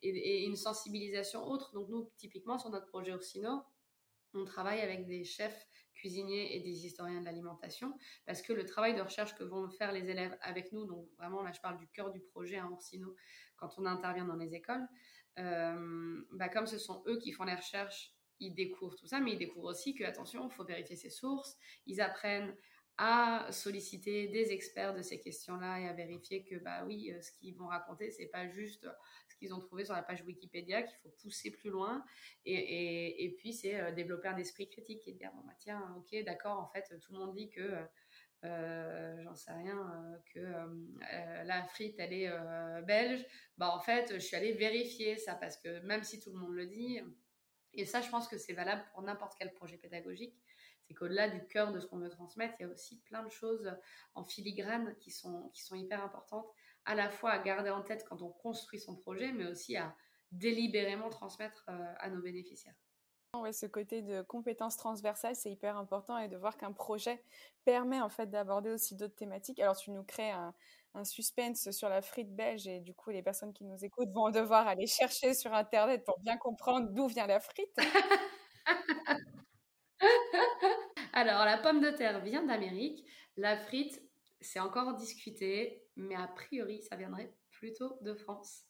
et, 0.02 0.44
une 0.44 0.56
sensibilisation 0.56 1.44
autre. 1.46 1.72
Donc 1.72 1.88
nous, 1.88 2.10
typiquement, 2.16 2.58
sur 2.58 2.70
notre 2.70 2.86
projet 2.86 3.12
Ursino, 3.12 3.62
on 4.34 4.44
travaille 4.44 4.80
avec 4.80 5.06
des 5.06 5.24
chefs 5.24 5.66
cuisiniers 5.94 6.56
et 6.56 6.60
des 6.60 6.84
historiens 6.84 7.20
de 7.20 7.24
l'alimentation, 7.24 7.96
parce 8.26 8.42
que 8.42 8.52
le 8.52 8.66
travail 8.66 8.94
de 8.94 9.00
recherche 9.00 9.34
que 9.36 9.44
vont 9.44 9.70
faire 9.70 9.92
les 9.92 10.10
élèves 10.10 10.36
avec 10.42 10.72
nous, 10.72 10.84
donc 10.86 11.08
vraiment 11.16 11.40
là 11.42 11.52
je 11.52 11.60
parle 11.60 11.78
du 11.78 11.86
cœur 11.88 12.10
du 12.10 12.20
projet 12.20 12.58
à 12.58 12.68
Orsino, 12.68 13.14
quand 13.56 13.70
on 13.78 13.86
intervient 13.86 14.24
dans 14.24 14.36
les 14.36 14.54
écoles, 14.54 14.86
euh, 15.38 16.20
bah, 16.32 16.48
comme 16.48 16.66
ce 16.66 16.78
sont 16.78 17.02
eux 17.06 17.18
qui 17.18 17.32
font 17.32 17.44
les 17.44 17.54
recherches, 17.54 18.12
ils 18.40 18.54
découvrent 18.54 18.96
tout 18.96 19.06
ça, 19.06 19.20
mais 19.20 19.32
ils 19.32 19.38
découvrent 19.38 19.70
aussi 19.70 19.94
que, 19.94 20.04
attention, 20.04 20.48
il 20.48 20.52
faut 20.52 20.64
vérifier 20.64 20.96
ses 20.96 21.10
sources, 21.10 21.56
ils 21.86 22.00
apprennent 22.00 22.54
à 22.96 23.50
solliciter 23.50 24.28
des 24.28 24.52
experts 24.52 24.94
de 24.94 25.02
ces 25.02 25.20
questions-là 25.20 25.80
et 25.80 25.88
à 25.88 25.92
vérifier 25.92 26.44
que 26.44 26.56
bah 26.56 26.84
oui, 26.86 27.10
euh, 27.10 27.20
ce 27.20 27.32
qu'ils 27.32 27.56
vont 27.56 27.66
raconter, 27.66 28.10
c'est 28.12 28.26
pas 28.26 28.46
juste 28.48 28.86
ce 29.28 29.36
qu'ils 29.36 29.52
ont 29.52 29.58
trouvé 29.58 29.84
sur 29.84 29.94
la 29.94 30.02
page 30.02 30.22
Wikipédia, 30.22 30.82
qu'il 30.82 30.96
faut 30.98 31.12
pousser 31.20 31.50
plus 31.50 31.70
loin. 31.70 32.04
Et, 32.44 33.24
et, 33.24 33.34
puis 33.34 33.52
c'est 33.52 33.80
euh, 33.80 33.90
développer 33.90 34.28
un 34.28 34.36
esprit 34.36 34.68
critique 34.68 35.08
et 35.08 35.12
dire 35.12 35.32
bon 35.34 35.42
bah 35.44 35.54
tiens, 35.58 35.92
ok, 35.96 36.24
d'accord, 36.24 36.60
en 36.60 36.68
fait 36.68 36.84
tout 37.00 37.12
le 37.12 37.18
monde 37.18 37.34
dit 37.34 37.50
que 37.50 37.84
euh, 38.44 39.22
j'en 39.24 39.34
sais 39.34 39.52
rien, 39.52 40.20
que 40.32 40.40
la 41.44 41.64
frite 41.64 41.96
elle 41.98 42.12
est 42.12 42.30
belge. 42.82 43.24
Bah 43.58 43.74
en 43.74 43.80
fait, 43.80 44.12
je 44.14 44.18
suis 44.18 44.36
allée 44.36 44.52
vérifier 44.52 45.16
ça 45.16 45.34
parce 45.34 45.56
que 45.56 45.80
même 45.80 46.04
si 46.04 46.20
tout 46.20 46.30
le 46.30 46.38
monde 46.38 46.54
le 46.54 46.66
dit, 46.66 47.00
et 47.72 47.86
ça 47.86 48.00
je 48.02 48.08
pense 48.10 48.28
que 48.28 48.38
c'est 48.38 48.52
valable 48.52 48.84
pour 48.92 49.02
n'importe 49.02 49.34
quel 49.38 49.52
projet 49.52 49.78
pédagogique 49.78 50.43
c'est 50.86 50.94
qu'au-delà 50.94 51.28
du 51.28 51.46
cœur 51.46 51.72
de 51.72 51.80
ce 51.80 51.86
qu'on 51.86 51.98
veut 51.98 52.10
transmettre, 52.10 52.54
il 52.58 52.66
y 52.66 52.66
a 52.66 52.72
aussi 52.72 53.00
plein 53.02 53.22
de 53.22 53.30
choses 53.30 53.70
en 54.14 54.24
filigrane 54.24 54.94
qui 55.00 55.10
sont, 55.10 55.50
qui 55.54 55.62
sont 55.62 55.74
hyper 55.74 56.02
importantes, 56.02 56.46
à 56.84 56.94
la 56.94 57.10
fois 57.10 57.30
à 57.30 57.38
garder 57.38 57.70
en 57.70 57.82
tête 57.82 58.04
quand 58.08 58.22
on 58.22 58.30
construit 58.30 58.80
son 58.80 58.94
projet, 58.96 59.32
mais 59.32 59.46
aussi 59.46 59.76
à 59.76 59.94
délibérément 60.32 61.08
transmettre 61.10 61.64
euh, 61.68 61.94
à 61.98 62.10
nos 62.10 62.20
bénéficiaires. 62.20 62.74
Ce 63.52 63.66
côté 63.66 64.00
de 64.00 64.22
compétences 64.22 64.76
transversales, 64.76 65.34
c'est 65.34 65.50
hyper 65.50 65.76
important 65.76 66.18
et 66.18 66.28
de 66.28 66.36
voir 66.36 66.56
qu'un 66.56 66.70
projet 66.70 67.20
permet 67.64 68.00
en 68.00 68.08
fait 68.08 68.30
d'aborder 68.30 68.70
aussi 68.70 68.94
d'autres 68.94 69.16
thématiques. 69.16 69.58
Alors 69.58 69.76
tu 69.76 69.90
nous 69.90 70.04
crées 70.04 70.30
un, 70.30 70.54
un, 70.94 71.04
suspense 71.04 71.70
sur 71.72 71.88
la 71.88 72.00
frite 72.00 72.32
belge 72.34 72.68
et 72.68 72.78
du 72.78 72.94
coup 72.94 73.10
les 73.10 73.22
personnes 73.22 73.52
qui 73.52 73.64
nous 73.64 73.84
écoutent 73.84 74.12
vont 74.12 74.30
devoir 74.30 74.68
aller 74.68 74.86
chercher 74.86 75.34
sur 75.34 75.52
internet 75.52 76.04
pour 76.04 76.20
bien 76.20 76.36
comprendre 76.36 76.90
d'où 76.90 77.08
vient 77.08 77.26
la 77.26 77.40
frite. 77.40 77.76
Alors, 81.12 81.44
la 81.44 81.58
pomme 81.58 81.80
de 81.80 81.90
terre 81.90 82.20
vient 82.20 82.42
d'Amérique. 82.42 83.04
La 83.36 83.56
frite, 83.56 84.02
c'est 84.40 84.60
encore 84.60 84.94
discuté, 84.94 85.82
mais 85.96 86.14
a 86.14 86.26
priori, 86.26 86.82
ça 86.82 86.96
viendrait 86.96 87.32
plutôt 87.50 87.98
de 88.02 88.14
France. 88.14 88.64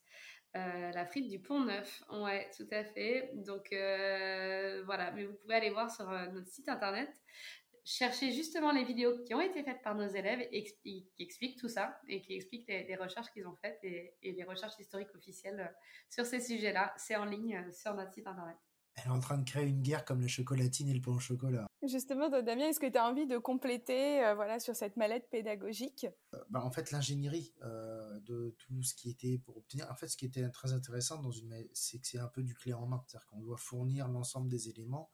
Euh, 0.56 0.92
la 0.92 1.04
frite 1.04 1.28
du 1.28 1.40
Pont 1.40 1.60
Neuf, 1.60 2.04
ouais, 2.12 2.48
tout 2.56 2.68
à 2.70 2.84
fait. 2.84 3.32
Donc 3.34 3.72
euh, 3.72 4.82
voilà, 4.84 5.10
mais 5.10 5.24
vous 5.24 5.34
pouvez 5.34 5.54
aller 5.54 5.70
voir 5.70 5.90
sur 5.90 6.08
euh, 6.08 6.26
notre 6.28 6.46
site 6.46 6.68
internet, 6.68 7.10
chercher 7.84 8.30
justement 8.30 8.70
les 8.70 8.84
vidéos 8.84 9.18
qui 9.24 9.34
ont 9.34 9.40
été 9.40 9.64
faites 9.64 9.82
par 9.82 9.96
nos 9.96 10.06
élèves 10.06 10.46
et 10.52 10.62
qui 10.62 11.08
expliquent 11.18 11.58
tout 11.58 11.68
ça 11.68 12.00
et 12.08 12.20
qui 12.20 12.34
expliquent 12.34 12.68
les, 12.68 12.96
recherches 12.96 13.32
qu'ils 13.32 13.48
ont 13.48 13.56
faites 13.56 13.80
et, 13.82 14.14
et, 14.22 14.32
les 14.32 14.44
recherches 14.44 14.78
historiques 14.78 15.14
officielles 15.14 15.74
sur 16.08 16.24
ces 16.24 16.40
sujets-là. 16.40 16.94
C'est 16.96 17.16
en 17.16 17.24
ligne 17.24 17.72
sur 17.72 17.92
notre 17.94 18.12
site 18.12 18.28
internet. 18.28 18.56
Elle 18.96 19.06
est 19.06 19.10
en 19.10 19.20
train 19.20 19.38
de 19.38 19.44
créer 19.44 19.66
une 19.66 19.82
guerre 19.82 20.04
comme 20.04 20.20
la 20.20 20.28
chocolatine 20.28 20.88
et 20.88 20.94
le 20.94 21.00
pain 21.00 21.12
au 21.12 21.18
chocolat. 21.18 21.66
Justement, 21.82 22.28
Damien, 22.28 22.68
est-ce 22.68 22.80
que 22.80 22.90
tu 22.90 22.96
as 22.96 23.04
envie 23.04 23.26
de 23.26 23.38
compléter 23.38 24.24
euh, 24.24 24.34
voilà, 24.34 24.60
sur 24.60 24.76
cette 24.76 24.96
mallette 24.96 25.28
pédagogique? 25.30 26.06
Euh, 26.34 26.38
bah, 26.48 26.64
En 26.64 26.70
fait, 26.70 26.90
l'ingénierie 26.92 27.52
euh, 27.62 28.20
de 28.20 28.54
tout 28.58 28.82
ce 28.82 28.94
qui 28.94 29.10
était 29.10 29.38
pour 29.38 29.56
obtenir. 29.56 29.90
En 29.90 29.96
fait, 29.96 30.08
ce 30.08 30.16
qui 30.16 30.26
était 30.26 30.48
très 30.50 30.72
intéressant 30.72 31.20
dans 31.20 31.32
une 31.32 31.54
c'est 31.72 31.98
que 31.98 32.06
c'est 32.06 32.18
un 32.18 32.28
peu 32.28 32.42
du 32.42 32.54
clé 32.54 32.72
en 32.72 32.86
main. 32.86 33.04
C'est-à-dire 33.06 33.26
qu'on 33.26 33.40
doit 33.40 33.56
fournir 33.56 34.08
l'ensemble 34.08 34.48
des 34.48 34.68
éléments 34.68 35.10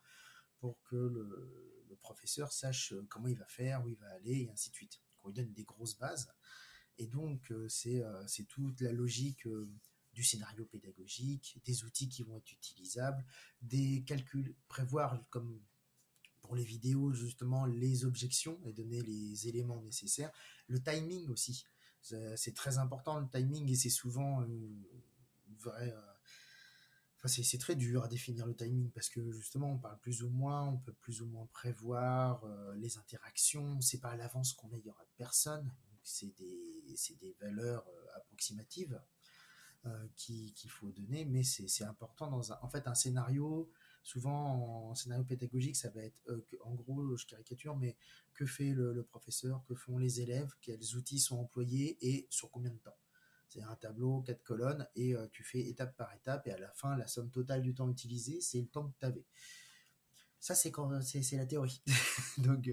pour 0.59 0.81
que 0.83 0.97
le, 0.97 1.85
le, 1.89 1.97
professeur 1.97 2.53
sache 2.53 2.95
comment 3.09 3.29
il 3.29 3.37
va 3.37 3.47
faire, 3.47 3.85
où 3.85 3.89
il 3.89 3.97
va 3.97 4.11
aller, 4.11 4.43
et 4.43 4.51
ainsi 4.51 4.71
de 4.71 4.75
suite. 4.75 5.01
Qu'on 5.21 5.29
lui 5.29 5.35
donne 5.35 5.53
des 5.53 5.65
grosses 5.65 5.99
bases. 5.99 6.33
Et 6.99 7.07
donc, 7.07 7.53
c'est 7.69 8.03
toute 8.49 8.81
la 8.81 8.93
logique 8.93 9.47
du 10.21 10.27
scénario 10.27 10.67
pédagogique, 10.67 11.59
des 11.65 11.83
outils 11.85 12.11
qui 12.11 12.23
vont 12.23 12.37
être 12.37 12.53
utilisables, 12.53 13.25
des 13.63 14.05
calculs, 14.07 14.55
prévoir 14.69 15.19
comme 15.31 15.63
pour 16.43 16.55
les 16.55 16.63
vidéos 16.63 17.13
justement 17.15 17.65
les 17.65 18.05
objections 18.05 18.61
et 18.67 18.73
donner 18.75 19.01
les 19.01 19.49
éléments 19.49 19.81
nécessaires, 19.81 20.31
le 20.67 20.79
timing 20.83 21.27
aussi. 21.31 21.65
C'est 22.03 22.55
très 22.55 22.77
important 22.77 23.19
le 23.19 23.29
timing 23.29 23.67
et 23.71 23.77
c'est 23.77 23.89
souvent 23.89 24.45
une 24.45 24.85
vraie... 25.59 25.91
Euh, 25.91 26.13
enfin, 27.17 27.29
c'est 27.29 27.59
très 27.59 27.77
dur 27.77 28.05
à 28.05 28.09
définir 28.09 28.45
le 28.45 28.55
timing 28.55 28.91
parce 28.91 29.09
que 29.09 29.31
justement 29.33 29.73
on 29.73 29.79
parle 29.79 29.99
plus 30.01 30.23
ou 30.23 30.29
moins, 30.29 30.67
on 30.67 30.79
peut 30.79 30.95
plus 31.01 31.23
ou 31.23 31.27
moins 31.27 31.47
prévoir 31.47 32.45
euh, 32.45 32.75
les 32.77 32.99
interactions, 32.99 33.81
c'est 33.81 34.01
pas 34.01 34.11
à 34.11 34.17
l'avance 34.17 34.53
qu'on 34.53 34.71
il 34.77 34.85
y 34.85 34.91
aura 34.91 35.07
personne, 35.17 35.73
c'est 36.03 36.35
des, 36.37 36.83
des 37.21 37.37
valeurs 37.41 37.87
euh, 37.89 38.17
approximatives 38.17 39.01
euh, 39.87 40.07
qu'il 40.15 40.53
faut 40.69 40.91
donner, 40.91 41.25
mais 41.25 41.43
c'est 41.43 41.85
important 41.85 42.31
dans 42.31 42.53
un, 42.53 42.59
en 42.61 42.69
fait 42.69 42.87
un 42.87 42.95
scénario. 42.95 43.71
Souvent 44.03 44.91
en 44.91 44.95
scénario 44.95 45.25
pédagogique, 45.25 45.77
ça 45.77 45.89
va 45.91 46.03
être 46.03 46.19
euh, 46.29 46.47
en 46.65 46.75
gros, 46.75 47.17
je 47.17 47.27
caricature, 47.27 47.77
mais 47.77 47.97
que 48.35 48.45
fait 48.45 48.71
le, 48.73 49.03
professeur, 49.03 49.65
que 49.67 49.75
font 49.75 49.97
les 49.97 50.21
élèves, 50.21 50.53
quels 50.61 50.97
outils 50.97 51.19
sont 51.19 51.39
employés 51.39 51.97
et 52.03 52.27
sur 52.31 52.51
combien 52.51 52.71
de 52.71 52.79
temps. 52.79 52.97
C'est 53.49 53.63
un 53.63 53.75
tableau, 53.77 54.21
quatre 54.21 54.43
colonnes, 54.43 54.87
et 54.97 55.15
euh, 55.15 55.27
tu 55.33 55.43
fais 55.43 55.61
étape 55.61 55.97
par 55.97 56.13
étape, 56.15 56.47
et 56.47 56.53
à 56.53 56.59
la 56.59 56.71
fin, 56.73 56.97
la 56.97 57.07
somme 57.07 57.31
totale 57.31 57.63
du 57.63 57.75
temps 57.75 57.89
utilisé, 57.89 58.41
c'est 58.43 58.61
le 58.61 58.69
temps 58.69 58.89
que 58.89 58.99
tu 58.99 59.07
avais. 59.07 59.25
Ça, 60.39 60.55
c'est 60.55 60.73
c'est 61.03 61.37
la 61.37 61.47
théorie. 61.47 61.83
Donc, 62.39 62.71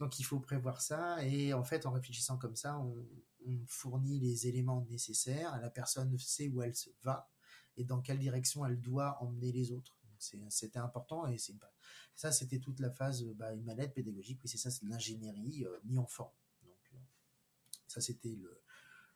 donc 0.00 0.18
il 0.18 0.24
faut 0.24 0.40
prévoir 0.40 0.80
ça 0.80 1.24
et 1.24 1.54
en 1.54 1.62
fait 1.62 1.86
en 1.86 1.92
réfléchissant 1.92 2.36
comme 2.36 2.56
ça, 2.56 2.78
on, 2.78 3.06
fournit 3.66 4.18
les 4.20 4.46
éléments 4.46 4.86
nécessaires. 4.90 5.60
La 5.60 5.70
personne 5.70 6.16
sait 6.18 6.48
où 6.48 6.62
elle 6.62 6.74
va 7.02 7.28
et 7.76 7.84
dans 7.84 8.00
quelle 8.00 8.18
direction 8.18 8.64
elle 8.64 8.80
doit 8.80 9.22
emmener 9.22 9.52
les 9.52 9.72
autres. 9.72 9.96
c'était 10.48 10.78
important 10.78 11.26
et 11.26 11.38
c'est 11.38 11.54
ça, 12.14 12.30
c'était 12.30 12.60
toute 12.60 12.80
la 12.80 12.90
phase, 12.90 13.24
bah, 13.34 13.52
une 13.52 13.64
mallette 13.64 13.94
pédagogique. 13.94 14.40
Oui, 14.42 14.48
c'est 14.48 14.58
ça, 14.58 14.70
c'est 14.70 14.86
l'ingénierie 14.86 15.66
mis 15.84 15.98
en 15.98 16.06
forme. 16.06 16.32
Donc, 16.62 16.92
ça, 17.88 18.00
c'était 18.00 18.36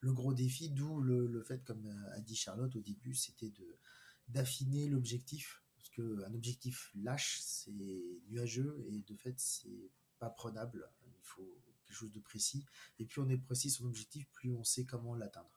le, 0.00 0.12
gros 0.12 0.34
défi, 0.34 0.70
d'où 0.70 1.00
le, 1.00 1.42
fait, 1.42 1.64
comme 1.64 1.86
a 2.12 2.20
dit 2.20 2.34
Charlotte 2.34 2.74
au 2.74 2.80
début, 2.80 3.14
c'était 3.14 3.52
d'affiner 4.28 4.88
l'objectif, 4.88 5.62
parce 5.76 5.90
qu'un 5.90 6.34
objectif 6.34 6.90
lâche, 6.96 7.40
c'est 7.40 7.72
nuageux 8.28 8.84
et 8.88 9.02
de 9.02 9.14
fait, 9.14 9.38
c'est 9.38 9.90
pas 10.18 10.30
prenable. 10.30 10.90
Il 11.06 11.22
faut 11.22 11.62
quelque 11.88 11.96
chose 11.96 12.12
de 12.12 12.20
précis. 12.20 12.64
Et 12.98 13.04
plus 13.04 13.20
on 13.20 13.28
est 13.28 13.38
précis 13.38 13.70
sur 13.70 13.84
l'objectif, 13.84 14.28
plus 14.32 14.52
on 14.52 14.64
sait 14.64 14.84
comment 14.84 15.14
l'atteindre. 15.14 15.50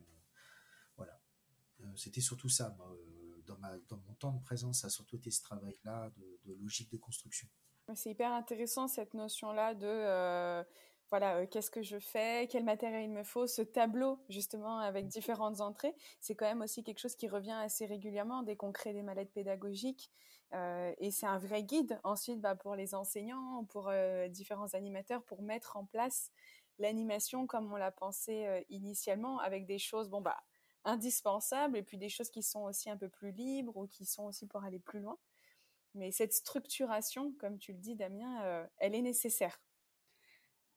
Euh, 0.00 0.02
voilà. 0.96 1.20
Euh, 1.80 1.96
c'était 1.96 2.20
surtout 2.20 2.48
ça, 2.48 2.76
euh, 2.80 3.42
dans, 3.46 3.58
ma, 3.58 3.76
dans 3.88 3.98
mon 3.98 4.14
temps 4.14 4.32
de 4.32 4.42
présence, 4.42 4.80
ça 4.80 4.86
a 4.86 4.90
surtout 4.90 5.16
été 5.16 5.30
ce 5.30 5.42
travail-là 5.42 6.10
de, 6.16 6.54
logique 6.54 6.90
de 6.90 6.96
construction. 6.96 7.48
C'est 7.94 8.10
hyper 8.10 8.32
intéressant 8.32 8.86
cette 8.86 9.14
notion-là 9.14 9.74
de 9.74 10.64
voilà, 11.10 11.36
euh, 11.36 11.46
qu'est-ce 11.46 11.70
que 11.70 11.82
je 11.82 11.98
fais, 11.98 12.46
quel 12.50 12.64
matériel 12.64 13.02
il 13.02 13.10
me 13.10 13.24
faut, 13.24 13.46
ce 13.46 13.62
tableau 13.62 14.18
justement 14.28 14.78
avec 14.78 15.06
différentes 15.06 15.60
entrées, 15.60 15.94
c'est 16.20 16.34
quand 16.34 16.46
même 16.46 16.60
aussi 16.60 16.84
quelque 16.84 16.98
chose 16.98 17.16
qui 17.16 17.28
revient 17.28 17.52
assez 17.52 17.86
régulièrement 17.86 18.42
dès 18.42 18.56
qu'on 18.56 18.72
crée 18.72 18.92
des 18.92 19.02
mallettes 19.02 19.32
pédagogiques. 19.32 20.10
Euh, 20.54 20.94
et 20.98 21.10
c'est 21.10 21.26
un 21.26 21.38
vrai 21.38 21.62
guide 21.62 22.00
ensuite 22.04 22.40
bah, 22.40 22.54
pour 22.54 22.74
les 22.74 22.94
enseignants, 22.94 23.64
pour 23.70 23.88
euh, 23.88 24.28
différents 24.28 24.74
animateurs, 24.74 25.22
pour 25.24 25.42
mettre 25.42 25.76
en 25.76 25.84
place 25.84 26.30
l'animation 26.78 27.46
comme 27.46 27.72
on 27.72 27.76
l'a 27.76 27.90
pensé 27.90 28.64
initialement, 28.70 29.40
avec 29.40 29.66
des 29.66 29.78
choses 29.78 30.08
bon 30.08 30.20
bah 30.20 30.36
indispensables 30.84 31.76
et 31.76 31.82
puis 31.82 31.98
des 31.98 32.08
choses 32.08 32.30
qui 32.30 32.42
sont 32.42 32.62
aussi 32.62 32.88
un 32.88 32.96
peu 32.96 33.08
plus 33.08 33.32
libres 33.32 33.76
ou 33.76 33.88
qui 33.88 34.04
sont 34.04 34.26
aussi 34.26 34.46
pour 34.46 34.62
aller 34.62 34.78
plus 34.78 35.00
loin. 35.00 35.18
Mais 35.94 36.12
cette 36.12 36.32
structuration, 36.32 37.32
comme 37.40 37.58
tu 37.58 37.72
le 37.72 37.78
dis 37.78 37.96
Damien, 37.96 38.68
elle 38.78 38.94
est 38.94 39.02
nécessaire 39.02 39.60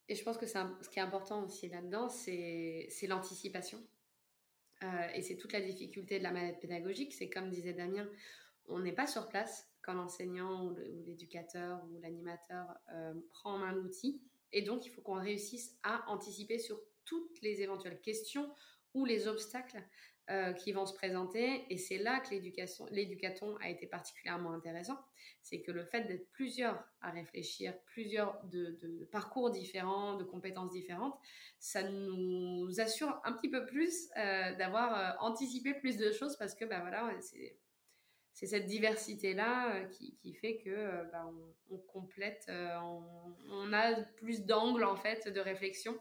et 0.08 0.16
je 0.16 0.24
pense 0.24 0.38
que 0.38 0.46
ce 0.46 0.90
qui 0.90 1.00
est 1.00 1.02
important 1.02 1.44
aussi 1.44 1.70
là-dedans, 1.70 2.10
c'est 2.10 3.08
l'anticipation. 3.08 3.80
Euh, 4.84 5.08
et 5.14 5.22
c'est 5.22 5.38
toute 5.38 5.54
la 5.54 5.62
difficulté 5.62 6.18
de 6.18 6.24
la 6.24 6.32
manette 6.32 6.60
pédagogique. 6.60 7.14
C'est 7.14 7.30
comme 7.30 7.50
disait 7.50 7.74
Damien, 7.74 8.10
on 8.66 8.80
n'est 8.80 8.94
pas 8.94 9.08
sur 9.08 9.28
place 9.28 9.68
quand 9.82 9.94
l'enseignant 9.94 10.66
ou 10.66 10.76
l'éducateur 11.06 11.84
ou 11.90 12.00
l'animateur 12.00 12.66
euh, 12.94 13.14
prend 13.30 13.62
un 13.62 13.78
outil. 13.78 14.22
Et 14.52 14.64
donc, 14.64 14.86
il 14.86 14.90
faut 14.90 15.02
qu'on 15.02 15.20
réussisse 15.20 15.78
à 15.84 16.10
anticiper 16.10 16.58
sur 16.58 16.82
toutes 17.06 17.42
les 17.42 17.62
éventuelles 17.62 18.02
questions 18.02 18.54
ou 18.94 19.06
les 19.06 19.28
obstacles 19.28 19.82
euh, 20.30 20.54
qui 20.54 20.72
vont 20.72 20.86
se 20.86 20.94
présenter. 20.94 21.66
Et 21.70 21.78
c'est 21.78 21.98
là 21.98 22.20
que 22.20 22.30
l'éducation, 22.30 22.86
l'éducaton 22.92 23.58
a 23.58 23.70
été 23.70 23.88
particulièrement 23.88 24.54
intéressant. 24.54 24.98
C'est 25.42 25.62
que 25.62 25.72
le 25.72 25.84
fait 25.84 26.04
d'être 26.04 26.30
plusieurs 26.32 26.82
à 27.02 27.10
réfléchir, 27.10 27.74
plusieurs 27.88 28.40
de, 28.46 29.08
parcours 29.12 29.50
différents, 29.50 30.16
de 30.16 30.24
compétences 30.24 30.72
différentes, 30.72 31.18
ça 31.60 31.84
nous 31.84 32.80
assure 32.80 33.20
un 33.26 33.34
petit 33.34 33.50
peu 33.50 33.66
plus 33.66 34.10
euh, 34.18 34.56
d'avoir 34.56 34.98
euh, 34.98 35.18
anticipé 35.20 35.74
plus 35.74 35.98
de 35.98 36.12
choses 36.12 36.38
parce 36.38 36.56
que, 36.56 36.66
ben 36.66 36.80
voilà, 36.82 37.12
c'est 37.20 37.58
c'est 38.42 38.48
cette 38.48 38.66
diversité-là 38.66 39.76
euh, 39.76 39.86
qui, 39.86 40.34
fait 40.34 40.58
que 40.58 40.70
euh, 40.70 41.04
bah, 41.12 41.30
on, 41.70 41.78
complète, 41.78 42.44
euh, 42.50 42.76
on, 43.50 43.72
a 43.72 44.02
plus 44.18 44.46
d'angles 44.46 44.84
en 44.84 44.96
fait 44.96 45.28
de 45.28 45.40
réflexion 45.40 45.96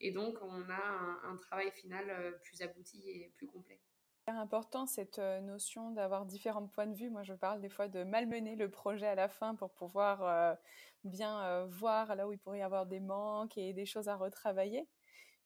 et 0.00 0.10
donc 0.10 0.38
on 0.40 0.62
a 0.70 1.18
un, 1.24 1.36
travail 1.36 1.70
final 1.72 2.34
plus 2.44 2.62
abouti 2.62 3.02
et 3.06 3.30
plus 3.36 3.46
complet. 3.46 3.78
C'est 4.26 4.32
important 4.32 4.86
cette 4.86 5.18
notion 5.18 5.90
d'avoir 5.90 6.24
différents 6.24 6.66
points 6.66 6.86
de 6.86 6.94
vue. 6.94 7.10
Moi, 7.10 7.24
je 7.24 7.34
parle 7.34 7.60
des 7.60 7.68
fois 7.68 7.88
de 7.88 8.04
malmener 8.04 8.56
le 8.56 8.70
projet 8.70 9.08
à 9.08 9.16
la 9.16 9.28
fin 9.28 9.56
pour 9.56 9.72
pouvoir 9.72 10.56
bien 11.02 11.66
voir 11.66 12.14
là 12.14 12.28
où 12.28 12.32
il 12.32 12.38
pourrait 12.38 12.60
y 12.60 12.62
avoir 12.62 12.86
des 12.86 13.00
manques 13.00 13.58
et 13.58 13.72
des 13.72 13.84
choses 13.84 14.08
à 14.08 14.14
retravailler. 14.14 14.86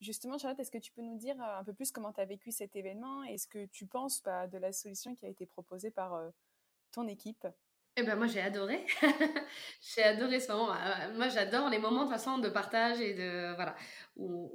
Justement, 0.01 0.36
Charlotte, 0.36 0.61
est-ce 0.61 0.70
que 0.70 0.78
tu 0.78 0.92
peux 0.92 1.03
nous 1.03 1.16
dire 1.16 1.40
euh, 1.40 1.59
un 1.59 1.64
peu 1.64 1.72
plus 1.72 1.90
comment 1.90 2.12
tu 2.12 2.20
as 2.20 2.26
vécu 2.26 2.53
cet 2.53 2.76
événement 2.76 3.24
et 3.24 3.38
ce 3.38 3.47
que 3.47 3.66
tu 3.66 3.86
penses 3.86 4.22
bah, 4.22 4.47
de 4.47 4.59
la 4.59 4.72
solution 4.72 5.14
qui 5.14 5.24
a 5.24 5.28
été 5.28 5.47
proposée 5.47 5.90
par 5.90 6.14
euh, 6.14 6.28
ton 6.92 7.09
équipe? 7.09 7.47
Eh 7.99 8.03
ben 8.03 8.14
moi 8.14 8.26
j'ai 8.26 8.42
adoré, 8.42 8.84
j'ai 9.80 10.03
adoré 10.03 10.38
ce 10.38 10.53
moment. 10.53 10.70
Euh, 10.70 11.14
moi 11.14 11.30
j'adore 11.30 11.70
les 11.70 11.78
moments 11.78 12.05
de 12.05 12.11
façon 12.11 12.36
de 12.36 12.51
partage 12.51 13.01
et 13.01 13.14
de 13.14 13.55
voilà 13.55 13.74
où, 14.16 14.53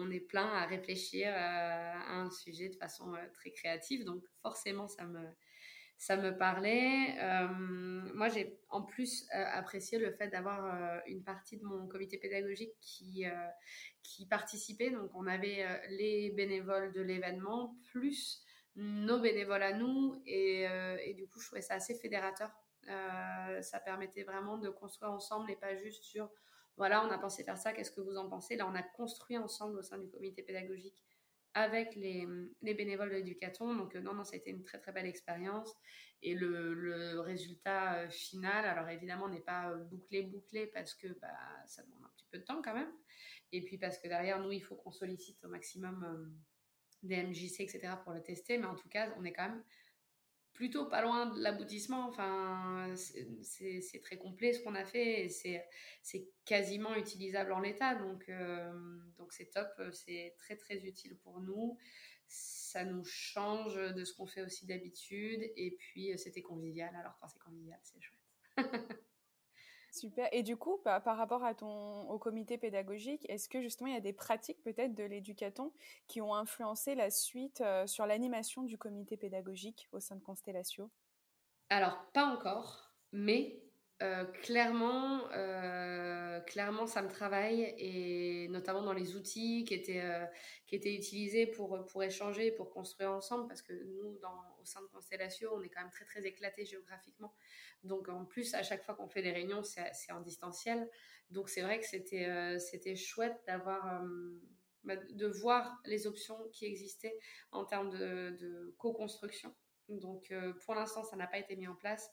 on 0.00 0.08
est 0.12 0.20
plein 0.20 0.46
à 0.46 0.64
réfléchir 0.64 1.34
à 1.34 2.20
un 2.20 2.30
sujet 2.30 2.68
de 2.68 2.76
façon 2.76 3.12
très 3.32 3.50
créative. 3.50 4.04
Donc 4.04 4.22
forcément 4.42 4.86
ça 4.86 5.04
me 5.06 5.26
ça 5.98 6.16
me 6.16 6.36
parlait. 6.36 7.16
Euh, 7.20 7.48
moi, 8.14 8.28
j'ai 8.28 8.58
en 8.68 8.82
plus 8.82 9.26
euh, 9.34 9.44
apprécié 9.52 9.98
le 9.98 10.10
fait 10.10 10.28
d'avoir 10.28 10.64
euh, 10.64 11.00
une 11.06 11.22
partie 11.22 11.56
de 11.56 11.64
mon 11.64 11.86
comité 11.86 12.18
pédagogique 12.18 12.72
qui, 12.80 13.24
qui 14.02 14.26
participait. 14.26 14.90
Donc, 14.90 15.10
on 15.14 15.26
avait 15.26 15.64
les 15.90 16.30
bénévoles 16.30 16.92
de 16.92 17.00
l'événement, 17.00 17.76
plus 17.84 18.42
nos 18.76 19.20
bénévoles 19.20 19.62
à 19.62 19.72
nous. 19.72 20.20
Et, 20.26 20.66
et, 21.04 21.14
du 21.14 21.26
coup, 21.28 21.40
je 21.40 21.46
trouvais 21.46 21.62
ça 21.62 21.74
assez 21.74 21.94
fédérateur. 21.94 22.50
ça 23.62 23.80
permettait 23.80 24.24
vraiment 24.24 24.58
de 24.58 24.68
construire 24.68 25.12
ensemble 25.12 25.50
et 25.50 25.56
pas 25.56 25.76
juste 25.76 26.02
sur, 26.02 26.28
voilà, 26.76 27.06
on 27.06 27.10
a 27.10 27.18
pensé 27.18 27.44
faire 27.44 27.58
ça, 27.58 27.72
qu'est-ce 27.72 27.92
que 27.92 28.00
vous 28.00 28.16
en 28.16 28.28
pensez? 28.28 28.56
Là, 28.56 28.66
on 28.68 28.74
a 28.74 28.82
construit 28.82 29.38
ensemble 29.38 29.78
au 29.78 29.82
sein 29.82 29.98
du 29.98 30.08
comité 30.08 30.42
pédagogique 30.42 31.00
avec 31.54 31.94
les, 31.94 32.26
les 32.62 32.74
bénévoles 32.74 33.10
de 33.10 33.14
l'éducation. 33.14 33.74
Donc, 33.74 33.94
euh, 33.94 34.00
non, 34.00 34.12
non, 34.14 34.24
ça 34.24 34.34
a 34.34 34.36
été 34.36 34.50
une 34.50 34.64
très, 34.64 34.78
très 34.78 34.92
belle 34.92 35.06
expérience. 35.06 35.72
Et 36.22 36.34
le, 36.34 36.74
le 36.74 37.20
résultat 37.20 37.94
euh, 37.98 38.10
final, 38.10 38.64
alors 38.64 38.88
évidemment, 38.88 39.28
n'est 39.28 39.40
pas 39.40 39.70
euh, 39.70 39.84
bouclé, 39.84 40.22
bouclé, 40.22 40.66
parce 40.66 40.94
que 40.94 41.08
bah, 41.20 41.28
ça 41.66 41.82
demande 41.82 42.04
un 42.04 42.12
petit 42.16 42.26
peu 42.30 42.38
de 42.38 42.44
temps 42.44 42.60
quand 42.62 42.74
même. 42.74 42.92
Et 43.52 43.62
puis, 43.64 43.78
parce 43.78 43.98
que 43.98 44.08
derrière, 44.08 44.40
nous, 44.40 44.52
il 44.52 44.62
faut 44.62 44.74
qu'on 44.74 44.92
sollicite 44.92 45.44
au 45.44 45.48
maximum 45.48 46.34
des 47.02 47.22
MJC, 47.22 47.60
etc., 47.60 47.94
pour 48.02 48.12
le 48.12 48.22
tester. 48.22 48.58
Mais 48.58 48.66
en 48.66 48.74
tout 48.74 48.88
cas, 48.88 49.14
on 49.18 49.24
est 49.24 49.32
quand 49.32 49.48
même 49.48 49.62
plutôt 50.54 50.86
pas 50.86 51.02
loin 51.02 51.26
de 51.26 51.42
l'aboutissement. 51.42 52.08
Enfin, 52.08 52.94
c'est 52.96 54.00
très 54.00 54.16
complet 54.16 54.52
ce 54.52 54.60
qu'on 54.62 54.74
a 54.74 54.84
fait 54.84 55.26
et 55.26 55.28
c'est 55.28 56.28
quasiment 56.44 56.94
utilisable 56.94 57.52
en 57.52 57.60
l'état. 57.60 57.94
Donc, 57.96 58.28
euh, 58.28 58.72
donc 59.18 59.32
c'est 59.32 59.50
top, 59.50 59.68
c'est 59.92 60.34
très 60.38 60.56
très 60.56 60.86
utile 60.86 61.16
pour 61.18 61.40
nous. 61.40 61.76
Ça 62.26 62.84
nous 62.84 63.04
change 63.04 63.74
de 63.76 64.04
ce 64.04 64.14
qu'on 64.14 64.26
fait 64.26 64.42
aussi 64.42 64.66
d'habitude 64.66 65.42
et 65.56 65.76
puis 65.78 66.16
c'était 66.18 66.42
convivial. 66.42 66.94
Alors 66.96 67.18
quand 67.20 67.28
c'est 67.28 67.42
convivial, 67.42 67.78
c'est 67.82 68.00
chouette. 68.00 68.20
Super. 69.94 70.28
Et 70.32 70.42
du 70.42 70.56
coup, 70.56 70.78
par 70.82 71.04
rapport 71.04 71.44
à 71.44 71.54
ton, 71.54 72.10
au 72.10 72.18
comité 72.18 72.58
pédagogique, 72.58 73.24
est-ce 73.28 73.48
que 73.48 73.62
justement 73.62 73.86
il 73.86 73.94
y 73.94 73.96
a 73.96 74.00
des 74.00 74.12
pratiques 74.12 74.60
peut-être 74.64 74.92
de 74.92 75.04
l'éducaton 75.04 75.72
qui 76.08 76.20
ont 76.20 76.34
influencé 76.34 76.96
la 76.96 77.10
suite 77.10 77.60
euh, 77.60 77.86
sur 77.86 78.04
l'animation 78.04 78.64
du 78.64 78.76
comité 78.76 79.16
pédagogique 79.16 79.88
au 79.92 80.00
sein 80.00 80.16
de 80.16 80.20
Constellatio? 80.20 80.90
Alors, 81.70 81.96
pas 82.12 82.26
encore, 82.26 82.92
mais 83.12 83.62
euh, 84.02 84.24
clairement, 84.24 85.30
euh, 85.32 86.40
clairement, 86.40 86.86
ça 86.86 87.00
me 87.00 87.08
travaille 87.08 87.74
et 87.78 88.48
notamment 88.48 88.82
dans 88.82 88.92
les 88.92 89.14
outils 89.14 89.64
qui 89.64 89.74
étaient, 89.74 90.00
euh, 90.00 90.26
qui 90.66 90.74
étaient 90.74 90.94
utilisés 90.94 91.46
pour, 91.46 91.86
pour 91.86 92.02
échanger, 92.02 92.50
pour 92.50 92.70
construire 92.70 93.12
ensemble, 93.12 93.46
parce 93.46 93.62
que 93.62 93.72
nous, 93.72 94.18
dans, 94.18 94.56
au 94.60 94.64
sein 94.64 94.82
de 94.82 94.88
Constellation, 94.88 95.50
on 95.54 95.62
est 95.62 95.68
quand 95.68 95.80
même 95.80 95.92
très 95.92 96.04
très 96.04 96.26
éclaté 96.26 96.64
géographiquement. 96.64 97.34
Donc 97.84 98.08
en 98.08 98.24
plus, 98.24 98.54
à 98.54 98.64
chaque 98.64 98.82
fois 98.82 98.94
qu'on 98.96 99.08
fait 99.08 99.22
des 99.22 99.30
réunions, 99.30 99.62
c'est 99.62 100.12
en 100.12 100.20
distanciel. 100.20 100.90
Donc 101.30 101.48
c'est 101.48 101.62
vrai 101.62 101.78
que 101.78 101.86
c'était 101.86 102.58
c'était 102.58 102.96
chouette 102.96 103.36
d'avoir 103.46 104.02
bah, 104.82 104.96
de 104.96 105.26
voir 105.26 105.80
les 105.84 106.06
options 106.06 106.38
qui 106.52 106.66
existaient 106.66 107.16
en 107.52 107.64
termes 107.64 107.90
de 107.90 108.74
co-construction. 108.78 109.54
Donc 109.88 110.32
pour 110.64 110.74
l'instant, 110.74 111.04
ça 111.04 111.16
n'a 111.16 111.26
pas 111.26 111.38
été 111.38 111.56
mis 111.56 111.68
en 111.68 111.76
place 111.76 112.10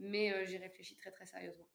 mais 0.00 0.32
euh, 0.32 0.44
j'y 0.44 0.58
réfléchis 0.58 0.96
très 0.96 1.10
très 1.12 1.26
sérieusement. 1.26 1.66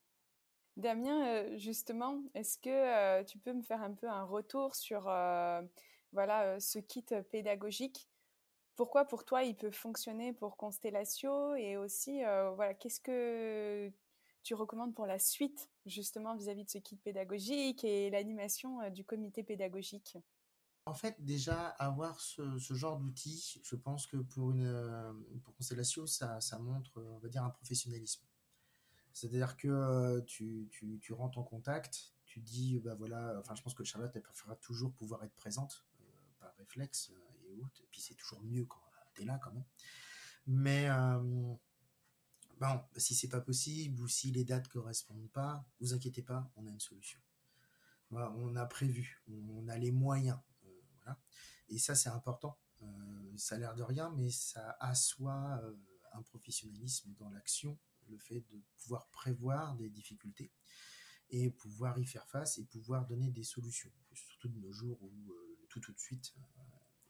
Damien, 0.76 1.28
euh, 1.28 1.58
justement, 1.58 2.22
est-ce 2.34 2.58
que 2.58 2.70
euh, 2.70 3.24
tu 3.24 3.38
peux 3.38 3.54
me 3.54 3.62
faire 3.62 3.82
un 3.82 3.94
peu 3.94 4.10
un 4.10 4.24
retour 4.24 4.76
sur 4.76 5.04
voilà, 6.12 6.60
ce 6.60 6.80
kit 6.80 7.06
pédagogique? 7.32 8.10
Pourquoi 8.76 9.06
pour 9.06 9.24
toi 9.24 9.44
il 9.44 9.56
peut 9.56 9.72
fonctionner 9.72 10.34
pour 10.34 10.58
Constellatio? 10.58 11.56
Et 11.56 11.78
aussi, 11.78 12.20
voilà, 12.56 12.74
qu'est-ce 12.74 13.00
que 13.00 13.92
tu 14.44 14.54
recommandes 14.54 14.94
pour 14.94 15.06
la 15.06 15.18
suite, 15.18 15.70
justement, 15.86 16.36
vis-à-vis 16.36 16.64
-vis 16.64 16.66
de 16.66 16.70
ce 16.72 16.78
kit 16.80 16.98
pédagogique 16.98 17.84
et 17.84 18.10
l'animation 18.10 18.90
du 18.90 19.06
comité 19.06 19.44
pédagogique? 19.44 20.18
En 20.86 20.94
fait, 20.94 21.16
déjà, 21.24 21.70
avoir 21.70 22.20
ce, 22.22 22.60
genre 22.60 22.98
d'outils, 22.98 23.60
je 23.64 23.76
pense 23.76 24.06
que 24.06 24.18
pour 24.18 24.52
une 24.52 24.68
euh, 24.68 25.14
pour 25.44 25.56
Constellation, 25.56 26.06
ça, 26.06 26.40
montre, 26.60 27.02
on 27.02 27.18
va 27.18 27.28
dire, 27.28 27.44
un 27.44 27.50
professionnalisme. 27.50 28.24
C'est-à-dire 29.12 29.58
que 29.58 29.68
euh, 29.68 30.22
tu, 30.22 30.68
tu, 30.72 31.00
tu, 31.02 31.14
rentres 31.14 31.40
en 31.40 31.44
contact, 31.44 32.14
tu 32.26 32.40
dis, 32.40 32.78
bah 32.80 32.94
voilà, 32.96 33.36
enfin, 33.40 33.56
je 33.56 33.64
pense 33.64 33.74
que 33.74 33.84
Charlotte, 33.84 34.12
elle 34.14 34.22
préférera 34.22 34.56
toujours 34.58 34.94
pouvoir 34.94 35.24
être 35.24 35.34
présente 35.36 35.86
euh, 36.02 36.04
par 36.40 36.54
réflexe 36.58 37.12
et 37.50 37.60
autres. 37.62 37.82
Et 37.82 37.88
puis 37.90 38.02
c'est 38.02 38.16
toujours 38.16 38.44
mieux 38.44 38.66
quand 38.66 38.80
tu 39.16 39.24
es 39.24 39.26
là 39.26 39.40
quand 39.44 39.54
même. 39.54 39.66
Mais 40.46 40.88
bon, 42.60 42.80
si 42.98 43.16
c'est 43.16 43.30
pas 43.30 43.42
possible 43.42 44.00
ou 44.02 44.08
si 44.08 44.30
les 44.30 44.44
dates 44.44 44.68
correspondent 44.68 45.32
pas, 45.32 45.66
vous 45.80 45.96
inquiétez 45.96 46.22
pas, 46.22 46.52
on 46.58 46.68
a 46.68 46.70
une 46.70 46.80
solution. 46.80 47.20
on 48.12 48.56
a 48.56 48.66
prévu, 48.68 49.24
on 49.28 49.68
a 49.68 49.78
les 49.80 49.92
moyens. 49.92 50.38
Et 51.70 51.80
ça, 51.80 51.96
c'est 51.96 52.10
important. 52.10 52.58
ça 53.38 53.56
a 53.56 53.58
l'air 53.58 53.76
de 53.76 53.84
rien, 53.84 54.12
mais 54.16 54.30
ça 54.30 54.78
assoit 54.80 55.62
un 56.14 56.22
professionnalisme 56.22 57.14
dans 57.18 57.30
l'action, 57.30 57.78
le 58.08 58.18
fait 58.18 58.42
de 58.42 58.62
pouvoir 58.78 59.08
prévoir 59.10 59.76
des 59.76 59.90
difficultés 59.90 60.52
et 61.30 61.50
pouvoir 61.50 61.98
y 61.98 62.06
faire 62.06 62.28
face 62.28 62.60
et 62.60 62.66
pouvoir 62.66 63.06
donner 63.08 63.32
des 63.32 63.44
solutions, 63.44 63.92
surtout 64.14 64.48
de 64.48 64.60
nos 64.60 64.72
jours 64.72 65.02
où 65.02 65.34
tout 65.70 65.80
tout 65.80 65.92
de 65.92 66.00
suite 66.00 66.34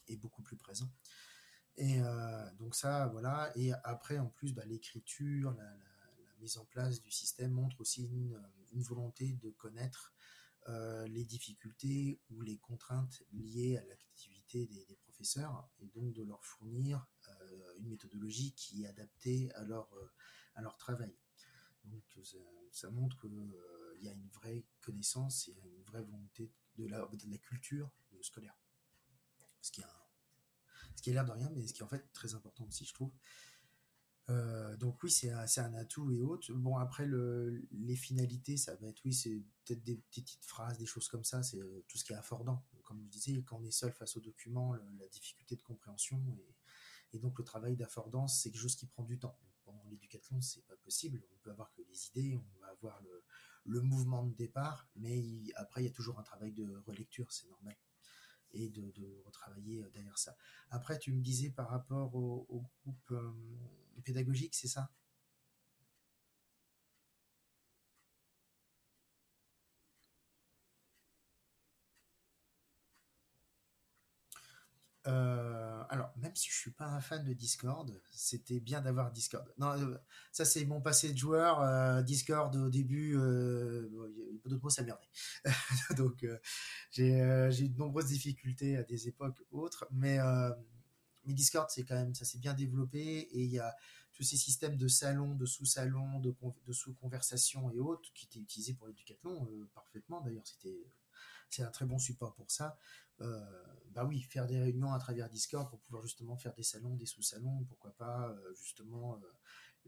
est 0.08 0.16
beaucoup 0.16 0.42
plus 0.42 0.58
présent. 0.58 0.90
Et 1.78 2.00
euh, 2.00 2.52
donc 2.54 2.76
ça, 2.76 3.08
voilà. 3.08 3.52
Et 3.56 3.74
après, 3.84 4.18
en 4.18 4.28
plus, 4.28 4.54
bah, 4.54 4.66
l'écriture, 4.66 5.52
la, 5.54 5.78
mise 6.40 6.58
en 6.58 6.66
place 6.66 7.02
du 7.02 7.12
système 7.12 7.52
montre 7.52 7.80
aussi 7.80 8.04
une, 8.04 8.38
volonté 8.74 9.32
de 9.42 9.52
connaître 9.52 10.14
euh, 10.68 11.08
les 11.08 11.26
difficultés 11.26 12.20
ou 12.30 12.42
les 12.42 12.58
contraintes 12.58 13.24
liées 13.32 13.78
à 13.78 13.86
l'activité 13.86 14.68
des, 14.68 14.96
professeurs 14.96 15.70
et 15.80 15.88
donc 15.88 16.14
de 16.14 16.24
leur 16.24 16.44
fournir 16.44 17.08
euh, 17.30 17.76
une 17.78 17.88
méthodologie 17.88 18.54
qui 18.54 18.84
est 18.84 18.88
adaptée 18.88 19.52
à 19.54 19.64
leur, 19.64 19.90
à 20.56 20.62
leur 20.62 20.78
travail. 20.78 21.16
Donc 21.86 22.04
ça, 22.72 22.90
montre 22.90 23.18
qu'il 23.22 23.56
y 24.02 24.10
a 24.10 24.12
une 24.12 24.28
vraie 24.30 24.66
connaissance 24.82 25.48
et 25.48 25.58
une 25.64 25.84
vraie 25.84 26.04
volonté 26.04 26.52
de 26.76 26.88
la, 26.88 27.06
de 27.06 27.32
la 27.32 27.38
culture 27.38 27.92
scolaire. 28.22 28.58
Ce 29.62 29.72
qui 29.72 29.82
est 29.82 29.86
un 29.86 30.06
ce 30.96 31.02
qui 31.02 31.10
a 31.12 31.14
l'air 31.14 31.26
de 31.26 31.32
rien, 31.32 31.50
mais 31.54 31.66
ce 31.68 31.74
qui 31.74 31.82
est 31.82 31.84
en 31.84 31.90
fait 31.90 32.12
très 32.14 32.34
important 32.34 32.66
aussi, 32.66 32.86
je 32.86 32.94
trouve. 32.94 33.12
Euh, 34.30 34.76
donc 34.78 35.02
oui, 35.04 35.12
c'est 35.12 35.30
un, 35.30 35.74
atout 35.76 36.12
et 36.12 36.22
autres. 36.22 36.52
Bon, 36.54 36.78
après, 36.78 37.06
le, 37.06 37.62
les 37.72 37.96
finalités, 37.96 38.58
ça 38.58 38.76
va 38.76 38.88
être, 38.88 39.02
oui, 39.06 39.14
c'est 39.14 39.44
peut-être 39.64 39.84
des 39.84 39.98
petites 39.98 40.44
phrases, 40.44 40.78
des 40.78 40.86
choses 40.86 41.08
comme 41.08 41.24
ça, 41.24 41.44
c'est 41.44 41.60
euh, 41.60 41.84
tout 41.88 41.98
ce 41.98 42.04
qui 42.04 42.14
est 42.14 42.16
affordant. 42.16 42.66
Comme 42.84 43.04
je 43.04 43.10
disais, 43.10 43.44
quand 43.44 43.58
on 43.58 43.64
est 43.64 43.72
seul 43.72 43.92
face 43.92 44.18
au 44.18 44.20
document, 44.20 44.76
la 45.00 45.08
difficulté 45.08 45.56
de 45.56 45.62
compréhension 45.62 46.22
et, 47.14 47.20
donc 47.20 47.40
le 47.40 47.46
travail 47.46 47.78
d'affordance, 47.78 48.42
c'est 48.42 48.52
quelque 48.52 48.62
chose 48.62 48.76
qui 48.76 48.88
prend 48.88 49.04
du 49.04 49.18
temps. 49.18 49.40
pendant 49.64 49.86
l'éducation, 49.90 50.42
c'est 50.42 50.66
pas 50.66 50.76
possible. 50.76 51.24
On 51.34 51.38
peut 51.38 51.50
avoir 51.50 51.72
que 51.72 51.82
les 51.82 52.08
idées, 52.08 52.36
on 52.36 52.60
va 52.60 52.68
avoir 52.68 53.02
le, 53.04 53.24
le 53.64 53.80
mouvement 53.80 54.24
de 54.24 54.34
départ, 54.34 54.90
mais 54.98 55.24
après, 55.56 55.82
il 55.82 55.86
y 55.86 55.90
a 55.90 55.94
toujours 55.94 56.20
un 56.20 56.24
travail 56.24 56.52
de 56.52 56.76
relecture, 56.86 57.32
c'est 57.32 57.48
normal 57.48 57.78
de, 58.56 59.22
retravailler 59.26 59.84
euh, 59.84 59.90
derrière 59.94 60.18
ça. 60.18 60.36
Après, 60.70 60.98
tu 61.00 61.12
me 61.14 61.22
disais 61.22 61.50
par 61.50 61.70
rapport 61.70 62.16
au, 62.16 62.64
groupe 62.84 63.12
euh, 63.12 63.32
pédagogique, 64.04 64.56
c'est 64.56 64.68
ça? 64.68 64.90
Euh, 75.08 75.55
si 76.36 76.50
je 76.50 76.56
suis 76.56 76.72
pas 76.72 76.86
un 76.86 77.02
fan 77.02 77.24
de 77.24 77.34
Discord, 77.34 78.00
c'était 78.12 78.60
bien 78.60 78.82
d'avoir 78.82 79.12
Discord. 79.12 79.52
Non, 79.58 79.72
euh, 79.72 79.98
ça 80.32 80.46
c'est 80.46 80.66
mon 80.66 80.82
passé 80.82 81.12
de 81.12 81.18
joueur. 81.18 81.62
Euh, 81.62 82.02
Discord 82.02 82.56
au 82.56 82.70
début, 82.70 83.18
euh, 83.18 83.90
pas 84.44 84.50
d'autres 84.50 84.64
mots, 84.64 84.70
ça 84.70 84.84
merdait. 84.84 85.08
Donc, 85.98 86.26
j'ai 86.92 87.12
eu 87.14 87.70
de 87.70 87.78
nombreuses 87.78 88.08
difficultés 88.08 88.78
à 88.78 88.84
des 88.84 89.08
époques 89.08 89.42
autres, 89.52 89.88
mais 89.92 90.18
mais 91.26 91.34
Discord 91.34 91.68
c'est 91.72 91.84
quand 91.84 91.96
même 91.96 92.14
ça 92.14 92.24
s'est 92.26 92.38
bien 92.38 92.54
développé 92.54 93.00
et 93.00 93.42
il 93.44 93.50
y 93.50 93.60
a 93.60 93.76
tous 94.14 94.24
ces 94.24 94.38
systèmes 94.38 94.78
de 94.78 94.88
salons, 94.88 95.36
de 95.36 95.46
sous-salons, 95.46 96.20
de, 96.20 96.34
sous-conversations 96.72 97.70
et 97.72 97.80
autres 97.80 98.14
qui 98.14 98.26
étaient 98.26 98.40
utilisés 98.40 98.74
pour 98.74 98.88
l'éducation 98.88 99.48
parfaitement. 99.74 100.22
D'ailleurs, 100.22 100.46
c'était 100.46 100.86
c'est 101.56 101.64
un 101.64 101.72
très 101.72 101.86
bon 101.86 101.98
support 101.98 102.36
pour 102.36 102.52
ça. 102.52 102.78
Euh, 103.22 103.40
bah 103.92 104.04
oui, 104.06 104.22
faire 104.22 104.46
des 104.46 104.60
réunions 104.60 104.92
à 104.92 105.00
travers 105.00 105.30
Discord 105.30 105.70
pour 105.70 105.80
pouvoir 105.80 106.04
justement 106.04 106.36
faire 106.36 106.54
des 106.54 106.64
salons, 106.64 106.96
des 106.96 107.06
sous-salons, 107.06 107.64
pourquoi 107.70 107.96
pas 107.96 108.30
euh, 108.30 108.54
justement 108.56 109.18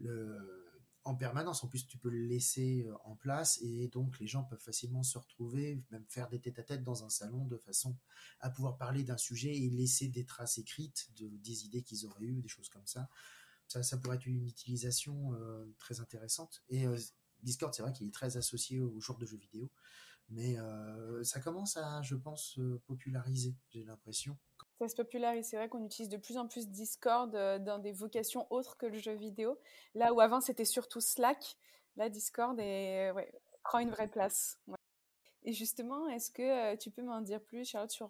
euh, 0.05 0.63
en 1.03 1.15
permanence. 1.15 1.63
En 1.63 1.67
plus, 1.67 1.85
tu 1.85 1.97
peux 1.97 2.09
le 2.09 2.25
laisser 2.25 2.87
en 3.03 3.15
place 3.15 3.59
et 3.61 3.89
donc 3.89 4.17
les 4.19 4.27
gens 4.27 4.43
peuvent 4.43 4.61
facilement 4.61 5.03
se 5.03 5.17
retrouver, 5.17 5.83
même 5.91 6.05
faire 6.07 6.29
des 6.29 6.39
tête-à-tête 6.39 6.83
dans 6.83 7.03
un 7.03 7.09
salon 7.09 7.45
de 7.45 7.57
façon 7.57 7.97
à 8.39 8.49
pouvoir 8.49 8.77
parler 8.77 9.03
d'un 9.03 9.17
sujet 9.17 9.55
et 9.55 9.69
laisser 9.69 10.07
des 10.07 10.25
traces 10.25 10.57
écrites 10.57 11.09
de, 11.17 11.27
des 11.27 11.65
idées 11.65 11.81
qu'ils 11.81 12.05
auraient 12.05 12.23
eues, 12.23 12.41
des 12.41 12.47
choses 12.47 12.69
comme 12.69 12.85
ça. 12.87 13.09
Ça, 13.67 13.97
pourrait 13.97 14.15
être 14.15 14.25
une 14.25 14.47
utilisation 14.47 15.33
très 15.77 15.99
intéressante. 15.99 16.63
Et 16.69 16.85
Discord, 17.43 17.73
c'est 17.73 17.81
vrai 17.81 17.91
qu'il 17.91 18.07
est 18.07 18.13
très 18.13 18.37
associé 18.37 18.79
au 18.79 18.99
genre 19.01 19.17
de 19.17 19.25
jeux 19.25 19.37
vidéo. 19.37 19.69
Mais 20.29 20.57
euh, 20.57 21.23
ça 21.23 21.39
commence 21.39 21.77
à, 21.77 22.01
je 22.01 22.15
pense, 22.15 22.59
populariser, 22.85 23.55
j'ai 23.69 23.83
l'impression. 23.83 24.37
Ça 24.79 24.87
se 24.87 24.95
popularise. 24.95 25.47
C'est 25.47 25.57
vrai 25.57 25.69
qu'on 25.69 25.85
utilise 25.85 26.09
de 26.09 26.17
plus 26.17 26.37
en 26.37 26.47
plus 26.47 26.67
Discord 26.67 27.33
euh, 27.33 27.57
dans 27.59 27.79
des 27.79 27.93
vocations 27.93 28.45
autres 28.51 28.77
que 28.77 28.85
le 28.85 28.99
jeu 28.99 29.13
vidéo. 29.13 29.57
Là 29.95 30.13
où 30.13 30.19
avant 30.19 30.41
c'était 30.41 30.65
surtout 30.65 31.01
Slack, 31.01 31.57
là 31.95 32.09
Discord 32.09 32.59
est, 32.59 33.11
prend 33.63 33.79
une 33.79 33.89
vraie 33.89 34.07
place. 34.07 34.59
Et 35.43 35.53
justement, 35.53 36.07
est-ce 36.09 36.29
que 36.29 36.75
tu 36.75 36.91
peux 36.91 37.03
m'en 37.03 37.21
dire 37.21 37.41
plus, 37.41 37.65
Charlotte, 37.65 37.89
sur 37.89 38.09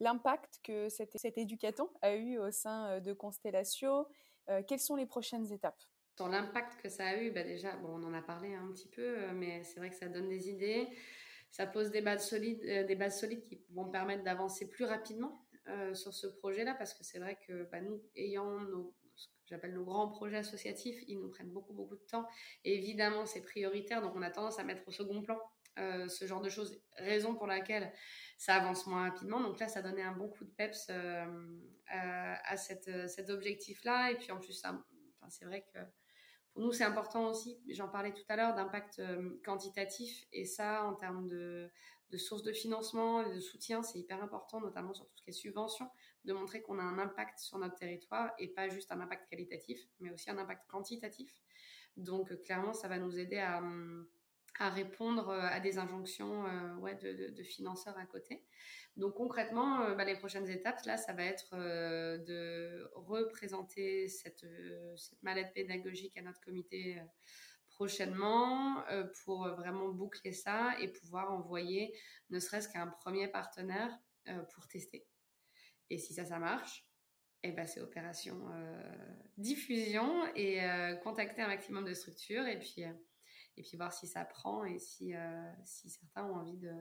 l'impact 0.00 0.60
que 0.64 0.88
cet, 0.88 1.36
éducaton 1.36 1.90
a 2.00 2.14
eu 2.14 2.38
au 2.38 2.50
sein 2.50 2.98
de 3.00 3.12
Constellatio? 3.12 4.08
Quelles 4.66 4.80
sont 4.80 4.96
les 4.96 5.06
prochaines 5.06 5.52
étapes? 5.52 5.82
L'impact 6.28 6.80
que 6.80 6.88
ça 6.88 7.06
a 7.06 7.16
eu, 7.16 7.30
bah 7.30 7.42
déjà, 7.42 7.78
on 7.84 8.02
en 8.02 8.14
a 8.14 8.22
parlé 8.22 8.54
un 8.54 8.68
petit 8.72 8.88
peu, 8.88 9.02
euh, 9.02 9.32
mais 9.34 9.62
c'est 9.64 9.80
vrai 9.80 9.90
que 9.90 9.96
ça 9.96 10.08
donne 10.08 10.28
des 10.28 10.48
idées. 10.48 10.88
Ça 11.50 11.66
pose 11.66 11.90
des 11.90 12.00
bases 12.00 12.28
solides, 12.28 12.64
euh, 12.64 12.84
des 12.84 12.94
bases 12.94 13.18
solides 13.18 13.42
qui 13.42 13.60
vont 13.70 13.88
permettre 13.90 14.22
d'avancer 14.22 14.68
plus 14.68 14.84
rapidement 14.84 15.46
euh, 15.68 15.94
sur 15.94 16.14
ce 16.14 16.26
projet-là, 16.26 16.74
parce 16.74 16.94
que 16.94 17.04
c'est 17.04 17.18
vrai 17.18 17.38
que 17.46 17.64
bah, 17.70 17.80
nous, 17.80 18.02
ayant 18.16 18.60
nos, 18.60 18.94
ce 19.14 19.26
que 19.26 19.32
j'appelle 19.46 19.74
nos 19.74 19.84
grands 19.84 20.08
projets 20.08 20.38
associatifs, 20.38 21.02
ils 21.08 21.18
nous 21.18 21.30
prennent 21.30 21.50
beaucoup, 21.50 21.72
beaucoup 21.72 21.96
de 21.96 22.06
temps. 22.10 22.26
Et 22.64 22.74
évidemment, 22.74 23.26
c'est 23.26 23.42
prioritaire, 23.42 24.02
donc 24.02 24.14
on 24.14 24.22
a 24.22 24.30
tendance 24.30 24.58
à 24.58 24.64
mettre 24.64 24.86
au 24.86 24.92
second 24.92 25.22
plan 25.22 25.40
ce 26.08 26.26
genre 26.26 26.42
de 26.42 26.50
choses, 26.50 26.78
raison 26.98 27.34
pour 27.34 27.46
laquelle 27.46 27.90
ça 28.36 28.56
avance 28.56 28.86
moins 28.86 29.08
rapidement. 29.08 29.40
Donc 29.40 29.58
là, 29.58 29.66
ça 29.66 29.80
donnait 29.80 30.02
un 30.02 30.12
bon 30.12 30.28
coup 30.28 30.44
de 30.44 30.50
peps 30.50 30.90
à, 31.86 32.56
cet 32.58 33.30
objectif-là. 33.30 34.10
Et 34.10 34.16
puis 34.16 34.30
en 34.30 34.38
plus, 34.38 34.62
c'est 35.30 35.44
vrai 35.46 35.64
que 35.72 35.78
nous, 36.60 36.72
c'est 36.72 36.84
important 36.84 37.30
aussi, 37.30 37.58
j'en 37.70 37.88
parlais 37.88 38.12
tout 38.12 38.24
à 38.28 38.36
l'heure, 38.36 38.54
d'impact 38.54 38.98
euh, 38.98 39.40
quantitatif. 39.42 40.26
Et 40.30 40.44
ça, 40.44 40.84
en 40.84 40.92
termes 40.92 41.26
de, 41.26 41.70
sources 42.18 42.42
de 42.42 42.52
financement 42.52 43.22
et 43.22 43.34
de 43.34 43.40
soutien, 43.40 43.82
c'est 43.82 43.98
hyper 43.98 44.22
important, 44.22 44.60
notamment 44.60 44.92
sur 44.92 45.06
tout 45.06 45.16
ce 45.16 45.22
qui 45.22 45.30
est 45.30 45.32
subvention, 45.32 45.88
de 46.26 46.34
montrer 46.34 46.60
qu'on 46.60 46.78
a 46.78 46.82
un 46.82 46.98
impact 46.98 47.38
sur 47.38 47.58
notre 47.58 47.76
territoire 47.76 48.32
et 48.38 48.48
pas 48.48 48.68
juste 48.68 48.92
un 48.92 49.00
impact 49.00 49.30
qualitatif, 49.30 49.88
mais 50.00 50.10
aussi 50.10 50.30
un 50.30 50.36
impact 50.36 50.70
quantitatif. 50.70 51.40
Donc, 51.96 52.30
euh, 52.30 52.36
clairement, 52.36 52.74
ça 52.74 52.88
va 52.88 52.98
nous 52.98 53.18
aider 53.18 53.38
à, 53.38 53.62
répondre 54.58 55.28
euh, 55.28 55.40
à 55.40 55.60
des 55.60 55.78
injonctions 55.78 56.44
ouais, 56.80 56.94
de, 56.96 57.42
financeurs 57.42 57.96
à 57.96 58.06
côté. 58.06 58.44
Donc 58.96 59.14
concrètement, 59.14 59.82
euh, 59.82 59.94
bah, 59.94 60.04
les 60.04 60.16
prochaines 60.16 60.48
étapes, 60.50 60.84
là, 60.84 60.96
ça 60.96 61.12
va 61.12 61.24
être 61.24 61.54
euh, 61.54 62.18
de 62.18 62.90
représenter 62.94 64.08
cette, 64.08 64.44
euh, 64.44 64.96
cette, 64.96 65.22
mallette 65.22 65.54
pédagogique 65.54 66.16
à 66.18 66.22
notre 66.22 66.40
comité 66.40 67.00
prochainement 67.68 68.84
pour 69.24 69.48
vraiment 69.56 69.88
boucler 69.88 70.32
ça 70.32 70.78
et 70.80 70.88
pouvoir 70.88 71.32
envoyer 71.32 71.96
ne 72.28 72.38
serait-ce 72.38 72.68
qu'un 72.68 72.88
premier 72.88 73.26
partenaire 73.26 73.98
pour 74.52 74.68
tester. 74.68 75.06
Et 75.88 75.96
si 75.96 76.12
ça, 76.12 76.26
ça 76.26 76.38
marche, 76.38 76.86
eh 77.42 77.52
ben, 77.52 77.66
c'est 77.66 77.80
opération 77.80 78.38
diffusion 79.38 80.26
et 80.34 80.60
contacter 81.02 81.40
un 81.40 81.46
maximum 81.46 81.86
de 81.86 81.94
structures 81.94 82.46
et 82.46 82.58
puis, 82.58 82.84
et 83.60 83.62
puis 83.62 83.76
voir 83.76 83.92
si 83.92 84.06
ça 84.06 84.24
prend 84.24 84.64
et 84.64 84.78
si, 84.78 85.12
si 85.64 85.90
certains 85.90 86.24
ont 86.24 86.36
envie 86.36 86.56
de, 86.56 86.72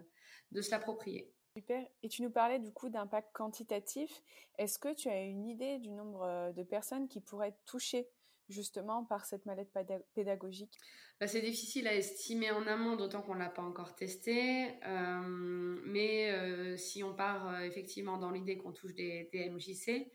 de 0.52 0.62
se 0.62 0.72
l'approprier. 0.72 1.32
Super. 1.56 1.86
Et 2.04 2.10
tu 2.10 2.22
nous 2.22 2.30
parlais 2.30 2.60
du 2.60 2.72
coup 2.72 2.90
d'impact 2.90 3.30
quantitatif. 3.34 4.24
Est-ce 4.58 4.78
que 4.78 4.94
tu 4.94 5.10
as 5.10 5.24
une 5.24 5.46
idée 5.46 5.80
du 5.80 5.92
nombre 5.92 6.24
euh, 6.24 6.52
de 6.52 6.64
personnes 6.64 7.08
qui 7.08 7.22
pourraient 7.22 7.50
être 7.50 7.66
touchées 7.66 8.08
justement 8.50 9.04
par 9.04 9.26
cette 9.26 9.46
mallette 9.46 9.72
pédagogique? 10.16 10.78
Bah, 11.20 11.28
C'est 11.28 11.42
difficile 11.42 11.88
à 11.88 11.96
estimer 11.96 12.52
en 12.52 12.66
amont, 12.66 12.96
d'autant 12.96 13.22
qu'on 13.22 13.34
ne 13.34 13.40
l'a 13.40 13.50
pas 13.50 13.62
encore 13.62 13.96
testé. 13.96 14.70
Euh, 14.86 15.82
mais 15.86 16.32
euh, 16.32 16.78
si 16.78 17.04
on 17.04 17.14
part 17.14 17.62
effectivement 17.62 18.18
dans 18.18 18.32
l'idée 18.32 18.58
qu'on 18.58 18.72
touche 18.72 18.94
des, 18.94 19.30
MJC, 19.34 20.12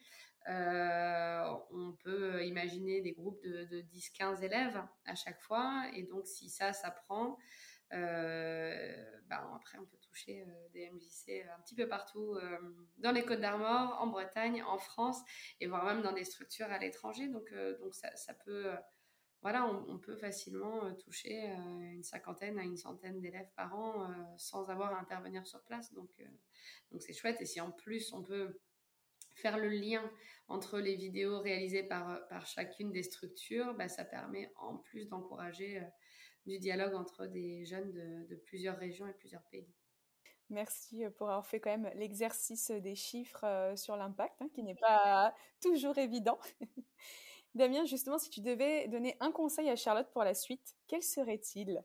on 0.46 1.92
peut 2.02 2.44
imaginer 2.44 3.00
des 3.00 3.12
groupes 3.12 3.42
de, 3.42 3.64
de 3.64 3.82
10-15 3.82 4.42
élèves 4.42 4.82
à 5.06 5.14
chaque 5.14 5.40
fois. 5.40 5.84
Et 5.94 6.02
donc 6.02 6.26
si 6.26 6.48
ça, 6.48 6.72
ça 6.72 6.90
prend, 6.90 7.38
bah, 7.90 9.50
après 9.54 9.78
on 9.78 9.86
peut 9.86 9.96
toucher 9.98 10.42
euh, 10.42 10.68
des 10.72 10.90
MJC 10.90 11.46
un 11.56 11.60
petit 11.62 11.74
peu 11.74 11.88
partout 11.88 12.34
euh, 12.34 12.58
dans 12.98 13.12
les 13.12 13.24
Côtes 13.24 13.40
d'Armor, 13.40 13.96
en 14.00 14.06
Bretagne, 14.06 14.62
en 14.62 14.78
France 14.78 15.20
et 15.60 15.66
voire 15.66 15.84
même 15.84 16.02
dans 16.02 16.12
des 16.12 16.24
structures 16.24 16.70
à 16.70 16.78
l'étranger. 16.78 17.28
Donc, 17.28 17.50
euh, 17.52 17.78
donc 17.78 17.94
ça, 17.94 18.34
peut 18.44 18.70
voilà, 19.42 19.66
on, 19.66 19.98
peut 19.98 20.16
facilement 20.16 20.94
toucher 20.94 21.50
une 21.92 22.02
cinquantaine 22.02 22.58
à 22.58 22.62
une 22.62 22.78
centaine 22.78 23.20
d'élèves 23.20 23.50
par 23.54 23.74
an 23.76 24.08
sans 24.38 24.70
avoir 24.70 24.94
à 24.94 24.98
intervenir 24.98 25.46
sur 25.46 25.62
place. 25.64 25.92
Donc, 25.92 26.08
donc 26.90 27.02
c'est 27.02 27.12
chouette. 27.12 27.42
Et 27.42 27.44
si 27.44 27.60
en 27.60 27.70
plus 27.70 28.14
on 28.14 28.22
peut 28.22 28.58
faire 29.34 29.58
le 29.58 29.68
lien 29.68 30.02
entre 30.48 30.78
les 30.78 30.94
vidéos 30.94 31.40
réalisées 31.40 31.82
par, 31.82 32.26
par 32.28 32.46
chacune 32.46 32.92
des 32.92 33.02
structures, 33.02 33.74
bah, 33.74 33.88
ça 33.88 34.04
permet 34.04 34.52
en 34.56 34.76
plus 34.76 35.08
d'encourager 35.08 35.82
du 36.46 36.58
dialogue 36.58 36.94
entre 36.94 37.26
des 37.26 37.64
jeunes 37.64 37.92
de, 37.92 38.36
plusieurs 38.36 38.76
régions 38.76 39.06
et 39.06 39.14
plusieurs 39.14 39.42
pays. 39.44 39.68
Merci 40.50 41.04
pour 41.16 41.28
avoir 41.28 41.46
fait 41.46 41.58
quand 41.58 41.70
même 41.70 41.90
l'exercice 41.94 42.70
des 42.70 42.94
chiffres 42.94 43.72
sur 43.76 43.96
l'impact, 43.96 44.34
hein, 44.40 44.48
qui 44.54 44.62
n'est 44.62 44.74
pas 44.74 45.34
toujours 45.60 45.96
évident. 45.96 46.38
Damien, 47.54 47.84
justement, 47.84 48.18
si 48.18 48.30
tu 48.30 48.40
devais 48.40 48.88
donner 48.88 49.16
un 49.20 49.30
conseil 49.30 49.70
à 49.70 49.76
Charlotte 49.76 50.10
pour 50.12 50.24
la 50.24 50.34
suite, 50.34 50.76
quel 50.86 51.02
serait-il? 51.02 51.82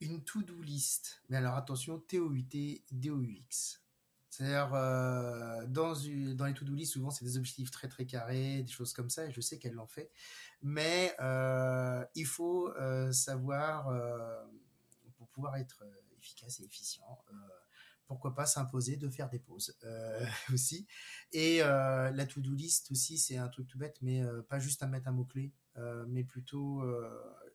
Une 0.00 0.22
to-do 0.24 0.60
list. 0.60 1.22
Mais 1.28 1.36
alors 1.38 1.54
attention, 1.54 2.00
T-O-U-T, 2.00 2.84
D-O-U-X. 2.90 3.83
C'est-à-dire, 4.34 4.74
euh, 4.74 5.64
dans, 5.68 5.94
les 5.94 6.54
to-do 6.54 6.74
list, 6.74 6.94
souvent, 6.94 7.10
c'est 7.10 7.24
des 7.24 7.36
objectifs 7.36 7.70
très 7.70 7.86
très 7.86 8.04
carrés, 8.04 8.64
des 8.64 8.72
choses 8.72 8.92
comme 8.92 9.08
ça, 9.08 9.26
et 9.26 9.30
je 9.30 9.40
sais 9.40 9.60
qu'elle 9.60 9.74
l'en 9.74 9.86
fait. 9.86 10.10
Mais 10.60 11.14
euh, 11.20 12.04
il 12.16 12.26
faut 12.26 12.68
euh, 12.70 13.12
savoir, 13.12 13.92
pour 15.18 15.28
pouvoir 15.28 15.56
être 15.56 15.84
efficace 16.18 16.58
et 16.58 16.64
efficient, 16.64 17.04
pourquoi 18.06 18.34
pas 18.34 18.44
s'imposer 18.44 18.96
de 18.96 19.08
faire 19.08 19.30
des 19.30 19.38
pauses 19.38 19.78
aussi. 20.52 20.88
Et 21.30 21.58
la 21.58 22.26
to-do 22.26 22.54
list 22.54 22.90
aussi, 22.90 23.18
c'est 23.18 23.36
un 23.36 23.48
truc 23.48 23.68
tout 23.68 23.78
bête, 23.78 23.98
mais 24.02 24.20
pas 24.48 24.58
juste 24.58 24.82
à 24.82 24.88
mettre 24.88 25.06
un 25.06 25.12
mot-clé, 25.12 25.52
mais 26.08 26.24
plutôt 26.24 26.82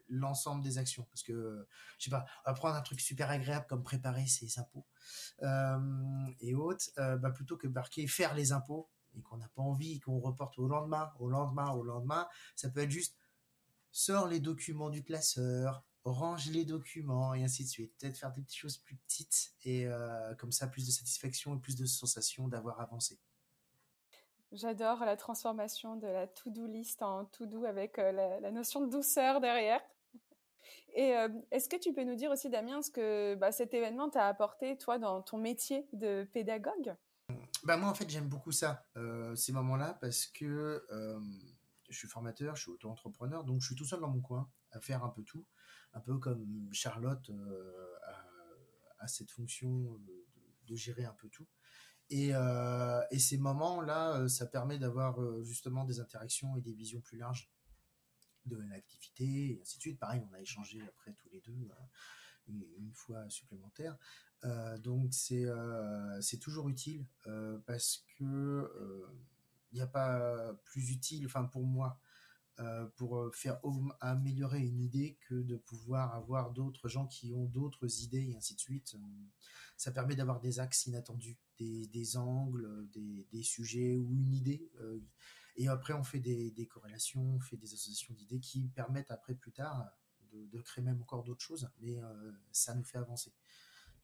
l'ensemble 0.09 0.63
des 0.63 0.77
actions. 0.77 1.05
Parce 1.09 1.23
que, 1.23 1.67
je 1.97 2.05
sais 2.05 2.09
pas, 2.09 2.25
on 2.45 2.51
va 2.51 2.53
prendre 2.53 2.75
un 2.75 2.81
truc 2.81 2.99
super 3.01 3.29
agréable 3.29 3.65
comme 3.67 3.83
préparer 3.83 4.27
ses 4.27 4.59
impôts 4.59 4.85
euh, 5.43 6.27
et 6.39 6.55
autres, 6.55 6.85
euh, 6.97 7.17
bah, 7.17 7.31
plutôt 7.31 7.57
que 7.57 7.67
marquer 7.67 8.07
faire 8.07 8.33
les 8.35 8.51
impôts 8.51 8.89
et 9.15 9.21
qu'on 9.21 9.37
n'a 9.37 9.47
pas 9.49 9.61
envie, 9.61 9.99
qu'on 9.99 10.19
reporte 10.19 10.59
au 10.59 10.67
lendemain, 10.67 11.11
au 11.19 11.29
lendemain, 11.29 11.71
au 11.71 11.83
lendemain, 11.83 12.27
ça 12.55 12.69
peut 12.69 12.81
être 12.81 12.91
juste 12.91 13.17
sors 13.91 14.27
les 14.27 14.39
documents 14.39 14.89
du 14.89 15.03
classeur, 15.03 15.83
range 16.03 16.49
les 16.51 16.65
documents 16.65 17.33
et 17.33 17.43
ainsi 17.43 17.63
de 17.63 17.69
suite. 17.69 17.93
Peut-être 17.97 18.17
faire 18.17 18.31
des 18.31 18.41
petites 18.41 18.59
choses 18.59 18.77
plus 18.77 18.95
petites 18.95 19.53
et 19.63 19.87
euh, 19.87 20.35
comme 20.35 20.51
ça 20.51 20.67
plus 20.67 20.85
de 20.85 20.91
satisfaction 20.91 21.55
et 21.55 21.59
plus 21.59 21.75
de 21.75 21.85
sensation 21.85 22.47
d'avoir 22.47 22.79
avancé. 22.79 23.19
J'adore 24.51 25.05
la 25.05 25.15
transformation 25.15 25.95
de 25.95 26.07
la 26.07 26.27
to-do 26.27 26.65
list 26.65 27.03
en 27.03 27.25
to-do 27.25 27.65
avec 27.65 27.97
la, 27.97 28.51
notion 28.51 28.81
de 28.81 28.89
douceur 28.89 29.41
derrière. 29.41 29.81
Et 30.95 31.15
euh, 31.15 31.29
est-ce 31.51 31.69
que 31.69 31.77
tu 31.77 31.93
peux 31.93 32.03
nous 32.03 32.15
dire 32.15 32.31
aussi, 32.31 32.49
Damien, 32.49 32.81
ce 32.81 32.91
que 32.91 33.35
bah, 33.35 33.51
cet 33.51 33.73
événement 33.73 34.09
t'a 34.09 34.27
apporté, 34.27 34.77
toi, 34.77 34.97
dans 34.97 35.21
ton 35.21 35.37
métier 35.37 35.87
de 35.93 36.27
pédagogue? 36.33 36.95
Bah, 37.63 37.77
Moi, 37.77 37.89
en 37.89 37.93
fait, 37.93 38.09
j'aime 38.09 38.27
beaucoup 38.27 38.51
ça, 38.51 38.85
euh, 38.97 39.35
ces 39.35 39.51
moments-là, 39.53 39.97
parce 40.01 40.25
que 40.25 40.85
euh, 40.91 41.19
je 41.89 41.97
suis 41.97 42.07
formateur, 42.07 42.55
je 42.55 42.63
suis 42.63 42.71
auto-entrepreneur, 42.71 43.43
donc 43.43 43.61
je 43.61 43.67
suis 43.67 43.75
tout 43.75 43.85
seul 43.85 43.99
dans 43.99 44.09
mon 44.09 44.21
coin 44.21 44.49
à 44.71 44.79
faire 44.79 45.03
un 45.03 45.09
peu 45.09 45.23
tout, 45.23 45.45
un 45.93 45.99
peu 45.99 46.17
comme 46.17 46.69
Charlotte 46.71 47.31
a, 48.99 49.07
cette 49.07 49.31
fonction 49.31 49.97
de, 50.67 50.75
gérer 50.75 51.03
un 51.03 51.15
peu 51.15 51.29
tout. 51.29 51.47
Et 52.11 52.31
ces 53.17 53.37
moments-là, 53.39 54.29
ça 54.29 54.45
permet 54.45 54.77
d'avoir 54.77 55.17
justement 55.43 55.83
des 55.83 55.99
interactions 55.99 56.55
et 56.57 56.61
des 56.61 56.73
visions 56.73 57.01
plus 57.01 57.17
larges 57.17 57.49
de 58.49 58.57
l'activité, 58.57 59.51
et 59.51 59.59
ainsi 59.61 59.77
de 59.77 59.81
suite. 59.81 59.99
Pareil, 59.99 60.21
on 60.29 60.33
a 60.33 60.41
échangé 60.41 60.81
après 60.81 61.13
tous 61.13 61.29
les 61.29 61.41
deux 61.41 61.69
euh, 62.49 62.53
une, 62.77 62.91
fois 62.93 63.29
supplémentaire. 63.29 63.97
Euh, 64.45 64.77
donc 64.79 65.13
c'est 65.13 65.45
euh, 65.45 66.21
c'est 66.21 66.37
toujours 66.37 66.69
utile 66.69 67.05
parce 67.65 68.05
que 68.17 68.71
il 69.71 69.75
n'y 69.75 69.81
a 69.81 69.87
pas 69.87 70.53
plus 70.65 70.89
utile, 70.91 71.25
enfin 71.25 71.43
pour 71.45 71.65
moi, 71.65 71.99
pour 72.95 73.33
faire 73.35 73.59
améliorer 74.01 74.61
une 74.61 74.79
idée 74.79 75.17
que 75.27 75.35
de 75.35 75.55
pouvoir 75.55 76.15
avoir 76.15 76.51
d'autres 76.51 76.89
gens 76.89 77.05
qui 77.05 77.33
ont 77.33 77.45
d'autres 77.45 78.01
idées 78.03 78.31
et 78.31 78.35
ainsi 78.35 78.55
de 78.55 78.59
suite. 78.59 78.95
Ça 79.77 79.91
permet 79.91 80.15
d'avoir 80.15 80.41
des 80.41 80.59
axes 80.59 80.87
inattendus, 80.87 81.37
des, 81.57 81.87
des 81.87 82.17
angles, 82.17 82.89
des, 82.91 83.27
des, 83.31 83.43
sujets 83.43 83.95
ou 83.95 84.11
une 84.11 84.33
idée 84.33 84.69
et 85.55 85.67
après, 85.67 85.93
on 85.93 86.03
fait 86.03 86.19
des, 86.19 86.67
corrélations, 86.67 87.21
on 87.21 87.39
fait 87.39 87.57
des 87.57 87.73
associations 87.73 88.13
d'idées 88.13 88.39
qui 88.39 88.67
permettent 88.69 89.11
après, 89.11 89.35
plus 89.35 89.51
tard, 89.51 89.85
de, 90.31 90.61
créer 90.61 90.83
même 90.83 91.01
encore 91.01 91.23
d'autres 91.23 91.41
choses, 91.43 91.69
mais 91.79 91.97
euh, 91.99 92.31
ça 92.51 92.75
nous 92.75 92.83
fait 92.83 92.97
avancer. 92.97 93.33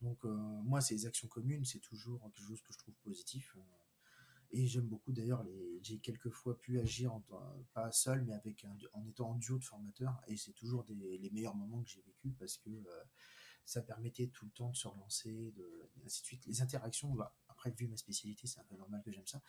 Donc, 0.02 0.26
euh, 0.26 0.36
moi, 0.64 0.82
ces 0.82 1.06
actions 1.06 1.28
communes, 1.28 1.66
c'est 1.66 1.80
toujours 1.80 2.22
quelque 2.34 2.48
chose 2.48 2.62
que 2.62 2.74
je 2.74 2.78
trouve 2.78 2.96
positif. 2.96 3.56
Euh, 3.58 3.62
et 4.52 4.68
j'aime 4.68 4.88
beaucoup 4.88 5.12
d'ailleurs, 5.12 5.44
j'ai 5.82 6.00
quelques 6.00 6.30
fois 6.30 6.58
pu 6.58 6.80
agir, 6.80 7.14
en, 7.14 7.22
pas 7.74 7.92
seul, 7.92 8.24
mais 8.24 8.34
avec 8.34 8.66
en 8.94 9.06
étant 9.06 9.32
en 9.32 9.36
duo 9.36 9.58
de 9.58 9.64
formateurs. 9.64 10.22
Et 10.28 10.38
c'est 10.38 10.54
toujours 10.54 10.86
les 10.88 11.30
meilleurs 11.32 11.56
moments 11.56 11.82
que 11.82 11.90
j'ai 11.90 12.02
vécu 12.02 12.32
parce 12.32 12.58
que 12.58 12.70
ça 13.66 13.82
permettait 13.82 14.28
tout 14.28 14.46
le 14.46 14.52
temps 14.52 14.70
de 14.70 14.76
se 14.76 14.88
relancer, 14.88 15.52
de, 15.56 15.90
ainsi 16.06 16.22
de 16.22 16.26
suite. 16.26 16.46
Les 16.46 16.62
interactions, 16.62 17.14
bah, 17.14 17.36
après, 17.50 17.72
vu 17.72 17.88
ma 17.88 17.98
spécialité, 17.98 18.48
c'est 18.48 18.60
un 18.60 18.66
peu 18.66 18.76
normal 18.76 19.02
que 19.04 19.12
j'aime 19.12 19.26
ça. 19.26 19.42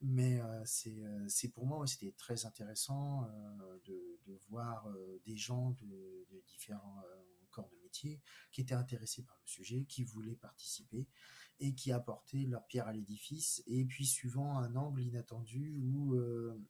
Mais 0.00 0.40
euh, 0.40 0.64
euh, 0.86 1.24
c'est 1.28 1.48
pour 1.48 1.66
moi, 1.66 1.86
c'était 1.86 2.12
très 2.12 2.46
intéressant 2.46 3.24
euh, 3.24 3.78
de, 3.84 4.18
de, 4.26 4.38
voir 4.48 4.88
des 5.24 5.36
gens 5.36 5.70
de, 5.70 6.26
de 6.30 6.42
différents 6.46 7.02
corps 7.50 7.68
de 7.68 7.76
métier 7.82 8.20
qui 8.52 8.60
étaient 8.60 8.74
intéressés 8.74 9.22
par 9.24 9.36
le 9.42 9.48
sujet, 9.48 9.84
qui 9.84 10.04
voulaient 10.04 10.36
participer 10.36 11.08
et 11.58 11.74
qui 11.74 11.92
apportaient 11.92 12.46
leur 12.46 12.64
pierre 12.66 12.86
à 12.86 12.92
l'édifice. 12.92 13.62
Et 13.66 13.84
puis, 13.84 14.06
suivant 14.06 14.58
un 14.58 14.74
angle 14.76 15.02
inattendu 15.02 15.72
ou 15.76 16.16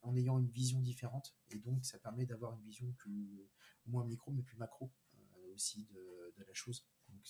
en 0.03 0.17
ayant 0.17 0.39
une 0.39 0.51
vision 0.51 0.81
différente. 0.81 1.37
Et 1.51 1.59
donc, 1.59 1.85
ça 1.85 1.99
permet 1.99 2.27
d'avoir 2.27 2.55
une 2.55 2.63
vision 2.63 2.91
plus, 2.93 3.47
moins 3.87 4.05
micro, 4.05 4.33
mais 4.33 4.43
plus 4.43 4.57
macro 4.57 4.91
de, 5.91 6.45
la 6.47 6.55
chose. 6.55 6.87
Donc, 7.09 7.27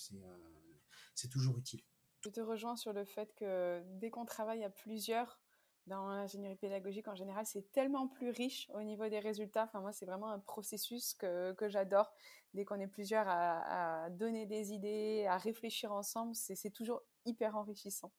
c'est 1.14 1.28
toujours 1.28 1.58
utile. 1.58 1.82
Je 2.22 2.28
te 2.28 2.40
rejoins 2.40 2.76
sur 2.76 2.92
le 2.92 3.04
fait 3.04 3.34
que 3.34 3.82
dès 3.98 4.10
qu'on 4.10 4.26
travaille 4.26 4.62
à 4.62 4.70
plusieurs 4.70 5.40
dans 5.86 6.08
l'ingénierie 6.08 6.56
pédagogique 6.56 7.08
en 7.08 7.14
général, 7.14 7.46
c'est 7.46 7.72
tellement 7.72 8.06
plus 8.06 8.30
riche 8.30 8.70
au 8.74 8.82
niveau 8.82 9.08
des 9.08 9.18
résultats. 9.18 9.64
Enfin, 9.64 9.80
moi, 9.80 9.92
c'est 9.92 10.06
vraiment 10.06 10.30
un 10.30 10.38
processus 10.38 11.14
que, 11.14 11.54
j'adore. 11.68 12.12
Dès 12.54 12.64
qu'on 12.64 12.78
est 12.80 12.86
plusieurs 12.86 13.26
à, 13.28 14.08
donner 14.10 14.46
des 14.46 14.72
idées, 14.72 15.26
à 15.28 15.38
réfléchir 15.38 15.92
ensemble, 15.92 16.34
c'est 16.34 16.70
toujours 16.70 17.02
hyper 17.24 17.56
enrichissant. 17.56 18.12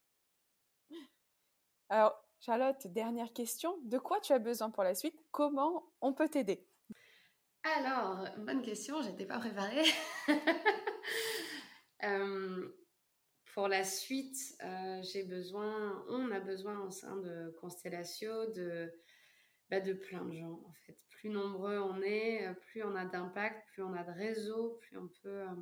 Alors, 1.90 2.14
Charlotte, 2.40 2.88
dernière 2.88 3.32
question. 3.34 3.78
De 3.84 4.00
quoi 4.00 4.20
tu 4.20 4.34
as 4.34 4.40
besoin 4.40 4.72
pour 4.72 4.84
la 4.84 4.96
suite? 4.96 5.16
Comment 5.32 5.84
on 6.02 6.14
peut 6.14 6.30
t'aider? 6.30 6.68
Alors, 7.64 8.28
bonne 8.40 8.64
question, 8.64 9.02
j'étais 9.04 9.26
pas 9.26 9.38
préparée. 9.38 9.86
euh, 12.04 12.70
pour 13.54 13.68
la 13.68 13.84
suite, 13.84 14.38
euh, 14.64 15.02
j'ai 15.04 15.24
besoin, 15.24 16.04
on 16.10 16.32
a 16.32 16.40
besoin 16.40 16.80
au 16.80 16.90
sein 16.90 17.18
de 17.18 17.56
Constellatio 17.62 18.48
de, 18.52 18.92
bah, 19.70 19.80
de 19.80 19.94
plein 19.94 20.26
de 20.26 20.34
gens 20.34 20.60
en 20.66 20.74
fait. 20.86 20.98
Plus 21.10 21.30
nombreux 21.30 21.78
on 21.78 22.02
est, 22.02 22.48
euh, 22.48 22.54
plus 22.54 22.84
on 22.84 22.96
a 22.96 23.06
d'impact, 23.06 23.68
plus 23.74 23.84
on 23.84 23.94
a 23.94 24.04
de 24.04 24.12
réseau, 24.12 24.80
plus 24.82 24.98
on 24.98 25.08
peut 25.22 25.42
euh, 25.42 25.56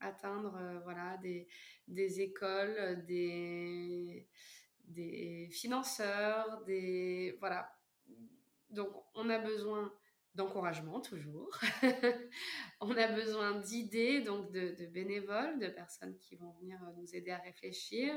atteindre 0.00 0.80
voilà 0.84 1.16
des, 1.22 1.48
des 1.88 2.20
écoles, 2.20 3.04
des 3.06 4.28
des 4.84 5.48
financeurs, 5.52 6.62
des 6.66 7.36
voilà. 7.40 7.72
Donc 8.70 8.90
on 9.14 9.30
a 9.30 9.38
besoin 9.38 9.92
d'encouragement 10.34 11.00
toujours. 11.00 11.50
on 12.80 12.96
a 12.96 13.08
besoin 13.08 13.58
d'idées, 13.60 14.20
donc 14.20 14.50
de, 14.52 14.86
bénévoles, 14.86 15.58
de 15.58 15.68
personnes 15.68 16.16
qui 16.18 16.36
vont 16.36 16.52
venir 16.60 16.78
nous 16.96 17.14
aider 17.14 17.30
à 17.30 17.38
réfléchir. 17.38 18.14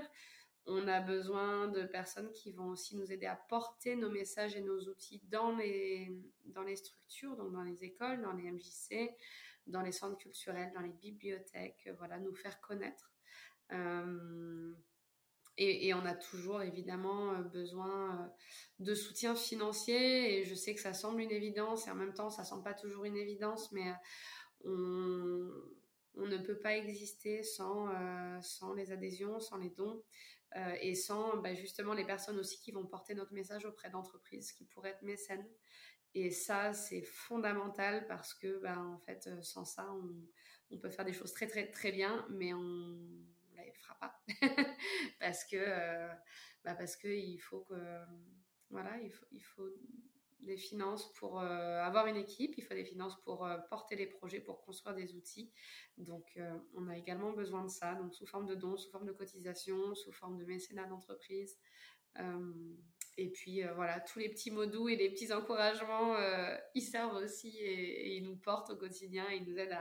On 0.65 0.87
a 0.87 1.01
besoin 1.01 1.67
de 1.67 1.83
personnes 1.83 2.31
qui 2.31 2.51
vont 2.51 2.69
aussi 2.69 2.95
nous 2.95 3.11
aider 3.11 3.25
à 3.25 3.35
porter 3.35 3.95
nos 3.95 4.09
messages 4.09 4.55
et 4.55 4.61
nos 4.61 4.79
outils 4.87 5.21
dans 5.25 5.55
les, 5.55 6.09
dans 6.45 6.63
les 6.63 6.77
structures, 6.77 7.35
donc 7.35 7.51
dans 7.51 7.63
les 7.63 7.83
écoles, 7.83 8.21
dans 8.21 8.31
les 8.31 8.49
MJC, 8.49 9.11
dans 9.67 9.81
les 9.81 9.91
centres 9.91 10.17
culturels, 10.17 10.71
dans 10.73 10.81
les 10.81 10.93
bibliothèques, 10.93 11.89
voilà, 11.97 12.19
nous 12.19 12.33
faire 12.33 12.61
connaître. 12.61 13.11
Euh, 13.71 14.73
et, 15.57 15.93
on 15.93 16.05
a 16.05 16.15
toujours 16.15 16.63
évidemment 16.63 17.33
euh, 17.33 17.41
besoin 17.43 18.19
euh, 18.19 18.27
de 18.79 18.95
soutien 18.95 19.35
financier. 19.35 20.39
Et 20.39 20.45
je 20.45 20.55
sais 20.55 20.73
que 20.73 20.81
ça 20.81 20.93
semble 20.93 21.21
une 21.21 21.31
évidence 21.31 21.87
et 21.87 21.91
en 21.91 21.95
même 21.95 22.13
temps, 22.13 22.29
ça 22.29 22.43
semble 22.43 22.63
pas 22.63 22.73
toujours 22.73 23.05
une 23.05 23.17
évidence, 23.17 23.71
mais 23.71 23.93
euh, 24.65 25.51
on, 26.15 26.25
ne 26.25 26.37
peut 26.37 26.57
pas 26.57 26.75
exister 26.75 27.43
sans, 27.43 27.87
sans 28.41 28.73
les 28.73 28.91
adhésions, 28.91 29.39
sans 29.39 29.57
les 29.57 29.69
dons 29.69 30.03
et 30.81 30.93
sans 30.93 31.37
bah, 31.37 31.55
justement 31.55 31.93
les 31.93 32.05
personnes 32.05 32.37
aussi 32.37 32.59
qui 32.59 32.71
vont 32.71 32.85
porter 32.85 33.15
notre 33.15 33.33
message 33.33 33.65
auprès 33.65 33.89
d'entreprises 33.89 34.51
qui 34.51 34.65
pourraient 34.65 34.91
être 34.91 35.01
mécènes 35.01 35.47
Et 36.13 36.29
ça, 36.29 36.73
c'est 36.73 37.01
fondamental 37.01 38.05
parce 38.07 38.35
que, 38.35 38.59
ben, 38.59 38.77
en 38.77 38.99
fait, 38.99 39.27
sans 39.41 39.65
ça, 39.65 39.91
on, 40.71 40.77
peut 40.77 40.89
faire 40.89 41.05
des 41.05 41.13
choses 41.13 41.33
très, 41.33 41.47
très, 41.47 41.69
très 41.71 41.91
bien, 41.91 42.25
mais 42.29 42.53
on 42.53 42.97
fera 43.77 43.95
pas. 43.99 44.23
parce 45.19 45.43
que, 45.45 46.07
bah 46.63 46.75
parce 46.75 46.95
que 46.95 47.07
il 47.07 47.37
faut 47.39 47.61
que, 47.61 48.05
voilà, 48.69 48.97
il 48.99 49.11
faut, 49.11 49.25
il 49.31 49.41
faut 49.43 49.69
des 50.45 50.57
finances 50.57 51.11
pour 51.13 51.39
euh, 51.39 51.81
avoir 51.81 52.07
une 52.07 52.15
équipe, 52.15 52.53
il 52.57 52.63
faut 52.63 52.73
des 52.73 52.85
finances 52.85 53.19
pour 53.23 53.45
euh, 53.45 53.57
porter 53.69 53.95
les 53.95 54.07
projets, 54.07 54.39
pour 54.39 54.61
construire 54.61 54.95
des 54.95 55.15
outils. 55.15 55.51
Donc, 55.97 56.33
euh, 56.37 56.57
on 56.75 56.87
a 56.87 56.97
également 56.97 57.31
besoin 57.31 57.63
de 57.63 57.69
ça, 57.69 57.95
donc 57.95 58.13
sous 58.13 58.25
forme 58.25 58.45
de 58.45 58.55
dons, 58.55 58.77
sous 58.77 58.91
forme 58.91 59.05
de 59.05 59.11
cotisation, 59.11 59.95
sous 59.95 60.11
forme 60.11 60.37
de 60.37 60.45
mécénat 60.45 60.85
d'entreprise. 60.85 61.57
Et 63.17 63.29
puis 63.29 63.63
euh, 63.63 63.73
voilà, 63.75 63.99
tous 63.99 64.19
les 64.19 64.29
petits 64.29 64.49
mots 64.49 64.65
doux 64.65 64.89
et 64.89 64.95
les 64.95 65.09
petits 65.09 65.31
encouragements, 65.31 66.15
euh, 66.15 66.57
ils 66.73 66.81
servent 66.81 67.15
aussi 67.15 67.55
et, 67.59 68.17
ils 68.17 68.23
nous 68.23 68.35
portent 68.35 68.71
au 68.71 68.75
quotidien, 68.75 69.25
ils 69.29 69.43
nous 69.43 69.57
aident 69.57 69.77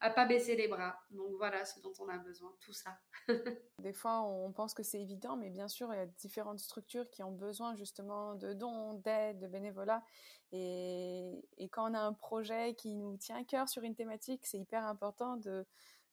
à, 0.00 0.08
ne 0.08 0.14
pas 0.14 0.26
baisser 0.26 0.56
les 0.56 0.66
bras. 0.66 0.98
Donc 1.10 1.32
voilà 1.36 1.64
ce 1.64 1.80
dont 1.80 1.92
on 2.00 2.08
a 2.08 2.18
besoin, 2.18 2.52
tout 2.60 2.72
ça. 2.72 2.98
Des 3.78 3.92
fois, 3.92 4.22
on 4.22 4.52
pense 4.52 4.74
que 4.74 4.82
c'est 4.82 5.00
évident, 5.00 5.36
mais 5.36 5.50
bien 5.50 5.68
sûr, 5.68 5.92
il 5.92 5.96
y 5.96 6.00
a 6.00 6.06
différentes 6.06 6.58
structures 6.58 7.08
qui 7.10 7.22
ont 7.22 7.32
besoin 7.32 7.76
justement 7.76 8.34
de 8.34 8.52
dons, 8.52 8.94
d'aide, 8.94 9.38
de 9.38 9.46
bénévolat. 9.46 10.02
Et, 10.50 11.48
et 11.58 11.68
quand 11.68 11.90
on 11.90 11.94
a 11.94 12.00
un 12.00 12.12
projet 12.12 12.74
qui 12.74 12.96
nous 12.96 13.16
tient 13.16 13.36
à 13.36 13.44
cœur 13.44 13.68
sur 13.68 13.84
une 13.84 13.94
thématique, 13.94 14.44
c'est 14.44 14.58
hyper 14.58 14.84
important 14.84 15.36
de 15.36 15.64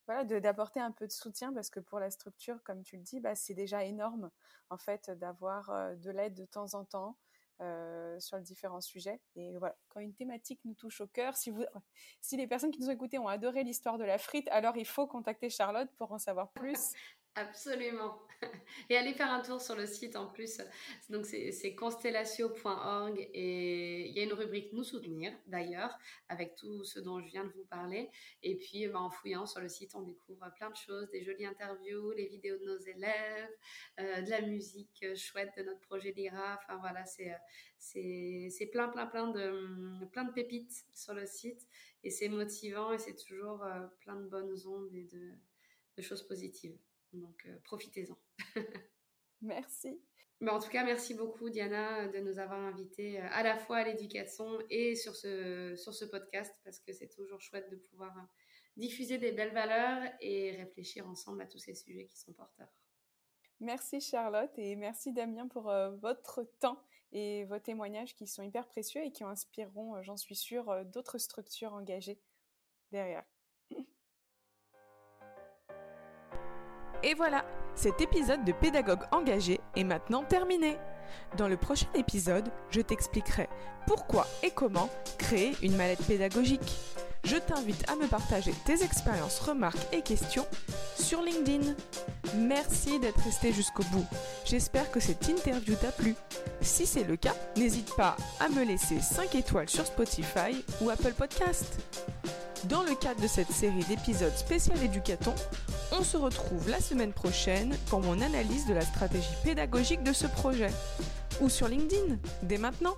voilà, 0.09 0.23
d'apporter 0.23 0.79
un 0.79 0.91
peu 0.91 1.05
de 1.05 1.11
soutien 1.11 1.53
parce 1.53 1.69
que 1.69 1.79
pour 1.79 1.99
la 1.99 2.09
structure, 2.09 2.63
comme 2.63 2.81
tu 2.81 2.97
le 2.97 3.03
dis, 3.03 3.19
bah, 3.19 3.35
c'est 3.35 3.53
déjà 3.53 3.83
énorme 3.83 4.31
en 4.71 4.77
fait 4.77 5.11
d'avoir 5.11 5.69
euh, 5.69 5.93
de 5.93 6.09
l'aide 6.09 6.33
de 6.33 6.45
temps 6.45 6.73
en 6.73 6.83
temps 6.83 7.15
euh, 7.61 8.19
sur 8.19 8.37
les 8.37 8.41
différents 8.41 8.81
sujets. 8.81 9.21
Et 9.35 9.55
voilà, 9.59 9.75
quand 9.87 9.99
une 9.99 10.15
thématique 10.15 10.61
nous 10.65 10.73
touche 10.73 10.99
au 11.01 11.05
cœur, 11.05 11.37
si, 11.37 11.51
vous, 11.51 11.63
si 12.21 12.37
les 12.37 12.47
personnes 12.47 12.71
qui 12.71 12.79
nous 12.79 12.87
ont 12.87 12.91
écoutés 12.91 13.19
ont 13.19 13.27
adoré 13.27 13.63
l'histoire 13.63 13.99
de 13.99 14.03
la 14.03 14.17
frite, 14.17 14.47
alors 14.47 14.77
il 14.77 14.87
faut 14.87 15.05
contacter 15.05 15.51
Charlotte 15.51 15.91
pour 15.95 16.11
en 16.11 16.17
savoir 16.17 16.49
plus. 16.53 16.93
Absolument. 17.39 18.19
Et 18.89 18.97
allez 18.97 19.13
faire 19.13 19.31
un 19.31 19.39
tour 19.41 19.61
sur 19.61 19.75
le 19.75 19.85
site 19.85 20.17
en 20.17 20.27
plus. 20.27 20.61
Donc 21.09 21.25
c'est 21.25 21.73
constellatio.org 21.73 23.17
et 23.33 24.09
il 24.09 24.13
y 24.13 24.19
a 24.19 24.23
une 24.23 24.33
rubrique 24.33 24.73
nous 24.73 24.83
soutenir 24.83 25.31
d'ailleurs 25.47 25.97
avec 26.27 26.55
tout 26.55 26.83
ce 26.83 26.99
dont 26.99 27.21
je 27.21 27.27
viens 27.27 27.45
de 27.45 27.51
vous 27.51 27.63
parler. 27.63 28.09
Et 28.43 28.57
puis 28.57 28.87
bah, 28.87 28.99
en 28.99 29.09
fouillant 29.09 29.45
sur 29.45 29.61
le 29.61 29.69
site, 29.69 29.95
on 29.95 30.01
découvre 30.01 30.51
plein 30.57 30.69
de 30.69 30.75
choses, 30.75 31.09
des 31.11 31.23
jolies 31.23 31.45
interviews, 31.45 32.11
les 32.11 32.27
vidéos 32.27 32.57
de 32.57 32.65
nos 32.65 32.77
élèves, 32.77 33.49
euh, 34.01 34.21
de 34.21 34.29
la 34.29 34.41
musique 34.41 35.05
chouette 35.15 35.53
de 35.57 35.63
notre 35.63 35.81
projet 35.81 36.11
d'IRA. 36.11 36.59
Enfin 36.61 36.77
voilà, 36.81 37.05
c'est 37.05 38.65
plein 38.65 38.89
plein 38.89 39.07
plein 39.07 39.31
de 39.31 40.31
pépites 40.33 40.85
sur 40.93 41.13
le 41.13 41.25
site 41.25 41.65
et 42.03 42.09
c'est 42.09 42.27
motivant 42.27 42.91
et 42.91 42.99
c'est 42.99 43.15
toujours 43.15 43.63
euh, 43.63 43.87
plein 44.01 44.17
de 44.17 44.27
bonnes 44.27 44.55
ondes 44.67 44.93
et 44.93 45.07
de 45.95 46.01
choses 46.01 46.23
positives. 46.27 46.77
Donc 47.13 47.45
euh, 47.45 47.57
profitez-en. 47.63 48.17
merci. 49.41 50.01
Mais 50.41 50.51
en 50.51 50.59
tout 50.59 50.69
cas, 50.69 50.85
merci 50.85 51.15
beaucoup 51.15 51.49
Diana 51.49 52.07
de 52.07 52.19
nous 52.19 52.39
avoir 52.39 52.59
invités 52.59 53.19
euh, 53.19 53.27
à 53.31 53.43
la 53.43 53.57
fois 53.57 53.77
à 53.77 53.83
l'éducation 53.83 54.59
et 54.69 54.95
sur 54.95 55.15
ce, 55.15 55.75
sur 55.75 55.93
ce 55.93 56.05
podcast 56.05 56.53
parce 56.63 56.79
que 56.79 56.93
c'est 56.93 57.09
toujours 57.09 57.41
chouette 57.41 57.69
de 57.69 57.75
pouvoir 57.75 58.17
euh, 58.17 58.21
diffuser 58.77 59.17
des 59.17 59.31
belles 59.31 59.53
valeurs 59.53 60.09
et 60.21 60.51
réfléchir 60.51 61.07
ensemble 61.07 61.41
à 61.41 61.45
tous 61.45 61.59
ces 61.59 61.75
sujets 61.75 62.05
qui 62.05 62.17
sont 62.17 62.33
porteurs. 62.33 62.71
Merci 63.59 63.99
Charlotte 63.99 64.57
et 64.57 64.77
merci 64.77 65.11
Damien 65.11 65.49
pour 65.49 65.63
votre 65.99 66.43
temps 66.61 66.81
et 67.11 67.43
vos 67.43 67.59
témoignages 67.59 68.15
qui 68.15 68.25
sont 68.25 68.41
hyper 68.41 68.65
précieux 68.65 69.03
et 69.03 69.11
qui 69.11 69.25
inspireront, 69.25 70.01
j'en 70.01 70.15
suis 70.15 70.37
sûre, 70.37 70.85
d'autres 70.85 71.17
structures 71.17 71.73
engagées 71.73 72.21
derrière. 72.91 73.25
Et 77.03 77.13
voilà, 77.13 77.45
cet 77.75 78.01
épisode 78.01 78.43
de 78.43 78.51
Pédagogue 78.51 79.03
engagé 79.11 79.59
est 79.75 79.83
maintenant 79.83 80.23
terminé. 80.23 80.77
Dans 81.37 81.47
le 81.47 81.57
prochain 81.57 81.87
épisode, 81.95 82.49
je 82.69 82.81
t'expliquerai 82.81 83.47
pourquoi 83.87 84.27
et 84.43 84.51
comment 84.51 84.89
créer 85.17 85.55
une 85.61 85.75
mallette 85.75 86.05
pédagogique. 86.05 86.75
Je 87.23 87.35
t'invite 87.35 87.89
à 87.89 87.95
me 87.95 88.07
partager 88.07 88.53
tes 88.65 88.83
expériences, 88.83 89.39
remarques 89.39 89.93
et 89.93 90.01
questions 90.01 90.45
sur 90.97 91.21
LinkedIn. 91.21 91.73
Merci 92.35 92.99
d'être 92.99 93.19
resté 93.23 93.51
jusqu'au 93.51 93.83
bout. 93.91 94.05
J'espère 94.45 94.89
que 94.91 94.99
cette 94.99 95.27
interview 95.27 95.75
t'a 95.75 95.91
plu. 95.91 96.15
Si 96.61 96.85
c'est 96.85 97.03
le 97.03 97.17
cas, 97.17 97.35
n'hésite 97.57 97.93
pas 97.95 98.15
à 98.39 98.49
me 98.49 98.63
laisser 98.63 98.99
5 98.99 99.35
étoiles 99.35 99.69
sur 99.69 99.85
Spotify 99.85 100.63
ou 100.81 100.89
Apple 100.89 101.13
Podcast. 101.13 101.79
Dans 102.65 102.83
le 102.83 102.95
cadre 102.95 103.21
de 103.21 103.27
cette 103.27 103.51
série 103.51 103.85
d'épisodes 103.85 104.35
spécial 104.35 104.81
éducaton, 104.83 105.33
on 105.91 106.03
se 106.03 106.17
retrouve 106.17 106.69
la 106.69 106.79
semaine 106.79 107.13
prochaine 107.13 107.75
pour 107.87 108.01
mon 108.01 108.21
analyse 108.21 108.65
de 108.67 108.73
la 108.73 108.81
stratégie 108.81 109.27
pédagogique 109.43 110.03
de 110.03 110.13
ce 110.13 110.27
projet. 110.27 110.71
Ou 111.41 111.49
sur 111.49 111.67
LinkedIn, 111.67 112.17
dès 112.43 112.57
maintenant. 112.57 112.95